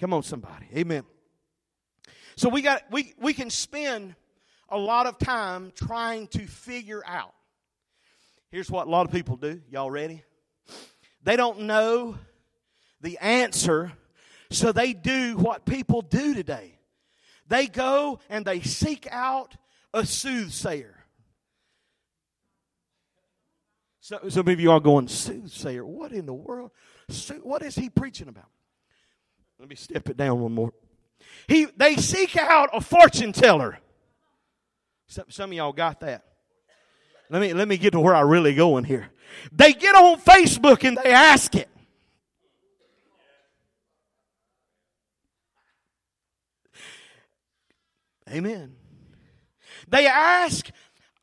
Come 0.01 0.15
on, 0.15 0.23
somebody. 0.23 0.67
Amen. 0.75 1.05
So 2.37 2.49
we 2.49 2.63
got, 2.63 2.85
we, 2.91 3.13
we 3.19 3.35
can 3.35 3.51
spend 3.51 4.15
a 4.69 4.79
lot 4.79 5.07
of 5.07 5.19
time 5.19 5.73
trying 5.75 6.27
to 6.29 6.47
figure 6.47 7.03
out. 7.07 7.35
Here's 8.51 8.71
what 8.71 8.87
a 8.87 8.91
lot 8.91 9.07
of 9.07 9.13
people 9.13 9.37
do. 9.37 9.61
Y'all 9.71 9.91
ready? 9.91 10.23
They 11.23 11.37
don't 11.37 11.63
know 11.63 12.17
the 13.01 13.19
answer, 13.19 13.93
so 14.51 14.73
they 14.73 14.93
do 14.93 15.37
what 15.37 15.65
people 15.65 16.03
do 16.03 16.35
today. 16.35 16.79
They 17.49 17.67
go 17.67 18.21
and 18.29 18.45
they 18.45 18.61
seek 18.61 19.07
out 19.11 19.57
a 19.93 20.05
soothsayer. 20.05 20.93
So, 24.01 24.21
some 24.29 24.47
of 24.47 24.61
you 24.61 24.71
are 24.71 24.79
going, 24.79 25.09
soothsayer, 25.09 25.85
what 25.85 26.13
in 26.13 26.27
the 26.27 26.35
world? 26.35 26.71
What 27.43 27.63
is 27.63 27.75
he 27.75 27.91
preaching 27.91 28.29
about? 28.29 28.49
Let 29.59 29.69
me 29.69 29.75
step 29.75 30.09
it 30.09 30.17
down 30.17 30.41
one 30.41 30.53
more. 30.53 30.73
He, 31.49 31.67
they 31.77 31.97
seek 31.97 32.37
out 32.37 32.71
a 32.73 32.81
fortune 32.81 33.33
teller. 33.33 33.81
Some, 35.09 35.25
some 35.29 35.51
of 35.51 35.57
y'all 35.57 35.73
got 35.73 36.01
that. 36.01 36.25
Let 37.31 37.41
me, 37.41 37.53
let 37.53 37.69
me 37.69 37.77
get 37.77 37.93
to 37.93 38.01
where 38.01 38.15
I 38.15 38.21
really 38.21 38.55
going 38.55 38.85
here. 38.85 39.09
They 39.53 39.73
get 39.73 39.95
on 39.95 40.21
Facebook 40.21 40.87
and 40.87 40.97
they 41.03 41.13
ask 41.13 41.55
it. 41.55 41.69
Amen. 48.29 48.75
They 49.89 50.07
ask 50.07 50.71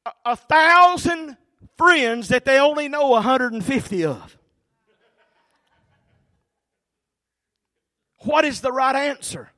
a, 0.05 0.11
a 0.25 0.35
thousand 0.35 1.37
friends 1.77 2.29
that 2.29 2.45
they 2.45 2.59
only 2.59 2.87
know 2.87 3.09
150 3.09 4.05
of. 4.05 4.37
What 8.19 8.45
is 8.45 8.61
the 8.61 8.71
right 8.71 8.95
answer? 8.95 9.51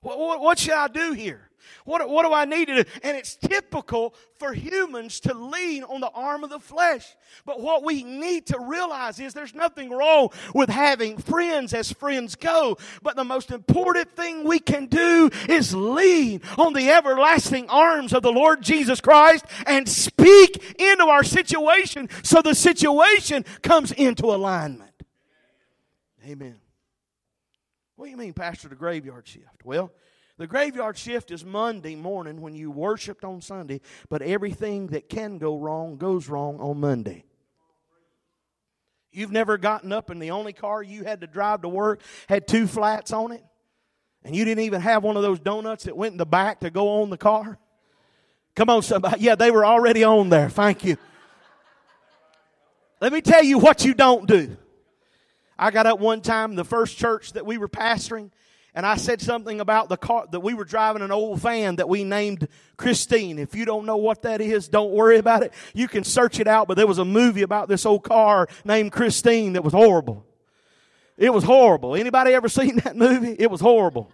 What, 0.00 0.18
what, 0.18 0.40
what 0.40 0.58
should 0.58 0.72
I 0.72 0.88
do 0.88 1.12
here? 1.12 1.45
What, 1.84 2.08
what 2.08 2.24
do 2.26 2.32
I 2.32 2.44
need 2.44 2.66
to 2.66 2.84
do? 2.84 2.90
And 3.02 3.16
it's 3.16 3.36
typical 3.36 4.14
for 4.38 4.52
humans 4.52 5.20
to 5.20 5.34
lean 5.34 5.84
on 5.84 6.00
the 6.00 6.10
arm 6.10 6.44
of 6.44 6.50
the 6.50 6.58
flesh. 6.58 7.06
But 7.44 7.60
what 7.60 7.84
we 7.84 8.02
need 8.04 8.46
to 8.46 8.58
realize 8.58 9.18
is 9.18 9.34
there's 9.34 9.54
nothing 9.54 9.90
wrong 9.90 10.30
with 10.54 10.68
having 10.68 11.18
friends 11.18 11.72
as 11.74 11.92
friends 11.92 12.34
go. 12.34 12.78
But 13.02 13.16
the 13.16 13.24
most 13.24 13.50
important 13.50 14.10
thing 14.12 14.44
we 14.44 14.58
can 14.58 14.86
do 14.86 15.30
is 15.48 15.74
lean 15.74 16.42
on 16.58 16.72
the 16.72 16.90
everlasting 16.90 17.68
arms 17.68 18.12
of 18.12 18.22
the 18.22 18.32
Lord 18.32 18.62
Jesus 18.62 19.00
Christ 19.00 19.44
and 19.66 19.88
speak 19.88 20.80
into 20.80 21.04
our 21.04 21.24
situation 21.24 22.08
so 22.22 22.42
the 22.42 22.54
situation 22.54 23.44
comes 23.62 23.92
into 23.92 24.26
alignment. 24.26 24.90
Amen. 26.26 26.56
What 27.96 28.06
do 28.06 28.10
you 28.10 28.16
mean, 28.16 28.34
Pastor, 28.34 28.68
the 28.68 28.74
graveyard 28.74 29.26
shift? 29.26 29.64
Well, 29.64 29.90
the 30.38 30.46
graveyard 30.46 30.98
shift 30.98 31.30
is 31.30 31.44
Monday 31.44 31.96
morning 31.96 32.40
when 32.40 32.54
you 32.54 32.70
worshiped 32.70 33.24
on 33.24 33.40
Sunday, 33.40 33.80
but 34.08 34.22
everything 34.22 34.88
that 34.88 35.08
can 35.08 35.38
go 35.38 35.56
wrong 35.56 35.96
goes 35.96 36.28
wrong 36.28 36.60
on 36.60 36.80
Monday. 36.80 37.24
You've 39.12 39.32
never 39.32 39.56
gotten 39.56 39.92
up 39.92 40.10
and 40.10 40.20
the 40.20 40.32
only 40.32 40.52
car 40.52 40.82
you 40.82 41.04
had 41.04 41.22
to 41.22 41.26
drive 41.26 41.62
to 41.62 41.68
work 41.68 42.02
had 42.28 42.46
two 42.46 42.66
flats 42.66 43.12
on 43.12 43.32
it? 43.32 43.42
And 44.24 44.36
you 44.36 44.44
didn't 44.44 44.64
even 44.64 44.82
have 44.82 45.02
one 45.02 45.16
of 45.16 45.22
those 45.22 45.38
donuts 45.38 45.84
that 45.84 45.96
went 45.96 46.12
in 46.12 46.18
the 46.18 46.26
back 46.26 46.60
to 46.60 46.70
go 46.70 47.00
on 47.00 47.08
the 47.08 47.16
car? 47.16 47.58
Come 48.54 48.68
on, 48.68 48.82
somebody. 48.82 49.22
Yeah, 49.22 49.36
they 49.36 49.50
were 49.50 49.64
already 49.64 50.04
on 50.04 50.28
there. 50.28 50.50
Thank 50.50 50.84
you. 50.84 50.96
Let 53.00 53.12
me 53.12 53.20
tell 53.20 53.42
you 53.42 53.58
what 53.58 53.84
you 53.84 53.94
don't 53.94 54.26
do. 54.26 54.56
I 55.58 55.70
got 55.70 55.86
up 55.86 56.00
one 56.00 56.20
time, 56.20 56.54
the 56.54 56.64
first 56.64 56.98
church 56.98 57.32
that 57.34 57.46
we 57.46 57.56
were 57.56 57.68
pastoring, 57.68 58.30
and 58.76 58.84
I 58.84 58.96
said 58.96 59.22
something 59.22 59.58
about 59.58 59.88
the 59.88 59.96
car 59.96 60.26
that 60.30 60.40
we 60.40 60.52
were 60.52 60.66
driving 60.66 61.00
an 61.00 61.10
old 61.10 61.40
van 61.40 61.76
that 61.76 61.88
we 61.88 62.04
named 62.04 62.46
Christine. 62.76 63.38
If 63.38 63.54
you 63.54 63.64
don't 63.64 63.86
know 63.86 63.96
what 63.96 64.20
that 64.22 64.42
is, 64.42 64.68
don't 64.68 64.92
worry 64.92 65.16
about 65.16 65.42
it. 65.42 65.54
You 65.72 65.88
can 65.88 66.04
search 66.04 66.40
it 66.40 66.46
out, 66.46 66.68
but 66.68 66.76
there 66.76 66.86
was 66.86 66.98
a 66.98 67.04
movie 67.04 67.40
about 67.40 67.70
this 67.70 67.86
old 67.86 68.04
car 68.04 68.48
named 68.66 68.92
Christine 68.92 69.54
that 69.54 69.64
was 69.64 69.72
horrible. 69.72 70.26
It 71.16 71.32
was 71.32 71.42
horrible. 71.42 71.96
Anybody 71.96 72.34
ever 72.34 72.48
seen 72.50 72.76
that 72.84 72.96
movie? 72.96 73.34
It 73.38 73.50
was 73.50 73.62
horrible. 73.62 74.12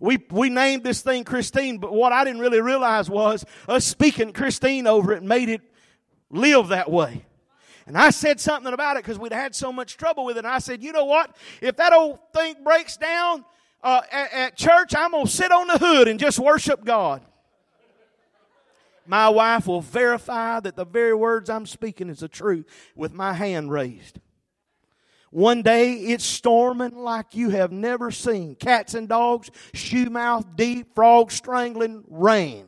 We, 0.00 0.24
we 0.30 0.48
named 0.48 0.82
this 0.82 1.02
thing 1.02 1.24
Christine, 1.24 1.76
but 1.76 1.92
what 1.92 2.14
I 2.14 2.24
didn't 2.24 2.40
really 2.40 2.62
realize 2.62 3.10
was 3.10 3.44
us 3.68 3.84
speaking 3.84 4.32
Christine 4.32 4.86
over 4.86 5.12
it 5.12 5.22
made 5.22 5.50
it 5.50 5.60
live 6.30 6.68
that 6.68 6.90
way. 6.90 7.26
And 7.86 7.96
I 7.96 8.08
said 8.08 8.40
something 8.40 8.72
about 8.72 8.96
it 8.96 9.04
because 9.04 9.18
we'd 9.18 9.32
had 9.32 9.54
so 9.54 9.70
much 9.70 9.98
trouble 9.98 10.24
with 10.24 10.36
it. 10.36 10.40
And 10.40 10.48
I 10.48 10.60
said, 10.60 10.82
you 10.82 10.92
know 10.92 11.04
what? 11.04 11.36
If 11.60 11.76
that 11.76 11.92
old 11.92 12.18
thing 12.34 12.56
breaks 12.64 12.96
down, 12.96 13.44
uh, 13.82 14.02
at, 14.10 14.32
at 14.32 14.56
church, 14.56 14.94
I'm 14.96 15.12
going 15.12 15.26
to 15.26 15.30
sit 15.30 15.52
on 15.52 15.66
the 15.68 15.78
hood 15.78 16.08
and 16.08 16.18
just 16.18 16.38
worship 16.38 16.84
God. 16.84 17.22
My 19.06 19.28
wife 19.28 19.66
will 19.66 19.80
verify 19.80 20.60
that 20.60 20.76
the 20.76 20.84
very 20.84 21.14
words 21.14 21.48
I'm 21.48 21.66
speaking 21.66 22.08
is 22.08 22.20
the 22.20 22.28
truth 22.28 22.66
with 22.96 23.12
my 23.12 23.32
hand 23.32 23.70
raised. 23.70 24.18
One 25.30 25.62
day 25.62 25.94
it's 25.94 26.24
storming 26.24 26.96
like 26.96 27.34
you 27.34 27.50
have 27.50 27.70
never 27.70 28.10
seen. 28.10 28.54
Cats 28.54 28.94
and 28.94 29.08
dogs, 29.08 29.50
shoe 29.74 30.10
mouth 30.10 30.56
deep, 30.56 30.94
frogs 30.94 31.34
strangling, 31.34 32.04
rain. 32.08 32.66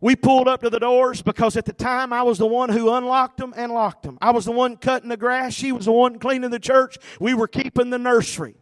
We 0.00 0.16
pulled 0.16 0.48
up 0.48 0.62
to 0.62 0.70
the 0.70 0.80
doors 0.80 1.22
because 1.22 1.56
at 1.56 1.64
the 1.64 1.72
time 1.72 2.12
I 2.12 2.24
was 2.24 2.36
the 2.36 2.46
one 2.46 2.70
who 2.70 2.92
unlocked 2.92 3.36
them 3.36 3.54
and 3.56 3.72
locked 3.72 4.02
them. 4.02 4.18
I 4.20 4.32
was 4.32 4.44
the 4.44 4.52
one 4.52 4.76
cutting 4.76 5.08
the 5.08 5.16
grass. 5.16 5.54
She 5.54 5.70
was 5.70 5.84
the 5.84 5.92
one 5.92 6.18
cleaning 6.18 6.50
the 6.50 6.58
church. 6.58 6.98
We 7.20 7.34
were 7.34 7.46
keeping 7.46 7.90
the 7.90 8.00
nursery. 8.00 8.56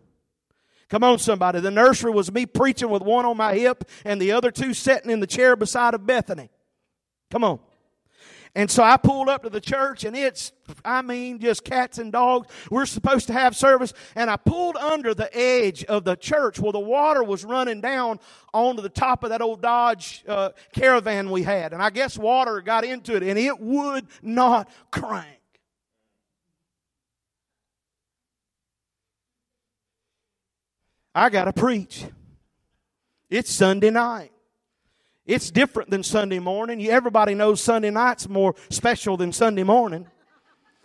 Come 0.91 1.05
on, 1.05 1.21
somebody. 1.21 1.61
The 1.61 1.71
nursery 1.71 2.11
was 2.11 2.33
me 2.33 2.47
preaching 2.47 2.91
with 2.91 3.03
one 3.03 3.25
on 3.25 3.37
my 3.37 3.55
hip 3.55 3.85
and 4.05 4.21
the 4.21 4.33
other 4.33 4.51
two 4.51 4.75
sitting 4.75 5.11
in 5.11 5.21
the 5.21 5.27
chair 5.27 5.55
beside 5.55 5.95
of 5.95 6.05
Bethany. 6.05 6.51
Come 7.31 7.45
on. 7.45 7.61
And 8.57 8.69
so 8.69 8.83
I 8.83 8.97
pulled 8.97 9.29
up 9.29 9.45
to 9.45 9.51
the 9.51 9.61
church 9.61 10.03
and 10.03 10.17
it's, 10.17 10.51
I 10.85 11.03
mean, 11.03 11.39
just 11.39 11.63
cats 11.63 11.99
and 11.99 12.11
dogs. 12.11 12.49
We're 12.69 12.87
supposed 12.87 13.29
to 13.29 13.33
have 13.33 13.55
service. 13.55 13.93
And 14.17 14.29
I 14.29 14.37
pulled 14.37 14.77
under 14.77 15.15
the 15.15 15.31
edge 15.37 15.85
of 15.85 16.03
the 16.03 16.17
church 16.17 16.59
where 16.59 16.73
the 16.73 16.81
water 16.81 17.23
was 17.23 17.45
running 17.45 17.81
down 17.81 18.19
onto 18.53 18.83
the 18.83 18.89
top 18.89 19.23
of 19.23 19.31
that 19.31 19.41
old 19.41 19.63
Dodge 19.63 20.25
uh, 20.27 20.51
caravan 20.73 21.31
we 21.31 21.45
had. 21.45 21.73
And 21.73 21.81
I 21.81 21.91
guess 21.91 22.19
water 22.19 22.61
got 22.61 22.85
into 22.85 23.15
it 23.15 23.23
and 23.23 23.39
it 23.39 23.61
would 23.61 24.09
not 24.23 24.69
crank. 24.91 25.40
I 31.15 31.31
got 31.31 31.45
to 31.45 31.53
preach. 31.53 32.05
It's 33.29 33.51
Sunday 33.51 33.91
night. 33.91 34.33
It's 35.27 35.51
different 35.51 35.91
than 35.91 36.03
Sunday 36.03 36.39
morning. 36.39 36.85
Everybody 36.87 37.35
knows 37.35 37.61
Sunday 37.61 37.91
night's 37.91 38.29
more 38.29 38.55
special 38.69 39.17
than 39.17 39.33
Sunday 39.33 39.63
morning. 39.63 40.09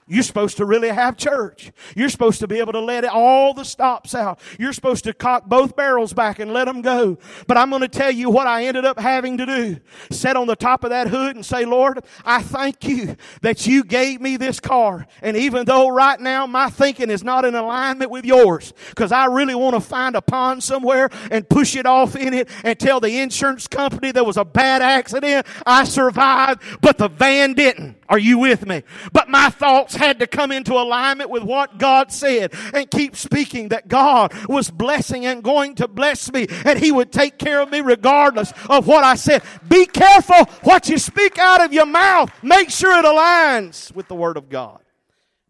You're 0.07 0.21
supposed 0.21 0.57
to 0.57 0.65
really 0.65 0.89
have 0.89 1.17
church. 1.17 1.71
You're 1.95 2.09
supposed 2.09 2.39
to 2.41 2.47
be 2.47 2.59
able 2.59 2.73
to 2.73 2.79
let 2.79 3.05
all 3.05 3.55
the 3.55 3.65
stops 3.65 4.13
out. 4.13 4.39
You're 4.59 4.71
supposed 4.71 5.03
to 5.05 5.13
cock 5.13 5.47
both 5.47 5.75
barrels 5.75 6.13
back 6.13 6.37
and 6.37 6.53
let 6.53 6.65
them 6.65 6.83
go. 6.83 7.17
But 7.47 7.57
I'm 7.57 7.71
going 7.71 7.81
to 7.81 7.87
tell 7.87 8.11
you 8.11 8.29
what 8.29 8.45
I 8.45 8.65
ended 8.65 8.85
up 8.85 8.99
having 8.99 9.39
to 9.39 9.47
do. 9.47 9.77
Sit 10.11 10.37
on 10.37 10.45
the 10.45 10.55
top 10.55 10.83
of 10.83 10.91
that 10.91 11.07
hood 11.07 11.35
and 11.35 11.43
say, 11.43 11.65
Lord, 11.65 12.05
I 12.23 12.43
thank 12.43 12.87
you 12.87 13.15
that 13.41 13.65
you 13.65 13.83
gave 13.83 14.21
me 14.21 14.37
this 14.37 14.59
car. 14.59 15.07
And 15.23 15.35
even 15.35 15.65
though 15.65 15.89
right 15.89 16.19
now 16.19 16.45
my 16.45 16.69
thinking 16.69 17.09
is 17.09 17.23
not 17.23 17.43
in 17.43 17.55
alignment 17.55 18.11
with 18.11 18.25
yours, 18.25 18.73
because 18.89 19.11
I 19.11 19.25
really 19.25 19.55
want 19.55 19.73
to 19.73 19.81
find 19.81 20.15
a 20.15 20.21
pond 20.21 20.63
somewhere 20.63 21.09
and 21.31 21.49
push 21.49 21.75
it 21.75 21.87
off 21.87 22.15
in 22.15 22.35
it 22.35 22.49
and 22.63 22.79
tell 22.79 22.99
the 22.99 23.21
insurance 23.21 23.67
company 23.67 24.11
there 24.11 24.23
was 24.23 24.37
a 24.37 24.45
bad 24.45 24.83
accident. 24.83 25.47
I 25.65 25.83
survived, 25.85 26.61
but 26.79 26.99
the 26.99 27.07
van 27.07 27.53
didn't. 27.53 27.97
Are 28.07 28.19
you 28.19 28.37
with 28.37 28.67
me? 28.67 28.83
But 29.11 29.29
my 29.29 29.49
thoughts 29.49 29.95
had 29.95 30.19
to 30.19 30.27
come 30.27 30.51
into 30.51 30.73
alignment 30.73 31.29
with 31.29 31.43
what 31.43 31.79
God 31.79 32.11
said 32.11 32.53
and 32.73 32.89
keep 32.89 33.15
speaking 33.15 33.69
that 33.69 33.87
God 33.87 34.33
was 34.47 34.69
blessing 34.69 35.25
and 35.25 35.43
going 35.43 35.75
to 35.75 35.87
bless 35.87 36.31
me 36.31 36.47
and 36.65 36.77
He 36.77 36.91
would 36.91 37.11
take 37.11 37.39
care 37.39 37.61
of 37.61 37.71
me 37.71 37.81
regardless 37.81 38.53
of 38.69 38.85
what 38.85 39.03
I 39.03 39.15
said. 39.15 39.41
Be 39.67 39.85
careful 39.85 40.45
what 40.63 40.87
you 40.87 40.97
speak 40.97 41.39
out 41.39 41.63
of 41.63 41.73
your 41.73 41.87
mouth. 41.87 42.31
Make 42.43 42.69
sure 42.69 42.97
it 42.99 43.05
aligns 43.05 43.93
with 43.95 44.07
the 44.07 44.15
Word 44.15 44.37
of 44.37 44.49
God. 44.49 44.79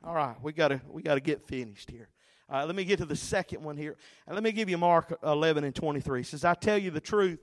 All 0.03 0.13
right, 0.13 0.35
we 0.41 0.53
gotta 0.53 0.81
we 0.89 1.01
gotta 1.01 1.19
get 1.19 1.47
finished 1.47 1.89
here. 1.89 2.07
All 2.47 2.59
right, 2.59 2.65
let 2.65 2.75
me 2.75 2.85
get 2.85 2.99
to 2.99 3.05
the 3.05 3.15
second 3.15 3.63
one 3.63 3.75
here. 3.75 3.97
And 4.27 4.35
let 4.35 4.43
me 4.43 4.51
give 4.51 4.69
you 4.69 4.77
Mark 4.77 5.17
11 5.23 5.63
and 5.63 5.73
23. 5.73 6.21
It 6.21 6.27
says, 6.27 6.45
I 6.45 6.53
tell 6.53 6.77
you 6.77 6.91
the 6.91 7.01
truth 7.01 7.39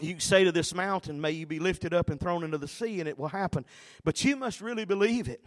you 0.00 0.18
say 0.18 0.44
to 0.44 0.52
this 0.52 0.74
mountain, 0.74 1.20
May 1.20 1.32
you 1.32 1.46
be 1.46 1.58
lifted 1.58 1.94
up 1.94 2.10
and 2.10 2.20
thrown 2.20 2.44
into 2.44 2.58
the 2.58 2.68
sea, 2.68 3.00
and 3.00 3.08
it 3.08 3.18
will 3.18 3.28
happen. 3.28 3.64
But 4.04 4.24
you 4.24 4.36
must 4.36 4.60
really 4.60 4.84
believe 4.84 5.28
it, 5.28 5.44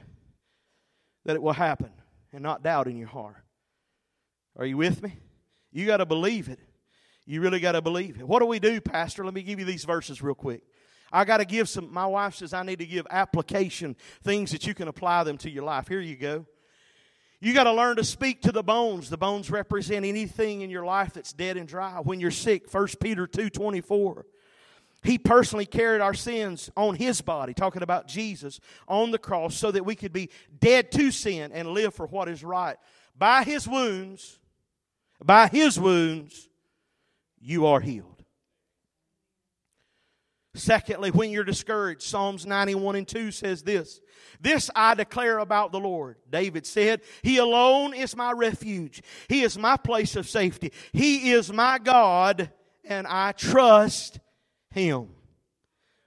that 1.26 1.36
it 1.36 1.42
will 1.42 1.54
happen, 1.54 1.92
and 2.32 2.42
not 2.44 2.64
doubt 2.64 2.88
in 2.88 2.98
your 2.98 3.10
heart. 3.10 3.36
Are 4.58 4.66
you 4.66 4.78
with 4.78 5.04
me? 5.04 5.14
You 5.72 5.86
got 5.86 5.98
to 5.98 6.06
believe 6.06 6.50
it. 6.50 6.60
You 7.26 7.42
really 7.42 7.60
got 7.60 7.74
to 7.74 7.82
believe 7.82 8.20
it. 8.20 8.28
What 8.28 8.40
do 8.40 8.46
we 8.46 8.60
do, 8.60 8.80
Pastor? 8.80 9.26
Let 9.26 9.34
me 9.34 9.44
give 9.44 9.60
you 9.60 9.66
these 9.66 9.84
verses 9.84 10.22
real 10.22 10.34
quick. 10.34 10.64
I 11.12 11.26
got 11.26 11.38
to 11.38 11.46
give 11.46 11.70
some, 11.70 11.94
my 11.94 12.06
wife 12.06 12.36
says 12.36 12.54
I 12.54 12.64
need 12.64 12.80
to 12.80 12.86
give 12.86 13.06
application, 13.10 13.96
things 14.24 14.52
that 14.52 14.66
you 14.66 14.74
can 14.74 14.88
apply 14.88 15.24
them 15.24 15.38
to 15.40 15.50
your 15.50 15.64
life. 15.64 15.88
Here 15.88 16.00
you 16.00 16.16
go. 16.16 16.46
You 17.40 17.54
got 17.54 17.66
to 17.66 17.74
learn 17.74 17.98
to 17.98 18.04
speak 18.04 18.42
to 18.44 18.52
the 18.52 18.64
bones. 18.64 19.10
The 19.10 19.18
bones 19.18 19.52
represent 19.52 20.06
anything 20.06 20.62
in 20.62 20.70
your 20.70 20.86
life 20.86 21.14
that's 21.14 21.34
dead 21.34 21.56
and 21.58 21.68
dry. 21.68 22.00
When 22.00 22.20
you're 22.20 22.32
sick, 22.32 22.74
1 22.74 22.88
Peter 23.00 23.28
2 23.28 23.50
24. 23.50 24.26
He 25.04 25.18
personally 25.18 25.66
carried 25.66 26.02
our 26.02 26.14
sins 26.14 26.70
on 26.76 26.96
His 26.96 27.22
body, 27.22 27.54
talking 27.54 27.84
about 27.84 28.08
Jesus 28.08 28.60
on 28.88 29.12
the 29.12 29.20
cross, 29.20 29.56
so 29.56 29.72
that 29.72 29.86
we 29.86 29.96
could 29.96 30.14
be 30.14 30.30
dead 30.60 30.92
to 30.94 31.12
sin 31.12 31.52
and 31.54 31.70
live 31.70 31.94
for 31.94 32.08
what 32.08 32.28
is 32.28 32.44
right. 32.44 32.78
By 33.18 33.44
His 33.44 33.68
wounds, 33.68 34.40
by 35.24 35.48
His 35.48 35.80
wounds, 35.80 36.50
you 37.40 37.68
are 37.68 37.80
healed. 37.80 38.18
Secondly, 40.58 41.12
when 41.12 41.30
you're 41.30 41.44
discouraged, 41.44 42.02
Psalms 42.02 42.46
91 42.46 42.96
and 42.96 43.08
2 43.08 43.32
says 43.32 43.62
this 43.62 44.02
This 44.42 44.70
I 44.76 44.96
declare 44.96 45.38
about 45.38 45.72
the 45.72 45.80
Lord. 45.80 46.18
David 46.30 46.66
said, 46.66 47.02
He 47.22 47.38
alone 47.38 47.94
is 47.94 48.16
my 48.16 48.32
refuge. 48.32 49.04
He 49.30 49.44
is 49.44 49.58
my 49.58 49.78
place 49.78 50.16
of 50.16 50.28
safety. 50.28 50.74
He 50.92 51.32
is 51.32 51.54
my 51.54 51.78
God, 51.78 52.52
and 52.84 53.06
I 53.06 53.34
trust 53.34 54.20
him. 54.70 55.10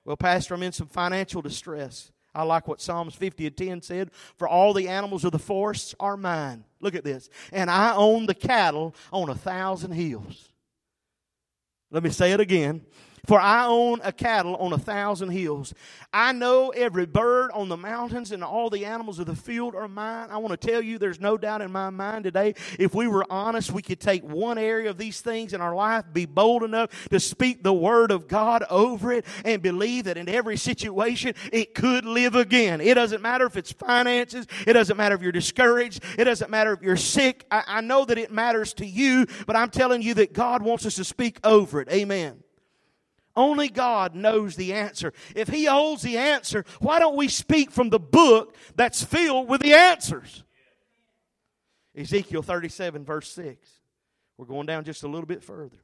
Well, 0.04 0.16
Pastor, 0.16 0.54
I'm 0.54 0.62
in 0.62 0.72
some 0.72 0.88
financial 0.88 1.42
distress. 1.42 2.11
I 2.34 2.44
like 2.44 2.68
what 2.68 2.80
Psalms 2.80 3.14
50 3.14 3.46
and 3.46 3.56
10 3.56 3.82
said. 3.82 4.11
For 4.36 4.48
all 4.48 4.72
the 4.72 4.88
animals 4.88 5.24
of 5.24 5.32
the 5.32 5.38
forests 5.38 5.94
are 5.98 6.16
mine. 6.16 6.64
Look 6.80 6.94
at 6.94 7.04
this. 7.04 7.28
And 7.52 7.70
I 7.70 7.94
own 7.94 8.26
the 8.26 8.34
cattle 8.34 8.94
on 9.12 9.28
a 9.28 9.34
thousand 9.34 9.92
hills. 9.92 10.48
Let 11.90 12.04
me 12.04 12.11
say 12.11 12.32
it 12.32 12.40
again. 12.40 12.82
For 13.26 13.38
I 13.40 13.66
own 13.66 14.00
a 14.02 14.12
cattle 14.12 14.56
on 14.56 14.72
a 14.72 14.78
thousand 14.78 15.30
hills. 15.30 15.74
I 16.12 16.32
know 16.32 16.70
every 16.70 17.06
bird 17.06 17.50
on 17.52 17.68
the 17.68 17.76
mountains 17.76 18.32
and 18.32 18.42
all 18.42 18.70
the 18.70 18.84
animals 18.84 19.18
of 19.18 19.26
the 19.26 19.36
field 19.36 19.74
are 19.74 19.88
mine. 19.88 20.28
I 20.30 20.38
want 20.38 20.58
to 20.60 20.68
tell 20.68 20.82
you, 20.82 20.98
there's 20.98 21.20
no 21.20 21.36
doubt 21.38 21.62
in 21.62 21.70
my 21.70 21.90
mind 21.90 22.24
today, 22.24 22.54
if 22.78 22.94
we 22.94 23.06
were 23.06 23.24
honest, 23.30 23.72
we 23.72 23.82
could 23.82 24.00
take 24.00 24.24
one 24.24 24.58
area 24.58 24.90
of 24.90 24.98
these 24.98 25.20
things 25.20 25.52
in 25.52 25.60
our 25.60 25.74
life, 25.74 26.04
be 26.12 26.26
bold 26.26 26.62
enough 26.62 27.08
to 27.10 27.20
speak 27.20 27.62
the 27.62 27.72
word 27.72 28.10
of 28.10 28.26
God 28.26 28.64
over 28.70 29.12
it, 29.12 29.24
and 29.44 29.62
believe 29.62 30.04
that 30.04 30.16
in 30.16 30.28
every 30.28 30.56
situation 30.56 31.34
it 31.52 31.74
could 31.74 32.04
live 32.04 32.34
again. 32.34 32.80
It 32.80 32.94
doesn't 32.94 33.22
matter 33.22 33.46
if 33.46 33.56
it's 33.56 33.72
finances, 33.72 34.46
it 34.66 34.72
doesn't 34.72 34.96
matter 34.96 35.14
if 35.14 35.22
you're 35.22 35.32
discouraged, 35.32 36.02
it 36.18 36.24
doesn't 36.24 36.50
matter 36.50 36.72
if 36.72 36.82
you're 36.82 36.96
sick. 36.96 37.46
I, 37.50 37.62
I 37.66 37.80
know 37.80 38.04
that 38.04 38.18
it 38.18 38.32
matters 38.32 38.74
to 38.74 38.86
you, 38.86 39.26
but 39.46 39.56
I'm 39.56 39.70
telling 39.70 40.02
you 40.02 40.14
that 40.14 40.32
God 40.32 40.62
wants 40.62 40.86
us 40.86 40.96
to 40.96 41.04
speak 41.04 41.38
over 41.44 41.80
it. 41.80 41.88
Amen. 41.90 42.42
Only 43.36 43.68
God 43.68 44.14
knows 44.14 44.56
the 44.56 44.72
answer. 44.72 45.12
If 45.34 45.48
He 45.48 45.64
holds 45.64 46.02
the 46.02 46.18
answer, 46.18 46.64
why 46.80 46.98
don't 46.98 47.16
we 47.16 47.28
speak 47.28 47.70
from 47.70 47.90
the 47.90 48.00
book 48.00 48.56
that's 48.74 49.02
filled 49.02 49.48
with 49.48 49.60
the 49.60 49.74
answers? 49.74 50.44
Ezekiel 51.96 52.42
37, 52.42 53.04
verse 53.04 53.30
6. 53.32 53.68
We're 54.36 54.46
going 54.46 54.66
down 54.66 54.84
just 54.84 55.02
a 55.02 55.08
little 55.08 55.26
bit 55.26 55.42
further. 55.42 55.78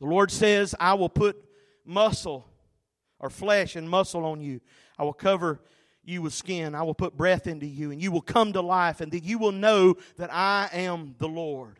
The 0.00 0.06
Lord 0.06 0.30
says, 0.30 0.74
I 0.80 0.94
will 0.94 1.08
put 1.08 1.36
muscle 1.84 2.46
or 3.18 3.30
flesh 3.30 3.76
and 3.76 3.88
muscle 3.88 4.24
on 4.24 4.40
you. 4.40 4.60
I 4.98 5.04
will 5.04 5.12
cover 5.12 5.60
you 6.02 6.22
with 6.22 6.32
skin. 6.32 6.74
I 6.74 6.82
will 6.82 6.94
put 6.94 7.16
breath 7.16 7.46
into 7.46 7.66
you, 7.66 7.90
and 7.90 8.02
you 8.02 8.10
will 8.10 8.22
come 8.22 8.52
to 8.54 8.60
life, 8.60 9.00
and 9.00 9.12
that 9.12 9.24
you 9.24 9.38
will 9.38 9.52
know 9.52 9.96
that 10.16 10.32
I 10.32 10.68
am 10.72 11.14
the 11.18 11.28
Lord. 11.28 11.78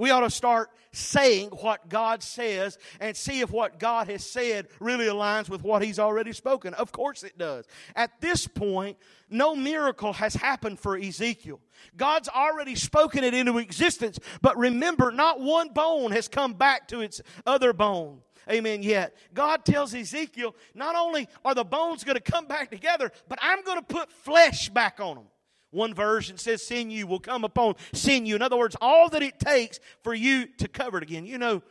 We 0.00 0.10
ought 0.10 0.20
to 0.20 0.30
start 0.30 0.70
saying 0.92 1.50
what 1.50 1.90
God 1.90 2.22
says 2.22 2.78
and 3.00 3.14
see 3.14 3.42
if 3.42 3.50
what 3.50 3.78
God 3.78 4.08
has 4.08 4.24
said 4.24 4.68
really 4.80 5.04
aligns 5.04 5.50
with 5.50 5.62
what 5.62 5.82
He's 5.82 5.98
already 5.98 6.32
spoken. 6.32 6.72
Of 6.72 6.90
course 6.90 7.22
it 7.22 7.36
does. 7.36 7.66
At 7.94 8.18
this 8.22 8.46
point, 8.46 8.96
no 9.28 9.54
miracle 9.54 10.14
has 10.14 10.32
happened 10.32 10.80
for 10.80 10.96
Ezekiel. 10.96 11.60
God's 11.98 12.30
already 12.30 12.76
spoken 12.76 13.24
it 13.24 13.34
into 13.34 13.58
existence, 13.58 14.18
but 14.40 14.56
remember, 14.56 15.10
not 15.10 15.38
one 15.38 15.68
bone 15.68 16.12
has 16.12 16.28
come 16.28 16.54
back 16.54 16.88
to 16.88 17.02
its 17.02 17.20
other 17.44 17.74
bone. 17.74 18.22
Amen. 18.50 18.82
Yet, 18.82 19.14
God 19.34 19.66
tells 19.66 19.94
Ezekiel, 19.94 20.56
not 20.74 20.96
only 20.96 21.28
are 21.44 21.54
the 21.54 21.62
bones 21.62 22.04
going 22.04 22.16
to 22.16 22.22
come 22.22 22.46
back 22.46 22.70
together, 22.70 23.12
but 23.28 23.38
I'm 23.42 23.62
going 23.64 23.78
to 23.78 23.84
put 23.84 24.10
flesh 24.10 24.70
back 24.70 24.98
on 24.98 25.16
them. 25.16 25.26
One 25.70 25.94
version 25.94 26.36
says 26.36 26.66
sinew 26.66 27.06
will 27.06 27.20
come 27.20 27.44
upon 27.44 27.76
sinew. 27.92 28.34
In 28.34 28.42
other 28.42 28.56
words, 28.56 28.76
all 28.80 29.08
that 29.10 29.22
it 29.22 29.38
takes 29.38 29.78
for 30.02 30.12
you 30.12 30.46
to 30.58 30.68
cover 30.68 30.98
it 30.98 31.04
again. 31.04 31.26
You 31.26 31.38
know, 31.38 31.62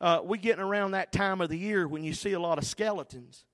uh, 0.00 0.20
we 0.24 0.38
getting 0.38 0.62
around 0.62 0.92
that 0.92 1.12
time 1.12 1.40
of 1.40 1.48
the 1.48 1.58
year 1.58 1.86
when 1.86 2.02
you 2.02 2.12
see 2.12 2.32
a 2.32 2.40
lot 2.40 2.58
of 2.58 2.64
skeletons. 2.64 3.44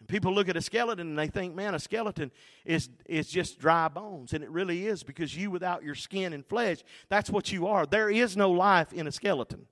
And 0.00 0.08
people 0.08 0.34
look 0.34 0.48
at 0.48 0.56
a 0.56 0.62
skeleton 0.62 1.08
and 1.08 1.18
they 1.18 1.28
think, 1.28 1.54
man, 1.54 1.74
a 1.74 1.78
skeleton 1.78 2.32
is, 2.64 2.88
is 3.06 3.28
just 3.28 3.58
dry 3.58 3.88
bones. 3.88 4.32
And 4.32 4.42
it 4.42 4.50
really 4.50 4.86
is 4.86 5.02
because 5.02 5.36
you, 5.36 5.50
without 5.50 5.84
your 5.84 5.94
skin 5.94 6.32
and 6.32 6.44
flesh, 6.44 6.78
that's 7.08 7.30
what 7.30 7.52
you 7.52 7.66
are. 7.66 7.86
There 7.86 8.10
is 8.10 8.36
no 8.36 8.50
life 8.50 8.92
in 8.92 9.06
a 9.06 9.12
skeleton. 9.12 9.66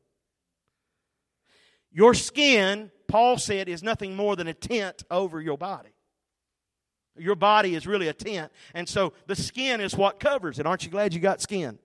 Your 1.91 2.15
skin, 2.15 2.91
Paul 3.09 3.39
said, 3.39 3.69
is 3.69 3.83
nothing 3.83 4.15
more 4.15 4.37
than 4.37 4.47
a 4.47 4.55
tent 4.55 5.03
over 5.11 5.41
your 5.41 5.57
body. 5.57 5.89
Your 7.19 7.35
body 7.35 7.75
is 7.75 7.87
really 7.87 8.09
a 8.09 8.13
tent. 8.13 8.53
And 8.75 8.89
so 8.89 9.13
the 9.27 9.37
skin 9.37 9.81
is 9.81 9.97
what 9.97 10.21
covers 10.21 10.59
it. 10.59 10.67
Aren't 10.67 10.85
you 10.85 10.91
glad 10.91 11.15
you 11.15 11.21
got 11.21 11.41
skin? 11.41 11.79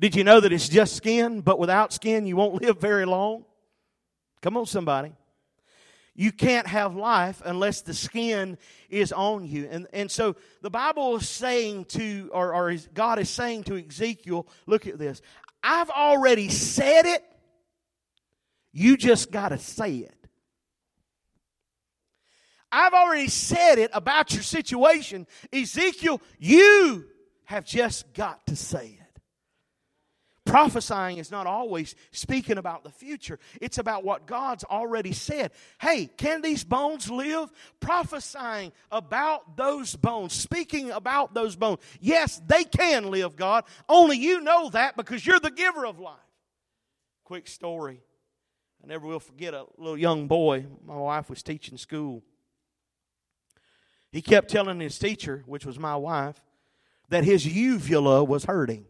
Did 0.00 0.16
you 0.16 0.24
know 0.24 0.40
that 0.40 0.52
it's 0.52 0.68
just 0.68 0.96
skin, 0.96 1.40
but 1.40 1.58
without 1.58 1.92
skin 1.92 2.26
you 2.26 2.36
won't 2.36 2.60
live 2.62 2.80
very 2.80 3.04
long? 3.04 3.44
Come 4.42 4.56
on, 4.56 4.66
somebody. 4.66 5.12
You 6.16 6.30
can't 6.30 6.66
have 6.68 6.94
life 6.94 7.42
unless 7.44 7.80
the 7.80 7.94
skin 7.94 8.56
is 8.88 9.12
on 9.12 9.46
you. 9.46 9.66
And, 9.68 9.88
and 9.92 10.10
so 10.10 10.36
the 10.62 10.70
Bible 10.70 11.16
is 11.16 11.28
saying 11.28 11.86
to, 11.86 12.30
or, 12.32 12.54
or 12.54 12.76
God 12.92 13.18
is 13.18 13.28
saying 13.28 13.64
to 13.64 13.84
Ezekiel, 13.84 14.46
look 14.66 14.86
at 14.86 14.96
this. 14.96 15.20
I've 15.62 15.90
already 15.90 16.50
said 16.50 17.06
it. 17.06 17.24
You 18.72 18.96
just 18.96 19.32
got 19.32 19.48
to 19.48 19.58
say 19.58 19.96
it. 19.96 20.23
I've 22.74 22.92
already 22.92 23.28
said 23.28 23.78
it 23.78 23.92
about 23.94 24.34
your 24.34 24.42
situation. 24.42 25.28
Ezekiel, 25.52 26.20
you 26.40 27.06
have 27.44 27.64
just 27.64 28.12
got 28.14 28.44
to 28.48 28.56
say 28.56 28.98
it. 29.00 29.20
Prophesying 30.44 31.18
is 31.18 31.30
not 31.30 31.46
always 31.46 31.94
speaking 32.10 32.58
about 32.58 32.82
the 32.82 32.90
future, 32.90 33.38
it's 33.62 33.78
about 33.78 34.04
what 34.04 34.26
God's 34.26 34.64
already 34.64 35.12
said. 35.12 35.52
Hey, 35.80 36.06
can 36.06 36.42
these 36.42 36.64
bones 36.64 37.08
live? 37.08 37.50
Prophesying 37.78 38.72
about 38.90 39.56
those 39.56 39.94
bones, 39.94 40.32
speaking 40.32 40.90
about 40.90 41.32
those 41.32 41.54
bones. 41.54 41.78
Yes, 42.00 42.42
they 42.44 42.64
can 42.64 43.10
live, 43.10 43.36
God. 43.36 43.64
Only 43.88 44.18
you 44.18 44.40
know 44.40 44.68
that 44.70 44.96
because 44.96 45.24
you're 45.24 45.40
the 45.40 45.50
giver 45.50 45.86
of 45.86 46.00
life. 46.00 46.18
Quick 47.22 47.46
story. 47.46 48.02
I 48.82 48.88
never 48.88 49.06
will 49.06 49.20
forget 49.20 49.54
a 49.54 49.64
little 49.78 49.96
young 49.96 50.26
boy. 50.26 50.66
My 50.84 50.96
wife 50.96 51.30
was 51.30 51.42
teaching 51.42 51.78
school 51.78 52.24
he 54.14 54.22
kept 54.22 54.48
telling 54.48 54.78
his 54.78 54.96
teacher, 54.96 55.42
which 55.44 55.66
was 55.66 55.76
my 55.76 55.96
wife, 55.96 56.40
that 57.08 57.24
his 57.24 57.44
uvula 57.44 58.22
was 58.22 58.44
hurting. 58.44 58.86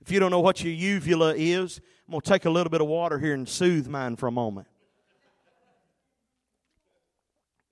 If 0.00 0.12
you 0.12 0.20
don't 0.20 0.30
know 0.30 0.38
what 0.38 0.62
your 0.62 0.72
uvula 0.72 1.34
is, 1.36 1.80
I'm 2.06 2.12
going 2.12 2.20
to 2.20 2.30
take 2.30 2.44
a 2.44 2.50
little 2.50 2.70
bit 2.70 2.80
of 2.80 2.86
water 2.86 3.18
here 3.18 3.34
and 3.34 3.48
soothe 3.48 3.88
mine 3.88 4.14
for 4.14 4.28
a 4.28 4.30
moment. 4.30 4.68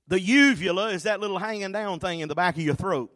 The 0.09 0.21
uvula 0.21 0.89
is 0.91 1.05
that 1.05 1.21
little 1.21 1.39
hanging 1.39 1.71
down 1.71 2.01
thing 2.01 2.19
in 2.19 2.29
the 2.29 2.35
back 2.35 2.57
of 2.57 2.63
your 2.65 2.75
throat. 2.75 3.13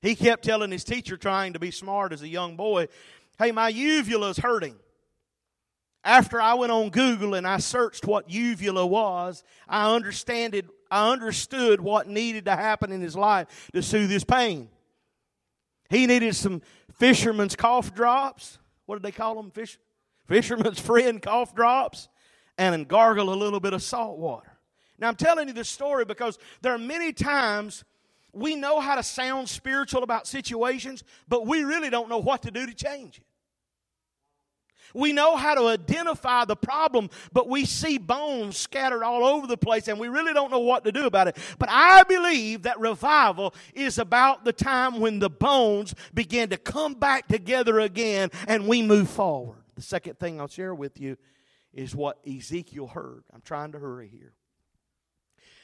He 0.00 0.14
kept 0.14 0.42
telling 0.42 0.70
his 0.70 0.82
teacher, 0.82 1.18
trying 1.18 1.52
to 1.52 1.58
be 1.58 1.70
smart 1.70 2.14
as 2.14 2.22
a 2.22 2.28
young 2.28 2.56
boy, 2.56 2.88
hey, 3.38 3.52
my 3.52 3.68
uvula 3.68 4.30
is 4.30 4.38
hurting. 4.38 4.76
After 6.02 6.40
I 6.40 6.54
went 6.54 6.72
on 6.72 6.90
Google 6.90 7.34
and 7.34 7.46
I 7.46 7.58
searched 7.58 8.06
what 8.06 8.30
uvula 8.30 8.86
was, 8.86 9.44
I 9.68 9.94
understand 9.94 10.54
it, 10.54 10.66
I 10.90 11.10
understood 11.10 11.80
what 11.80 12.08
needed 12.08 12.46
to 12.46 12.56
happen 12.56 12.90
in 12.90 13.00
his 13.00 13.14
life 13.14 13.70
to 13.74 13.82
soothe 13.82 14.10
his 14.10 14.24
pain. 14.24 14.68
He 15.90 16.06
needed 16.06 16.34
some 16.36 16.62
fisherman's 16.98 17.54
cough 17.54 17.94
drops. 17.94 18.58
What 18.86 18.96
did 18.96 19.02
they 19.02 19.12
call 19.12 19.34
them? 19.34 19.50
Fish, 19.50 19.78
fisherman's 20.26 20.80
friend 20.80 21.20
cough 21.20 21.54
drops, 21.54 22.08
and 22.56 22.88
gargle 22.88 23.32
a 23.32 23.36
little 23.36 23.60
bit 23.60 23.74
of 23.74 23.82
salt 23.82 24.18
water. 24.18 24.56
Now 24.98 25.08
I'm 25.08 25.16
telling 25.16 25.48
you 25.48 25.54
this 25.54 25.68
story 25.68 26.04
because 26.04 26.38
there 26.62 26.72
are 26.72 26.78
many 26.78 27.12
times 27.12 27.84
we 28.32 28.54
know 28.54 28.80
how 28.80 28.94
to 28.94 29.02
sound 29.02 29.48
spiritual 29.48 30.02
about 30.02 30.26
situations, 30.26 31.02
but 31.28 31.46
we 31.46 31.64
really 31.64 31.90
don't 31.90 32.08
know 32.08 32.18
what 32.18 32.42
to 32.42 32.50
do 32.50 32.66
to 32.66 32.74
change 32.74 33.18
it. 33.18 33.24
We 34.94 35.12
know 35.12 35.36
how 35.36 35.54
to 35.54 35.68
identify 35.68 36.44
the 36.44 36.56
problem, 36.56 37.10
but 37.32 37.48
we 37.48 37.64
see 37.64 37.98
bones 37.98 38.56
scattered 38.56 39.02
all 39.02 39.24
over 39.24 39.46
the 39.46 39.56
place 39.56 39.88
and 39.88 39.98
we 39.98 40.08
really 40.08 40.32
don't 40.32 40.50
know 40.50 40.60
what 40.60 40.84
to 40.84 40.92
do 40.92 41.06
about 41.06 41.28
it. 41.28 41.36
But 41.58 41.68
I 41.70 42.02
believe 42.04 42.62
that 42.62 42.80
revival 42.80 43.54
is 43.74 43.98
about 43.98 44.44
the 44.44 44.52
time 44.52 45.00
when 45.00 45.18
the 45.18 45.30
bones 45.30 45.94
begin 46.12 46.48
to 46.50 46.56
come 46.56 46.94
back 46.94 47.28
together 47.28 47.80
again 47.80 48.30
and 48.46 48.66
we 48.66 48.82
move 48.82 49.08
forward. 49.08 49.58
The 49.76 49.82
second 49.82 50.18
thing 50.18 50.40
I'll 50.40 50.48
share 50.48 50.74
with 50.74 51.00
you 51.00 51.16
is 51.72 51.94
what 51.94 52.18
Ezekiel 52.26 52.88
heard. 52.88 53.24
I'm 53.32 53.42
trying 53.42 53.72
to 53.72 53.78
hurry 53.78 54.08
here. 54.08 54.32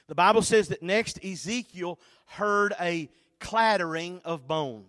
The 0.08 0.14
Bible 0.14 0.42
says 0.42 0.68
that 0.68 0.82
next 0.82 1.22
Ezekiel 1.24 1.98
heard 2.26 2.74
a 2.80 3.10
clattering 3.40 4.20
of 4.24 4.46
bones. 4.46 4.86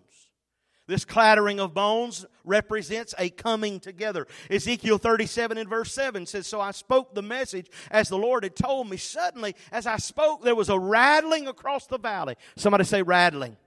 This 0.88 1.04
clattering 1.04 1.60
of 1.60 1.74
bones 1.74 2.26
represents 2.46 3.14
a 3.20 3.30
coming 3.30 3.82
together. 3.82 4.26
Ezekiel 4.50 4.98
37 4.98 5.58
and 5.58 5.70
verse 5.70 5.94
7 5.94 6.26
says, 6.26 6.48
So 6.48 6.62
I 6.62 6.72
spoke 6.72 7.14
the 7.14 7.22
message 7.22 7.70
as 7.92 8.08
the 8.08 8.18
Lord 8.18 8.44
had 8.44 8.56
told 8.56 8.90
me. 8.90 8.96
Suddenly, 8.96 9.56
as 9.72 9.86
I 9.86 9.98
spoke, 9.98 10.44
there 10.44 10.56
was 10.56 10.70
a 10.70 10.80
rattling 10.80 11.48
across 11.48 11.88
the 11.88 12.00
valley. 12.00 12.36
Somebody 12.56 12.86
say 12.86 13.02
rattling. 13.02 13.58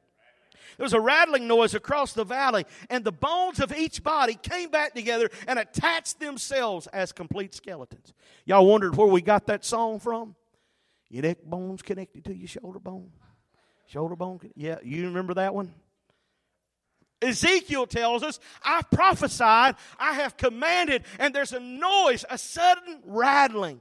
There 0.79 0.85
was 0.85 0.95
a 0.95 1.01
rattling 1.01 1.47
noise 1.47 1.75
across 1.75 2.15
the 2.15 2.25
valley, 2.25 2.65
and 2.89 3.05
the 3.05 3.13
bones 3.13 3.61
of 3.61 3.71
each 3.71 4.03
body 4.03 4.33
came 4.33 4.71
back 4.71 4.95
together 4.95 5.29
and 5.47 5.59
attached 5.59 6.21
themselves 6.21 6.87
as 6.87 7.13
complete 7.13 7.55
skeletons. 7.55 8.15
Y'all 8.47 8.65
wondered 8.65 8.97
where 8.97 9.07
we 9.07 9.21
got 9.21 9.47
that 9.49 9.63
song 9.63 10.01
from? 10.01 10.35
Your 11.11 11.25
neck 11.25 11.45
bones 11.45 11.83
connected 11.83 12.25
to 12.25 12.35
your 12.35 12.49
shoulder 12.49 12.79
bone. 12.79 13.11
Shoulder 13.89 14.17
bone. 14.17 14.41
Yeah, 14.55 14.79
you 14.83 15.05
remember 15.05 15.35
that 15.35 15.55
one? 15.55 15.75
Ezekiel 17.23 17.87
tells 17.87 18.23
us, 18.23 18.41
I've 18.63 18.91
prophesied, 18.91 19.77
I 19.99 20.15
have 20.15 20.37
commanded, 20.37 21.05
and 21.19 21.35
there's 21.35 21.53
a 21.53 21.61
noise, 21.61 22.25
a 22.31 22.39
sudden 22.39 23.01
rattling. 23.05 23.81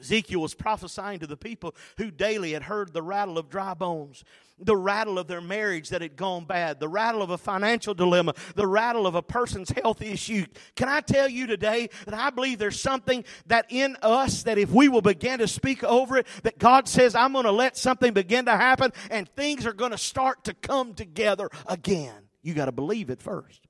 Ezekiel 0.00 0.40
was 0.40 0.54
prophesying 0.54 1.20
to 1.20 1.26
the 1.26 1.36
people 1.36 1.74
who 1.98 2.10
daily 2.10 2.52
had 2.52 2.64
heard 2.64 2.92
the 2.92 3.02
rattle 3.02 3.38
of 3.38 3.50
dry 3.50 3.74
bones, 3.74 4.24
the 4.60 4.76
rattle 4.76 5.18
of 5.18 5.26
their 5.26 5.40
marriage 5.40 5.88
that 5.90 6.02
had 6.02 6.16
gone 6.16 6.44
bad, 6.44 6.80
the 6.80 6.88
rattle 6.88 7.22
of 7.22 7.30
a 7.30 7.38
financial 7.38 7.94
dilemma, 7.94 8.34
the 8.54 8.66
rattle 8.66 9.06
of 9.06 9.14
a 9.14 9.22
person's 9.22 9.70
health 9.70 10.02
issue. 10.02 10.46
Can 10.76 10.88
I 10.88 11.00
tell 11.00 11.28
you 11.28 11.46
today 11.46 11.88
that 12.04 12.14
I 12.14 12.30
believe 12.30 12.58
there's 12.58 12.80
something 12.80 13.24
that 13.46 13.66
in 13.68 13.96
us 14.02 14.44
that 14.44 14.58
if 14.58 14.70
we 14.70 14.88
will 14.88 15.02
begin 15.02 15.38
to 15.38 15.48
speak 15.48 15.82
over 15.84 16.18
it, 16.18 16.26
that 16.42 16.58
God 16.58 16.88
says, 16.88 17.14
I'm 17.14 17.32
going 17.32 17.44
to 17.44 17.52
let 17.52 17.76
something 17.76 18.12
begin 18.12 18.46
to 18.46 18.56
happen 18.56 18.92
and 19.10 19.28
things 19.28 19.66
are 19.66 19.72
going 19.72 19.92
to 19.92 19.98
start 19.98 20.44
to 20.44 20.54
come 20.54 20.94
together 20.94 21.48
again. 21.66 22.28
You 22.42 22.54
got 22.54 22.66
to 22.66 22.72
believe 22.72 23.10
it 23.10 23.20
first. 23.20 23.66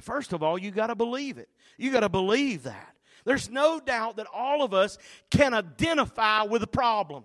First 0.00 0.32
of 0.32 0.42
all, 0.42 0.58
you 0.58 0.70
got 0.70 0.88
to 0.88 0.94
believe 0.94 1.38
it. 1.38 1.48
You 1.78 1.90
got 1.90 2.00
to 2.00 2.08
believe 2.08 2.64
that. 2.64 2.94
There's 3.24 3.50
no 3.50 3.80
doubt 3.80 4.16
that 4.16 4.26
all 4.32 4.62
of 4.62 4.74
us 4.74 4.98
can 5.30 5.54
identify 5.54 6.42
with 6.42 6.62
a 6.62 6.66
problem. 6.66 7.24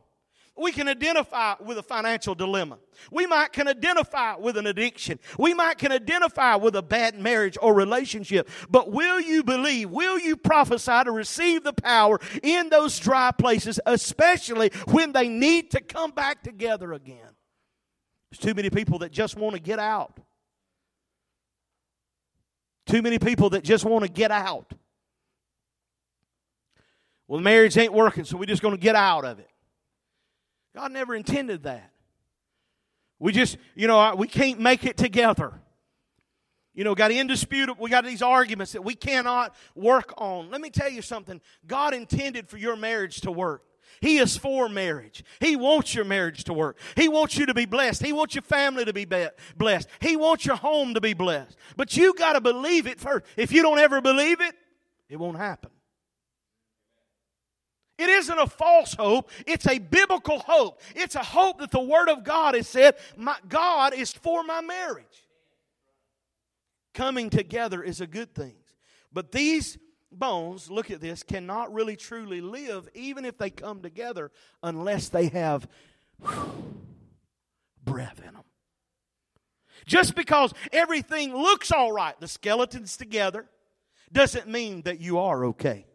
We 0.60 0.74
can 0.74 0.90
identify 0.90 1.56
with 1.62 1.78
a 1.78 1.84
financial 1.84 2.36
dilemma. 2.36 2.80
We 3.12 3.26
might 3.26 3.54
can 3.54 3.70
identify 3.70 4.36
with 4.36 4.58
an 4.58 4.68
addiction. 4.68 5.18
We 5.38 5.54
might 5.54 5.78
can 5.78 5.94
identify 5.94 6.56
with 6.56 6.76
a 6.76 6.82
bad 6.82 7.18
marriage 7.18 7.58
or 7.62 7.74
relationship. 7.74 8.50
But 8.70 8.92
will 8.92 9.22
you 9.22 9.42
believe, 9.42 9.90
will 9.90 10.20
you 10.20 10.36
prophesy 10.36 11.06
to 11.06 11.12
receive 11.12 11.64
the 11.64 11.72
power 11.72 12.20
in 12.44 12.68
those 12.68 13.00
dry 13.00 13.32
places, 13.32 13.80
especially 13.86 14.72
when 14.90 15.14
they 15.14 15.30
need 15.30 15.72
to 15.72 15.80
come 15.80 16.12
back 16.12 16.44
together 16.44 16.92
again? 16.92 17.30
There's 18.30 18.40
too 18.40 18.54
many 18.54 18.70
people 18.70 19.00
that 19.00 19.14
just 19.14 19.38
want 19.38 19.56
to 19.56 19.62
get 19.62 19.80
out. 19.80 20.20
Too 22.86 23.02
many 23.02 23.18
people 23.18 23.52
that 23.52 23.64
just 23.64 23.86
want 23.86 24.04
to 24.04 24.12
get 24.12 24.32
out. 24.32 24.74
Well, 27.30 27.40
marriage 27.40 27.78
ain't 27.78 27.94
working, 27.94 28.26
so 28.26 28.36
we're 28.36 28.46
just 28.46 28.62
going 28.62 28.76
to 28.76 28.82
get 28.82 28.96
out 28.96 29.24
of 29.24 29.40
it. 29.40 29.50
God 30.76 30.92
never 30.92 31.16
intended 31.16 31.64
that. 31.64 31.92
We 33.20 33.32
just, 33.32 33.58
you 33.76 33.88
know, 33.88 34.16
we 34.16 34.28
can't 34.28 34.60
make 34.60 34.86
it 34.86 34.98
together. 34.98 35.54
You 36.74 36.86
know, 36.86 36.96
got 36.96 37.12
indisputable, 37.12 37.84
we 37.84 37.90
got 37.90 38.06
these 38.06 38.22
arguments 38.22 38.72
that 38.72 38.84
we 38.84 38.96
cannot 38.96 39.54
work 39.76 40.14
on. 40.18 40.50
Let 40.50 40.62
me 40.62 40.70
tell 40.70 40.90
you 40.90 41.02
something. 41.02 41.42
God 41.68 41.94
intended 41.94 42.48
for 42.48 42.58
your 42.58 42.78
marriage 42.78 43.22
to 43.22 43.32
work. 43.32 43.64
He 44.02 44.20
is 44.20 44.38
for 44.38 44.70
marriage. 44.70 45.24
He 45.42 45.56
wants 45.56 45.94
your 45.94 46.06
marriage 46.06 46.46
to 46.46 46.54
work. 46.54 46.78
He 46.96 47.10
wants 47.10 47.38
you 47.38 47.48
to 47.48 47.54
be 47.54 47.66
blessed. 47.66 48.06
He 48.06 48.14
wants 48.14 48.36
your 48.36 48.44
family 48.44 48.86
to 48.86 48.94
be 48.94 49.06
blessed. 49.58 49.90
He 50.00 50.16
wants 50.16 50.46
your 50.46 50.56
home 50.56 50.94
to 50.94 51.02
be 51.02 51.14
blessed. 51.14 51.58
But 51.76 51.98
you 51.98 52.14
got 52.14 52.34
to 52.34 52.42
believe 52.42 52.88
it 52.88 53.00
first. 53.00 53.26
If 53.36 53.52
you 53.52 53.62
don't 53.62 53.80
ever 53.80 54.00
believe 54.00 54.40
it, 54.40 54.56
it 55.10 55.18
won't 55.18 55.38
happen. 55.38 55.72
It 58.00 58.10
isn't 58.10 58.40
a 58.40 58.48
false 58.48 58.94
hope. 58.94 59.30
It's 59.46 59.68
a 59.68 59.78
biblical 59.78 60.40
hope. 60.40 60.80
It's 60.96 61.16
a 61.16 61.24
hope 61.24 61.60
that 61.60 61.70
the 61.70 61.82
Word 61.82 62.08
of 62.08 62.24
God 62.24 62.56
has 62.56 62.66
said, 62.66 62.96
my, 63.18 63.36
God 63.50 63.94
is 63.94 64.14
for 64.14 64.42
my 64.42 64.62
marriage. 64.62 65.06
Coming 66.94 67.30
together 67.30 67.84
is 67.84 68.00
a 68.00 68.08
good 68.08 68.34
thing. 68.34 68.56
But 69.12 69.34
these 69.34 69.78
bones, 70.12 70.72
look 70.72 70.90
at 70.90 71.02
this, 71.02 71.24
cannot 71.24 71.74
really 71.74 71.98
truly 71.98 72.40
live 72.40 72.88
even 72.94 73.26
if 73.26 73.38
they 73.38 73.50
come 73.50 73.82
together 73.82 74.32
unless 74.64 75.10
they 75.10 75.28
have 75.28 75.68
whew, 76.22 76.80
breath 77.84 78.20
in 78.26 78.34
them. 78.34 78.44
Just 79.86 80.16
because 80.16 80.54
everything 80.72 81.36
looks 81.36 81.70
all 81.70 81.92
right, 81.92 82.18
the 82.22 82.30
skeleton's 82.30 82.96
together, 82.96 83.46
doesn't 84.12 84.48
mean 84.48 84.84
that 84.84 85.02
you 85.02 85.20
are 85.20 85.46
okay. 85.46 85.86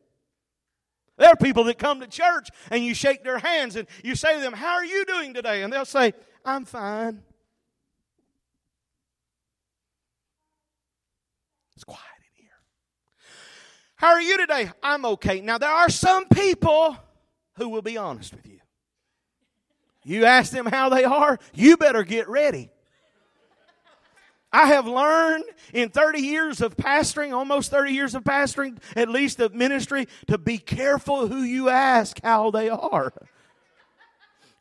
There 1.17 1.29
are 1.29 1.37
people 1.37 1.65
that 1.65 1.79
come 1.79 2.01
to 2.01 2.07
church 2.07 2.49
and 2.71 2.85
you 2.85 2.95
shake 2.95 3.23
their 3.23 3.39
hands 3.39 3.77
and 3.77 3.87
you 4.03 4.17
say 4.17 4.35
to 4.35 4.41
them, 4.41 4.53
How 4.53 4.75
are 4.75 4.85
you 4.85 5.05
doing 5.05 5.35
today? 5.35 5.63
And 5.63 5.73
they'll 5.73 5.85
say, 5.85 6.13
I'm 6.45 6.65
fine. 6.65 7.23
It's 11.77 11.85
quiet 11.85 12.01
in 12.37 12.45
here. 12.45 12.53
How 13.97 14.09
are 14.09 14.21
you 14.21 14.39
today? 14.39 14.71
I'm 14.83 15.05
okay. 15.07 15.41
Now, 15.41 15.59
there 15.59 15.71
are 15.71 15.89
some 15.89 16.27
people 16.29 16.97
who 17.57 17.69
will 17.69 17.83
be 17.83 17.97
honest 17.97 18.33
with 18.35 18.47
you. 18.47 18.59
You 20.05 20.25
ask 20.27 20.53
them 20.53 20.67
how 20.67 20.91
they 20.91 21.05
are, 21.05 21.39
you 21.55 21.77
better 21.77 22.03
get 22.03 22.29
ready. 22.29 22.71
I 24.55 24.67
have 24.67 24.87
learned 24.87 25.47
in 25.73 25.89
30 25.89 26.21
years 26.21 26.61
of 26.61 26.77
pastoring, 26.77 27.35
almost 27.35 27.73
30 27.73 27.91
years 27.91 28.15
of 28.15 28.23
pastoring, 28.23 28.79
at 28.95 29.09
least 29.09 29.41
of 29.41 29.53
ministry, 29.53 30.07
to 30.29 30.39
be 30.39 30.59
careful 30.59 31.27
who 31.27 31.43
you 31.43 31.71
ask 31.71 32.21
how 32.23 32.53
they 32.53 32.69
are. 32.69 33.13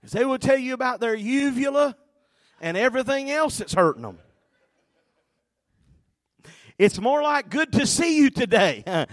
Because 0.02 0.14
they 0.14 0.26
will 0.26 0.40
tell 0.40 0.58
you 0.58 0.74
about 0.74 1.00
their 1.00 1.14
uvula 1.14 1.96
and 2.60 2.76
everything 2.76 3.30
else 3.30 3.60
that's 3.60 3.76
hurting 3.76 4.02
them. 4.02 4.18
It's 6.80 7.00
more 7.00 7.22
like 7.22 7.52
good 7.52 7.72
to 7.74 7.86
see 7.86 8.18
you 8.18 8.32
today. 8.32 8.84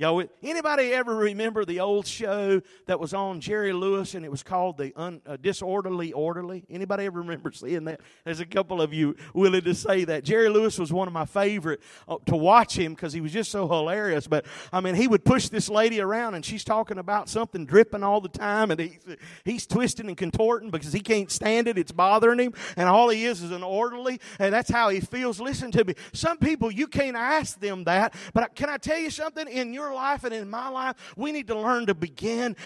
Y'all, 0.00 0.24
anybody 0.42 0.94
ever 0.94 1.14
remember 1.14 1.66
the 1.66 1.80
old 1.80 2.06
show 2.06 2.62
that 2.86 2.98
was 2.98 3.12
on 3.12 3.38
Jerry 3.38 3.74
Lewis 3.74 4.14
and 4.14 4.24
it 4.24 4.30
was 4.30 4.42
called 4.42 4.78
the 4.78 4.94
Un, 4.96 5.20
uh, 5.26 5.36
Disorderly 5.36 6.14
Orderly? 6.14 6.64
Anybody 6.70 7.04
ever 7.04 7.18
remember 7.18 7.52
seeing 7.52 7.84
that? 7.84 8.00
There's 8.24 8.40
a 8.40 8.46
couple 8.46 8.80
of 8.80 8.94
you 8.94 9.14
willing 9.34 9.60
to 9.60 9.74
say 9.74 10.04
that. 10.04 10.24
Jerry 10.24 10.48
Lewis 10.48 10.78
was 10.78 10.90
one 10.90 11.06
of 11.06 11.12
my 11.12 11.26
favorite 11.26 11.82
uh, 12.08 12.16
to 12.24 12.34
watch 12.34 12.78
him 12.78 12.94
because 12.94 13.12
he 13.12 13.20
was 13.20 13.30
just 13.30 13.50
so 13.50 13.68
hilarious. 13.68 14.26
But 14.26 14.46
I 14.72 14.80
mean, 14.80 14.94
he 14.94 15.06
would 15.06 15.22
push 15.22 15.50
this 15.50 15.68
lady 15.68 16.00
around 16.00 16.34
and 16.34 16.46
she's 16.46 16.64
talking 16.64 16.96
about 16.96 17.28
something 17.28 17.66
dripping 17.66 18.02
all 18.02 18.22
the 18.22 18.30
time 18.30 18.70
and 18.70 18.80
he's, 18.80 19.16
he's 19.44 19.66
twisting 19.66 20.08
and 20.08 20.16
contorting 20.16 20.70
because 20.70 20.94
he 20.94 21.00
can't 21.00 21.30
stand 21.30 21.68
it. 21.68 21.76
It's 21.76 21.92
bothering 21.92 22.38
him. 22.38 22.54
And 22.74 22.88
all 22.88 23.10
he 23.10 23.26
is 23.26 23.42
is 23.42 23.50
an 23.50 23.62
orderly 23.62 24.18
and 24.38 24.50
that's 24.50 24.70
how 24.70 24.88
he 24.88 25.00
feels. 25.00 25.42
Listen 25.42 25.70
to 25.72 25.84
me. 25.84 25.92
Some 26.14 26.38
people, 26.38 26.70
you 26.70 26.86
can't 26.86 27.18
ask 27.18 27.60
them 27.60 27.84
that. 27.84 28.14
But 28.32 28.54
can 28.54 28.70
I 28.70 28.78
tell 28.78 28.98
you 28.98 29.10
something? 29.10 29.46
In 29.46 29.74
your 29.74 29.89
life 29.94 30.24
and 30.24 30.34
in 30.34 30.48
my 30.50 30.68
life, 30.68 30.96
we 31.16 31.32
need 31.32 31.46
to 31.48 31.58
learn 31.58 31.86
to 31.86 31.94
begin 31.94 32.56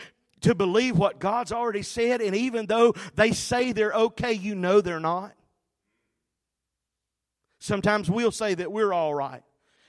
to 0.43 0.55
believe 0.55 0.99
what 0.99 1.18
God's 1.18 1.53
already 1.53 1.83
said. 1.83 2.20
And 2.20 2.37
even 2.37 2.66
though 2.66 2.95
they 3.14 3.33
say 3.33 3.72
they're 3.72 3.93
okay, 3.93 4.33
you 4.33 4.55
know 4.55 4.81
they're 4.81 5.01
not. 5.01 5.33
Sometimes 7.59 8.11
we'll 8.11 8.31
say 8.31 8.55
that 8.55 8.70
we're 8.70 8.93
all 8.93 9.14
right 9.14 9.43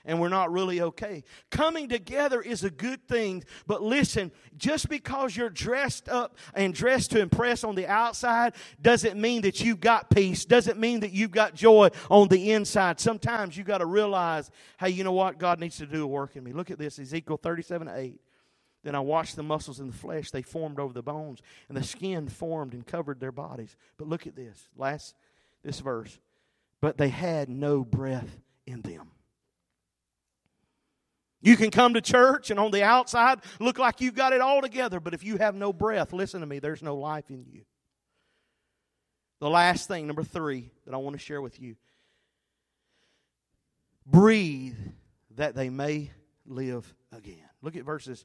and 0.06 0.20
we're 0.20 0.28
not 0.28 0.52
really 0.52 0.80
okay. 0.80 1.24
Coming 1.50 1.88
together 1.88 2.40
is 2.40 2.64
a 2.64 2.70
good 2.70 3.06
thing, 3.06 3.44
but 3.66 3.82
listen, 3.82 4.32
just 4.56 4.88
because 4.88 5.36
you're 5.36 5.50
dressed 5.50 6.08
up 6.08 6.38
and 6.54 6.72
dressed 6.72 7.10
to 7.10 7.20
impress 7.20 7.64
on 7.64 7.74
the 7.74 7.86
outside 7.86 8.54
doesn't 8.80 9.20
mean 9.20 9.42
that 9.42 9.60
you've 9.60 9.80
got 9.80 10.08
peace, 10.08 10.44
doesn't 10.44 10.78
mean 10.78 11.00
that 11.00 11.12
you've 11.12 11.32
got 11.32 11.54
joy 11.54 11.90
on 12.08 12.28
the 12.28 12.52
inside. 12.52 13.00
Sometimes 13.00 13.56
you 13.56 13.64
got 13.64 13.78
to 13.78 13.86
realize, 13.86 14.50
hey, 14.78 14.90
you 14.90 15.04
know 15.04 15.12
what? 15.12 15.38
God 15.38 15.60
needs 15.60 15.76
to 15.78 15.86
do 15.86 16.04
a 16.04 16.06
work 16.06 16.36
in 16.36 16.44
me. 16.44 16.52
Look 16.52 16.70
at 16.70 16.78
this 16.78 16.98
Ezekiel 16.98 17.36
37 17.36 17.88
8. 17.88 18.20
Then 18.84 18.94
I 18.94 19.00
watched 19.00 19.34
the 19.34 19.42
muscles 19.42 19.80
in 19.80 19.88
the 19.88 19.96
flesh, 19.96 20.30
they 20.30 20.42
formed 20.42 20.78
over 20.78 20.94
the 20.94 21.02
bones, 21.02 21.42
and 21.68 21.76
the 21.76 21.82
skin 21.82 22.28
formed 22.28 22.72
and 22.72 22.86
covered 22.86 23.18
their 23.18 23.32
bodies. 23.32 23.74
But 23.98 24.06
look 24.06 24.28
at 24.28 24.36
this, 24.36 24.68
last 24.76 25.16
this 25.64 25.80
verse. 25.80 26.20
But 26.80 26.96
they 26.96 27.08
had 27.08 27.48
no 27.48 27.84
breath 27.84 28.38
in 28.64 28.82
them. 28.82 29.10
You 31.40 31.56
can 31.56 31.70
come 31.70 31.94
to 31.94 32.00
church 32.00 32.50
and 32.50 32.58
on 32.58 32.70
the 32.70 32.82
outside 32.82 33.40
look 33.60 33.78
like 33.78 34.00
you've 34.00 34.14
got 34.14 34.32
it 34.32 34.40
all 34.40 34.62
together, 34.62 35.00
but 35.00 35.14
if 35.14 35.22
you 35.22 35.36
have 35.36 35.54
no 35.54 35.72
breath, 35.72 36.12
listen 36.12 36.40
to 36.40 36.46
me, 36.46 36.58
there's 36.58 36.82
no 36.82 36.96
life 36.96 37.30
in 37.30 37.44
you. 37.44 37.62
The 39.40 39.50
last 39.50 39.86
thing, 39.86 40.06
number 40.06 40.24
three, 40.24 40.70
that 40.86 40.94
I 40.94 40.96
want 40.96 41.14
to 41.14 41.20
share 41.20 41.42
with 41.42 41.60
you 41.60 41.76
breathe 44.06 44.76
that 45.34 45.54
they 45.54 45.68
may 45.68 46.10
live 46.46 46.94
again. 47.12 47.48
Look 47.60 47.76
at 47.76 47.84
verses 47.84 48.24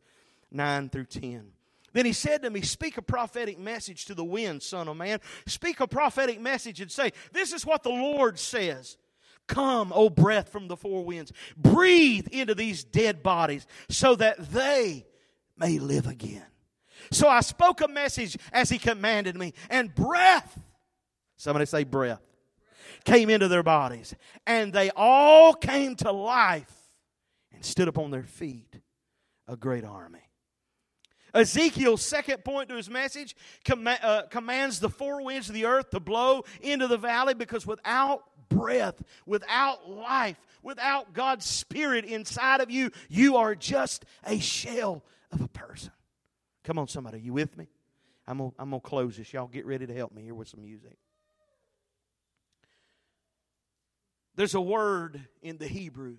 9 0.51 0.89
through 0.89 1.05
10. 1.05 1.51
Then 1.93 2.05
he 2.05 2.13
said 2.13 2.43
to 2.43 2.49
me, 2.49 2.61
Speak 2.61 2.97
a 2.97 3.01
prophetic 3.01 3.59
message 3.59 4.05
to 4.05 4.15
the 4.15 4.23
wind, 4.23 4.63
son 4.63 4.87
of 4.87 4.95
man. 4.95 5.19
Speak 5.45 5.79
a 5.79 5.87
prophetic 5.87 6.39
message 6.39 6.79
and 6.79 6.91
say, 6.91 7.11
This 7.33 7.51
is 7.51 7.65
what 7.65 7.83
the 7.83 7.89
Lord 7.89 8.39
says. 8.39 8.97
Come, 9.51 9.91
O 9.93 10.09
breath 10.09 10.47
from 10.49 10.69
the 10.69 10.77
four 10.77 11.03
winds, 11.03 11.33
breathe 11.57 12.29
into 12.31 12.55
these 12.55 12.85
dead 12.85 13.21
bodies 13.21 13.67
so 13.89 14.15
that 14.15 14.37
they 14.51 15.05
may 15.57 15.77
live 15.77 16.07
again. 16.07 16.45
So 17.11 17.27
I 17.27 17.41
spoke 17.41 17.81
a 17.81 17.89
message 17.89 18.37
as 18.53 18.69
he 18.69 18.79
commanded 18.79 19.35
me, 19.35 19.53
and 19.69 19.93
breath, 19.93 20.57
somebody 21.35 21.65
say 21.65 21.83
breath, 21.83 22.21
came 23.03 23.29
into 23.29 23.49
their 23.49 23.61
bodies, 23.61 24.15
and 24.47 24.71
they 24.71 24.89
all 24.95 25.53
came 25.53 25.97
to 25.97 26.13
life 26.13 26.71
and 27.51 27.65
stood 27.65 27.89
upon 27.89 28.09
their 28.09 28.23
feet, 28.23 28.73
a 29.49 29.57
great 29.57 29.83
army. 29.83 30.21
Ezekiel's 31.33 32.01
second 32.01 32.43
point 32.45 32.69
to 32.69 32.75
his 32.75 32.89
message 32.89 33.35
uh, 33.69 34.21
commands 34.29 34.79
the 34.79 34.89
four 34.89 35.23
winds 35.23 35.49
of 35.49 35.55
the 35.55 35.65
earth 35.65 35.89
to 35.89 35.99
blow 35.99 36.43
into 36.61 36.87
the 36.87 36.97
valley 36.97 37.33
because 37.33 37.65
without 37.65 38.23
breath, 38.51 39.01
without 39.25 39.89
life, 39.89 40.37
without 40.61 41.13
God's 41.13 41.45
Spirit 41.45 42.05
inside 42.05 42.61
of 42.61 42.69
you, 42.69 42.91
you 43.09 43.37
are 43.37 43.55
just 43.55 44.05
a 44.23 44.39
shell 44.39 45.03
of 45.31 45.41
a 45.41 45.47
person. 45.47 45.91
Come 46.63 46.77
on, 46.77 46.87
somebody, 46.87 47.19
you 47.19 47.33
with 47.33 47.57
me? 47.57 47.67
I'm 48.27 48.37
gonna, 48.37 48.51
I'm 48.59 48.69
gonna 48.69 48.81
close 48.81 49.17
this. 49.17 49.33
Y'all 49.33 49.47
get 49.47 49.65
ready 49.65 49.87
to 49.87 49.93
help 49.93 50.13
me 50.13 50.21
here 50.21 50.35
with 50.35 50.47
some 50.47 50.61
music. 50.61 50.97
There's 54.35 54.55
a 54.55 54.61
word 54.61 55.19
in 55.41 55.57
the 55.57 55.67
Hebrew, 55.67 56.17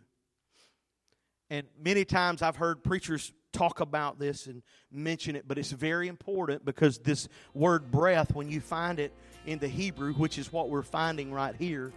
and 1.48 1.66
many 1.82 2.04
times 2.04 2.42
I've 2.42 2.56
heard 2.56 2.82
preachers 2.82 3.32
talk 3.52 3.80
about 3.80 4.18
this 4.18 4.46
and 4.46 4.62
mention 4.90 5.36
it, 5.36 5.46
but 5.46 5.58
it's 5.58 5.70
very 5.70 6.08
important 6.08 6.64
because 6.64 6.98
this 6.98 7.28
word 7.54 7.90
breath, 7.90 8.34
when 8.34 8.48
you 8.48 8.60
find 8.60 8.98
it 8.98 9.12
in 9.46 9.58
the 9.58 9.68
Hebrew, 9.68 10.14
which 10.14 10.38
is 10.38 10.52
what 10.52 10.68
we're 10.68 10.82
finding 10.82 11.32
right 11.32 11.54
here, 11.54 11.92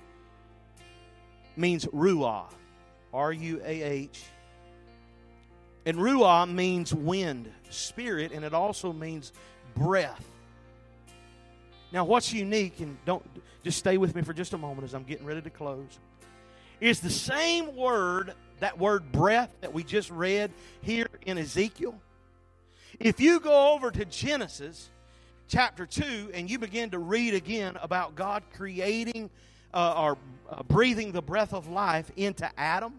means 1.57 1.85
ruah, 1.85 2.45
R 3.13 3.31
U 3.31 3.61
A 3.63 3.81
H. 3.83 4.23
And 5.85 5.97
ruah 5.97 6.51
means 6.51 6.93
wind, 6.93 7.51
spirit, 7.69 8.31
and 8.31 8.43
it 8.43 8.53
also 8.53 8.91
means 8.91 9.31
breath. 9.75 10.25
Now, 11.91 12.05
what's 12.05 12.33
unique, 12.33 12.79
and 12.79 12.97
don't 13.05 13.23
just 13.63 13.77
stay 13.77 13.97
with 13.97 14.15
me 14.15 14.21
for 14.21 14.33
just 14.33 14.53
a 14.53 14.57
moment 14.57 14.83
as 14.83 14.93
I'm 14.93 15.03
getting 15.03 15.25
ready 15.25 15.41
to 15.41 15.49
close, 15.49 15.99
is 16.81 16.99
the 16.99 17.09
same 17.09 17.75
word, 17.75 18.33
that 18.59 18.77
word 18.77 19.11
breath 19.11 19.55
that 19.61 19.73
we 19.73 19.83
just 19.83 20.09
read 20.09 20.51
here 20.81 21.07
in 21.25 21.37
Ezekiel. 21.37 21.95
If 22.99 23.19
you 23.19 23.39
go 23.39 23.73
over 23.73 23.91
to 23.91 24.05
Genesis 24.05 24.89
chapter 25.47 25.85
2 25.85 26.31
and 26.33 26.49
you 26.49 26.59
begin 26.59 26.89
to 26.91 26.99
read 26.99 27.33
again 27.33 27.77
about 27.81 28.15
God 28.15 28.43
creating 28.53 29.29
uh, 29.75 30.15
uh, 30.49 30.63
breathing 30.63 31.11
the 31.11 31.21
breath 31.21 31.53
of 31.53 31.67
life 31.67 32.09
into 32.15 32.49
Adam. 32.57 32.93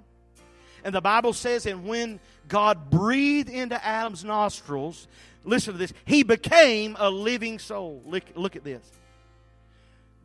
And 0.85 0.95
the 0.95 1.01
Bible 1.01 1.33
says, 1.33 1.66
and 1.66 1.85
when 1.85 2.20
God 2.47 2.91
breathed 2.91 3.49
into 3.49 3.85
Adam's 3.85 4.24
nostrils, 4.24 5.09
listen 5.45 5.72
to 5.72 5.79
this, 5.79 5.93
he 6.05 6.22
became 6.22 6.97
a 7.01 7.11
living 7.11 7.59
soul. 7.59 8.03
Look, 8.07 8.22
look 8.37 8.55
at 8.55 8.62
this. 8.62 8.89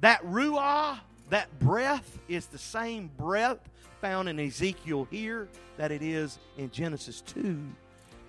That 0.01 0.21
Ruah 0.23 0.99
that 1.31 1.59
breath 1.59 2.19
is 2.27 2.45
the 2.47 2.57
same 2.57 3.09
breath 3.17 3.57
found 4.01 4.27
in 4.27 4.37
Ezekiel 4.39 5.07
here 5.09 5.47
that 5.77 5.91
it 5.91 6.01
is 6.01 6.37
in 6.57 6.69
Genesis 6.71 7.21
2 7.21 7.57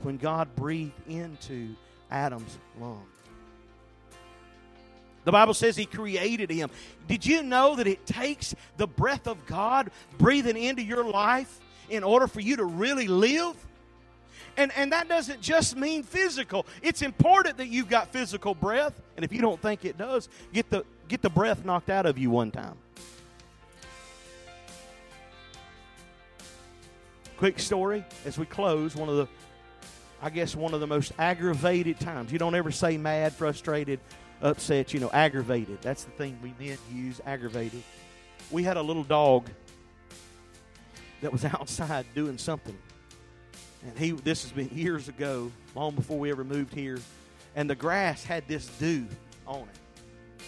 when 0.02 0.16
God 0.16 0.54
breathed 0.54 0.92
into 1.08 1.74
Adam's 2.10 2.58
lungs. 2.80 3.11
The 5.24 5.32
Bible 5.32 5.54
says 5.54 5.76
He 5.76 5.86
created 5.86 6.50
him. 6.50 6.70
Did 7.06 7.24
you 7.24 7.42
know 7.42 7.76
that 7.76 7.86
it 7.86 8.06
takes 8.06 8.54
the 8.76 8.86
breath 8.86 9.26
of 9.26 9.46
God 9.46 9.90
breathing 10.18 10.56
into 10.56 10.82
your 10.82 11.04
life 11.04 11.60
in 11.88 12.02
order 12.02 12.26
for 12.26 12.40
you 12.40 12.56
to 12.56 12.64
really 12.64 13.06
live? 13.06 13.54
And, 14.56 14.70
and 14.76 14.92
that 14.92 15.08
doesn't 15.08 15.40
just 15.40 15.76
mean 15.76 16.02
physical. 16.02 16.66
It's 16.82 17.02
important 17.02 17.56
that 17.56 17.68
you've 17.68 17.88
got 17.88 18.12
physical 18.12 18.54
breath. 18.54 19.00
And 19.16 19.24
if 19.24 19.32
you 19.32 19.40
don't 19.40 19.60
think 19.60 19.84
it 19.84 19.96
does, 19.96 20.28
get 20.52 20.68
the, 20.68 20.84
get 21.08 21.22
the 21.22 21.30
breath 21.30 21.64
knocked 21.64 21.88
out 21.88 22.04
of 22.04 22.18
you 22.18 22.30
one 22.30 22.50
time. 22.50 22.76
Quick 27.38 27.58
story 27.58 28.04
as 28.24 28.38
we 28.38 28.44
close. 28.44 28.94
One 28.94 29.08
of 29.08 29.16
the, 29.16 29.26
I 30.20 30.30
guess, 30.30 30.54
one 30.54 30.74
of 30.74 30.80
the 30.80 30.86
most 30.86 31.12
aggravated 31.18 31.98
times. 31.98 32.30
You 32.30 32.38
don't 32.38 32.54
ever 32.54 32.70
say 32.70 32.98
mad, 32.98 33.32
frustrated, 33.32 34.00
upset, 34.42 34.92
you 34.92 35.00
know, 35.00 35.10
aggravated. 35.12 35.80
That's 35.80 36.04
the 36.04 36.10
thing 36.12 36.38
we 36.42 36.54
men 36.64 36.76
use, 36.92 37.20
aggravated. 37.24 37.82
We 38.50 38.64
had 38.64 38.76
a 38.76 38.82
little 38.82 39.04
dog 39.04 39.48
that 41.20 41.32
was 41.32 41.44
outside 41.46 42.04
doing 42.14 42.38
something. 42.38 42.76
And 43.86 43.98
he 43.98 44.12
this 44.12 44.42
has 44.42 44.52
been 44.52 44.70
years 44.72 45.08
ago, 45.08 45.50
long 45.74 45.94
before 45.94 46.18
we 46.18 46.30
ever 46.30 46.44
moved 46.44 46.74
here. 46.74 46.98
And 47.56 47.68
the 47.68 47.74
grass 47.74 48.24
had 48.24 48.46
this 48.48 48.66
dew 48.78 49.06
on 49.46 49.62
it. 49.62 50.44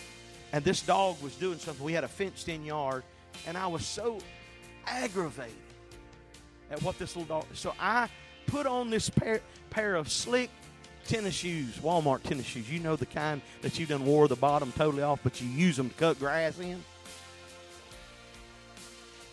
And 0.52 0.64
this 0.64 0.82
dog 0.82 1.20
was 1.22 1.34
doing 1.36 1.58
something. 1.58 1.84
We 1.84 1.92
had 1.92 2.04
a 2.04 2.08
fenced 2.08 2.48
in 2.48 2.64
yard, 2.64 3.02
and 3.46 3.58
I 3.58 3.66
was 3.66 3.84
so 3.84 4.18
aggravated 4.86 5.54
at 6.70 6.82
what 6.82 6.98
this 6.98 7.16
little 7.16 7.40
dog. 7.40 7.46
So 7.54 7.74
I 7.80 8.08
put 8.46 8.66
on 8.66 8.88
this 8.88 9.10
pair, 9.10 9.40
pair 9.70 9.96
of 9.96 10.10
slick 10.10 10.50
tennis 11.06 11.34
shoes, 11.34 11.78
Walmart 11.78 12.22
tennis 12.22 12.46
shoes. 12.46 12.70
You 12.70 12.80
know 12.80 12.96
the 12.96 13.06
kind 13.06 13.40
that 13.62 13.78
you 13.78 13.86
done 13.86 14.04
wore 14.04 14.28
the 14.28 14.36
bottom 14.36 14.72
totally 14.72 15.02
off, 15.02 15.20
but 15.22 15.40
you 15.40 15.48
use 15.48 15.76
them 15.76 15.90
to 15.90 15.94
cut 15.96 16.18
grass 16.18 16.58
in. 16.58 16.82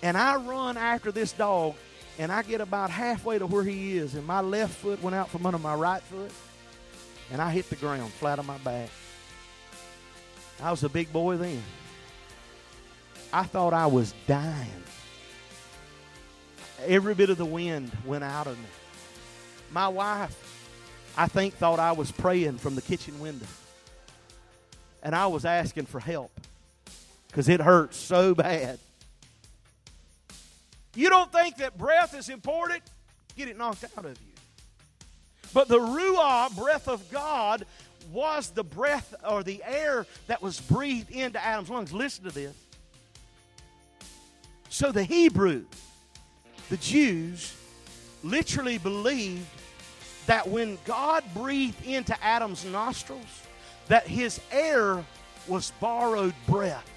And 0.03 0.17
I 0.17 0.36
run 0.36 0.78
after 0.78 1.11
this 1.11 1.32
dog, 1.32 1.76
and 2.17 2.32
I 2.32 2.41
get 2.43 2.61
about 2.61 2.89
halfway 2.89 3.39
to 3.39 3.45
where 3.45 3.63
he 3.63 3.97
is, 3.97 4.15
and 4.15 4.26
my 4.26 4.41
left 4.41 4.76
foot 4.76 5.01
went 5.01 5.15
out 5.15 5.30
from 5.30 5.45
under 5.45 5.59
my 5.59 5.76
right 5.76 6.01
foot, 6.01 6.32
and 7.32 7.41
I 7.41 7.51
hit 7.51 7.69
the 7.69 7.76
ground 7.76 8.11
flat 8.13 8.39
on 8.39 8.45
my 8.45 8.57
back. 8.59 8.89
I 10.61 10.72
was 10.72 10.84
a 10.84 10.89
big 10.89 11.11
boy 11.13 11.38
then. 11.38 11.63
I 13.34 13.43
thought 13.43 13.74
I 13.74 13.88
was 13.88 14.13
dying. 14.28 14.84
Every 16.86 17.13
bit 17.13 17.30
of 17.30 17.38
the 17.38 17.45
wind 17.45 17.91
went 18.05 18.24
out 18.24 18.47
of 18.47 18.57
me. 18.57 18.65
My 19.72 19.88
wife 19.88 20.50
I 21.18 21.28
think, 21.28 21.53
thought 21.55 21.80
I 21.80 21.91
was 21.91 22.12
praying 22.12 22.57
from 22.57 22.76
the 22.76 22.82
kitchen 22.82 23.20
window. 23.20 23.47
And 25.03 25.16
I 25.16 25.28
was 25.28 25.45
asking 25.45 25.86
for 25.86 25.99
help 25.99 26.32
because 27.28 27.49
it 27.49 27.59
hurts 27.59 27.97
so 27.97 28.36
bad. 28.36 28.80
You 30.95 31.09
don't 31.09 31.32
think 31.32 31.57
that 31.57 31.78
breath 31.78 32.16
is 32.16 32.30
important? 32.30 32.84
Get 33.36 33.47
it 33.47 33.57
knocked 33.57 33.86
out 33.97 34.05
of 34.05 34.12
you. 34.12 34.34
But 35.53 35.68
the 35.68 35.80
Ruah, 35.80 36.55
breath 36.55 36.88
of 36.88 37.09
God, 37.12 37.66
was 38.12 38.51
the 38.51 38.64
breath 38.64 39.14
or 39.28 39.43
the 39.43 39.62
air 39.66 40.05
that 40.28 40.41
was 40.41 40.59
breathed 40.59 41.12
into 41.12 41.43
Adam's 41.43 41.70
lungs. 41.70 41.93
Listen 41.93 42.26
to 42.26 42.32
this. 42.32 42.53
So 44.70 44.91
the 44.91 45.03
Hebrew, 45.03 45.66
the 46.70 46.78
Jews, 46.78 47.55
literally 48.24 48.78
believed 48.78 49.45
that 50.32 50.47
when 50.47 50.77
God 50.86 51.25
breathed 51.34 51.86
into 51.86 52.15
Adam's 52.23 52.63
nostrils, 52.63 53.43
that 53.89 54.07
his 54.07 54.39
air 54.49 55.03
was 55.45 55.73
borrowed 55.82 56.34
breath. 56.47 56.89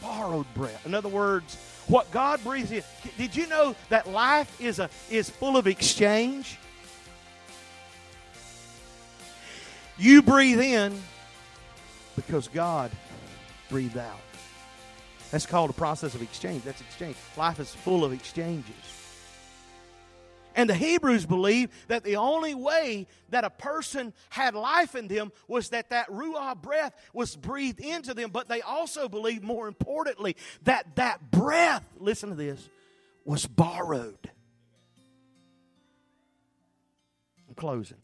Borrowed 0.00 0.46
breath. 0.54 0.86
In 0.86 0.94
other 0.94 1.08
words, 1.08 1.56
what 1.88 2.08
God 2.12 2.40
breathes 2.44 2.70
in. 2.70 2.84
Did 3.18 3.34
you 3.34 3.48
know 3.48 3.74
that 3.88 4.08
life 4.08 4.60
is 4.60 4.78
a 4.78 4.88
is 5.10 5.28
full 5.28 5.56
of 5.56 5.66
exchange? 5.66 6.56
You 9.98 10.22
breathe 10.22 10.60
in 10.60 11.02
because 12.14 12.46
God 12.46 12.92
breathed 13.68 13.98
out. 13.98 14.20
That's 15.32 15.46
called 15.46 15.70
a 15.70 15.72
process 15.72 16.14
of 16.14 16.22
exchange. 16.22 16.62
That's 16.62 16.80
exchange. 16.80 17.16
Life 17.36 17.58
is 17.58 17.74
full 17.74 18.04
of 18.04 18.12
exchanges. 18.12 18.99
And 20.54 20.68
the 20.68 20.74
Hebrews 20.74 21.26
believed 21.26 21.72
that 21.88 22.04
the 22.04 22.16
only 22.16 22.54
way 22.54 23.06
that 23.30 23.44
a 23.44 23.50
person 23.50 24.12
had 24.28 24.54
life 24.54 24.94
in 24.94 25.08
them 25.08 25.32
was 25.48 25.70
that 25.70 25.90
that 25.90 26.08
Ruah 26.08 26.60
breath 26.60 26.94
was 27.12 27.36
breathed 27.36 27.80
into 27.80 28.14
them. 28.14 28.30
But 28.30 28.48
they 28.48 28.60
also 28.60 29.08
believed, 29.08 29.44
more 29.44 29.68
importantly, 29.68 30.36
that 30.64 30.96
that 30.96 31.30
breath, 31.30 31.84
listen 31.98 32.30
to 32.30 32.34
this, 32.34 32.68
was 33.24 33.46
borrowed. 33.46 34.30
I'm 37.48 37.54
closing. 37.54 37.98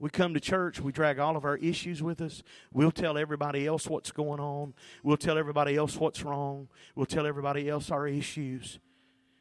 We 0.00 0.10
come 0.10 0.34
to 0.34 0.40
church, 0.40 0.80
we 0.80 0.92
drag 0.92 1.18
all 1.18 1.36
of 1.36 1.44
our 1.44 1.56
issues 1.56 2.02
with 2.02 2.20
us. 2.20 2.42
We'll 2.72 2.90
tell 2.90 3.16
everybody 3.16 3.66
else 3.66 3.86
what's 3.86 4.12
going 4.12 4.40
on. 4.40 4.74
We'll 5.02 5.16
tell 5.16 5.38
everybody 5.38 5.76
else 5.76 5.96
what's 5.96 6.22
wrong. 6.22 6.68
We'll 6.94 7.06
tell 7.06 7.26
everybody 7.26 7.70
else 7.70 7.90
our 7.90 8.06
issues. 8.06 8.80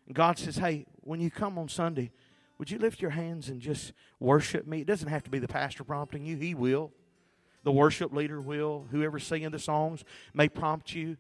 And 0.08 0.16
God 0.16 0.38
says, 0.38 0.58
hey, 0.58 0.86
when 1.02 1.20
you 1.20 1.32
come 1.32 1.58
on 1.58 1.70
Sunday, 1.70 2.12
would 2.58 2.70
you 2.72 2.78
lift 2.78 3.02
your 3.02 3.12
hands 3.12 3.50
and 3.50 3.60
just 3.62 3.94
worship 4.20 4.68
me? 4.68 4.82
It 4.82 4.88
doesn't 4.88 5.08
have 5.08 5.24
to 5.24 5.30
be 5.30 5.40
the 5.40 5.48
pastor 5.48 5.84
prompting 5.84 6.26
you, 6.26 6.38
he 6.38 6.54
will. 6.56 6.92
The 7.64 7.72
worship 7.72 8.14
leader 8.14 8.42
will. 8.42 8.88
Whoever's 8.92 9.26
singing 9.26 9.52
the 9.52 9.60
songs 9.60 10.04
may 10.34 10.50
prompt 10.50 10.94
you. 10.94 11.18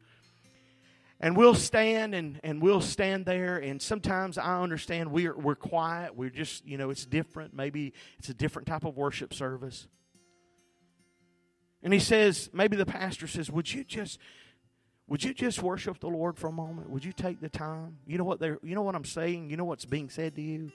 And 1.20 1.38
we'll 1.38 1.56
stand 1.56 2.14
and, 2.14 2.40
and 2.44 2.62
we'll 2.62 2.82
stand 2.82 3.26
there. 3.26 3.58
And 3.58 3.82
sometimes 3.82 4.38
I 4.38 4.62
understand 4.62 5.12
we're, 5.12 5.38
we're 5.38 5.56
quiet. 5.56 6.18
We're 6.18 6.30
just, 6.30 6.68
you 6.68 6.78
know, 6.78 6.90
it's 6.90 7.06
different. 7.06 7.54
Maybe 7.54 7.94
it's 8.20 8.28
a 8.28 8.34
different 8.34 8.68
type 8.68 8.84
of 8.84 8.98
worship 8.98 9.34
service. 9.34 9.88
And 11.82 11.94
he 11.94 12.00
says, 12.00 12.50
maybe 12.52 12.76
the 12.76 12.86
pastor 12.86 13.28
says, 13.28 13.50
Would 13.52 13.74
you 13.74 13.84
just 13.84 14.20
would 15.14 15.24
you 15.24 15.32
just 15.32 15.61
worship 15.61 15.99
the 15.99 16.07
Lord 16.07 16.39
for 16.39 16.47
a 16.47 16.51
moment? 16.51 16.89
Would 16.89 17.05
you 17.05 17.14
take 17.14 17.39
the 17.39 17.47
time? 17.47 17.99
You 18.07 18.18
know 18.18 18.24
what 18.24 18.39
they 18.39 18.47
you 18.64 18.74
know 18.74 18.82
what 18.82 18.95
I'm 18.95 19.05
saying? 19.05 19.51
You 19.51 19.57
know 19.57 19.64
what's 19.64 19.86
being 19.86 20.09
said 20.09 20.34
to 20.38 20.41
you? 20.41 20.72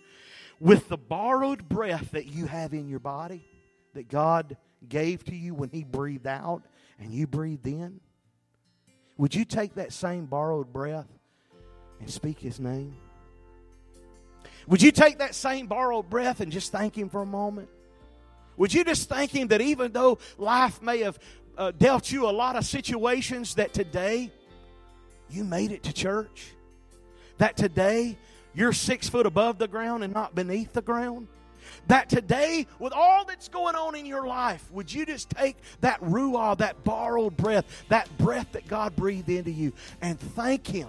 With 0.61 0.89
the 0.89 0.97
borrowed 0.97 1.69
breath 1.69 2.13
that 2.13 2.27
you 2.27 2.47
have 2.47 2.73
in 2.73 2.89
your 2.89 3.01
body 3.01 3.45
that 3.95 4.09
God 4.09 4.57
gave 4.89 5.25
to 5.25 5.35
you 5.35 5.55
when 5.55 5.71
he 5.71 5.83
breathed 5.83 6.29
out 6.29 6.63
and 7.01 7.13
you 7.13 7.27
breathed 7.27 7.67
in, 7.67 7.99
would 9.17 9.35
you 9.35 9.45
take 9.45 9.75
that 9.75 9.93
same 9.93 10.27
borrowed 10.27 10.73
breath 10.73 11.09
and 11.99 12.09
speak 12.09 12.39
his 12.39 12.61
name? 12.61 12.95
Would 14.69 14.83
you 14.83 14.93
take 14.93 15.19
that 15.19 15.35
same 15.35 15.67
borrowed 15.67 16.09
breath 16.09 16.39
and 16.39 16.53
just 16.53 16.71
thank 16.71 16.97
him 16.97 17.09
for 17.09 17.23
a 17.23 17.27
moment? 17.27 17.71
Would 18.57 18.73
you 18.73 18.85
just 18.85 19.09
thank 19.09 19.33
him 19.33 19.49
that 19.49 19.61
even 19.61 19.91
though 19.91 20.19
life 20.37 20.81
may 20.81 20.99
have 21.01 21.19
uh, 21.59 21.73
dealt 21.73 22.11
you 22.11 22.27
a 22.27 22.31
lot 22.31 22.57
of 22.57 22.65
situations 22.65 23.57
that 23.57 23.75
today 23.75 24.33
you 25.29 25.45
made 25.45 25.73
it 25.73 25.83
to 25.83 25.93
church. 25.93 26.53
That 27.39 27.57
today 27.57 28.17
you're 28.55 28.73
six 28.73 29.09
foot 29.09 29.27
above 29.27 29.59
the 29.59 29.69
ground 29.69 30.05
and 30.05 30.15
not 30.15 30.35
beneath 30.35 30.73
the 30.73 30.83
ground. 30.83 31.29
That 31.89 32.09
today, 32.09 32.67
with 32.79 32.93
all 32.95 33.25
that's 33.25 33.49
going 33.49 33.75
on 33.75 33.95
in 33.95 34.07
your 34.07 34.27
life, 34.27 34.71
would 34.73 34.93
you 34.93 35.05
just 35.05 35.29
take 35.29 35.57
that 35.81 36.01
ruah, 36.01 36.57
that 36.59 36.83
borrowed 36.83 37.37
breath, 37.37 37.67
that 37.89 38.09
breath 38.17 38.53
that 38.53 38.67
God 38.69 38.97
breathed 38.97 39.29
into 39.29 39.51
you, 39.51 39.73
and 40.01 40.19
thank 40.19 40.67
Him 40.67 40.89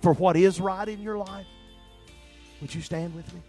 for 0.00 0.12
what 0.12 0.36
is 0.36 0.60
right 0.60 0.88
in 0.88 1.00
your 1.00 1.18
life? 1.18 1.46
Would 2.60 2.74
you 2.74 2.80
stand 2.80 3.14
with 3.14 3.32
me? 3.34 3.40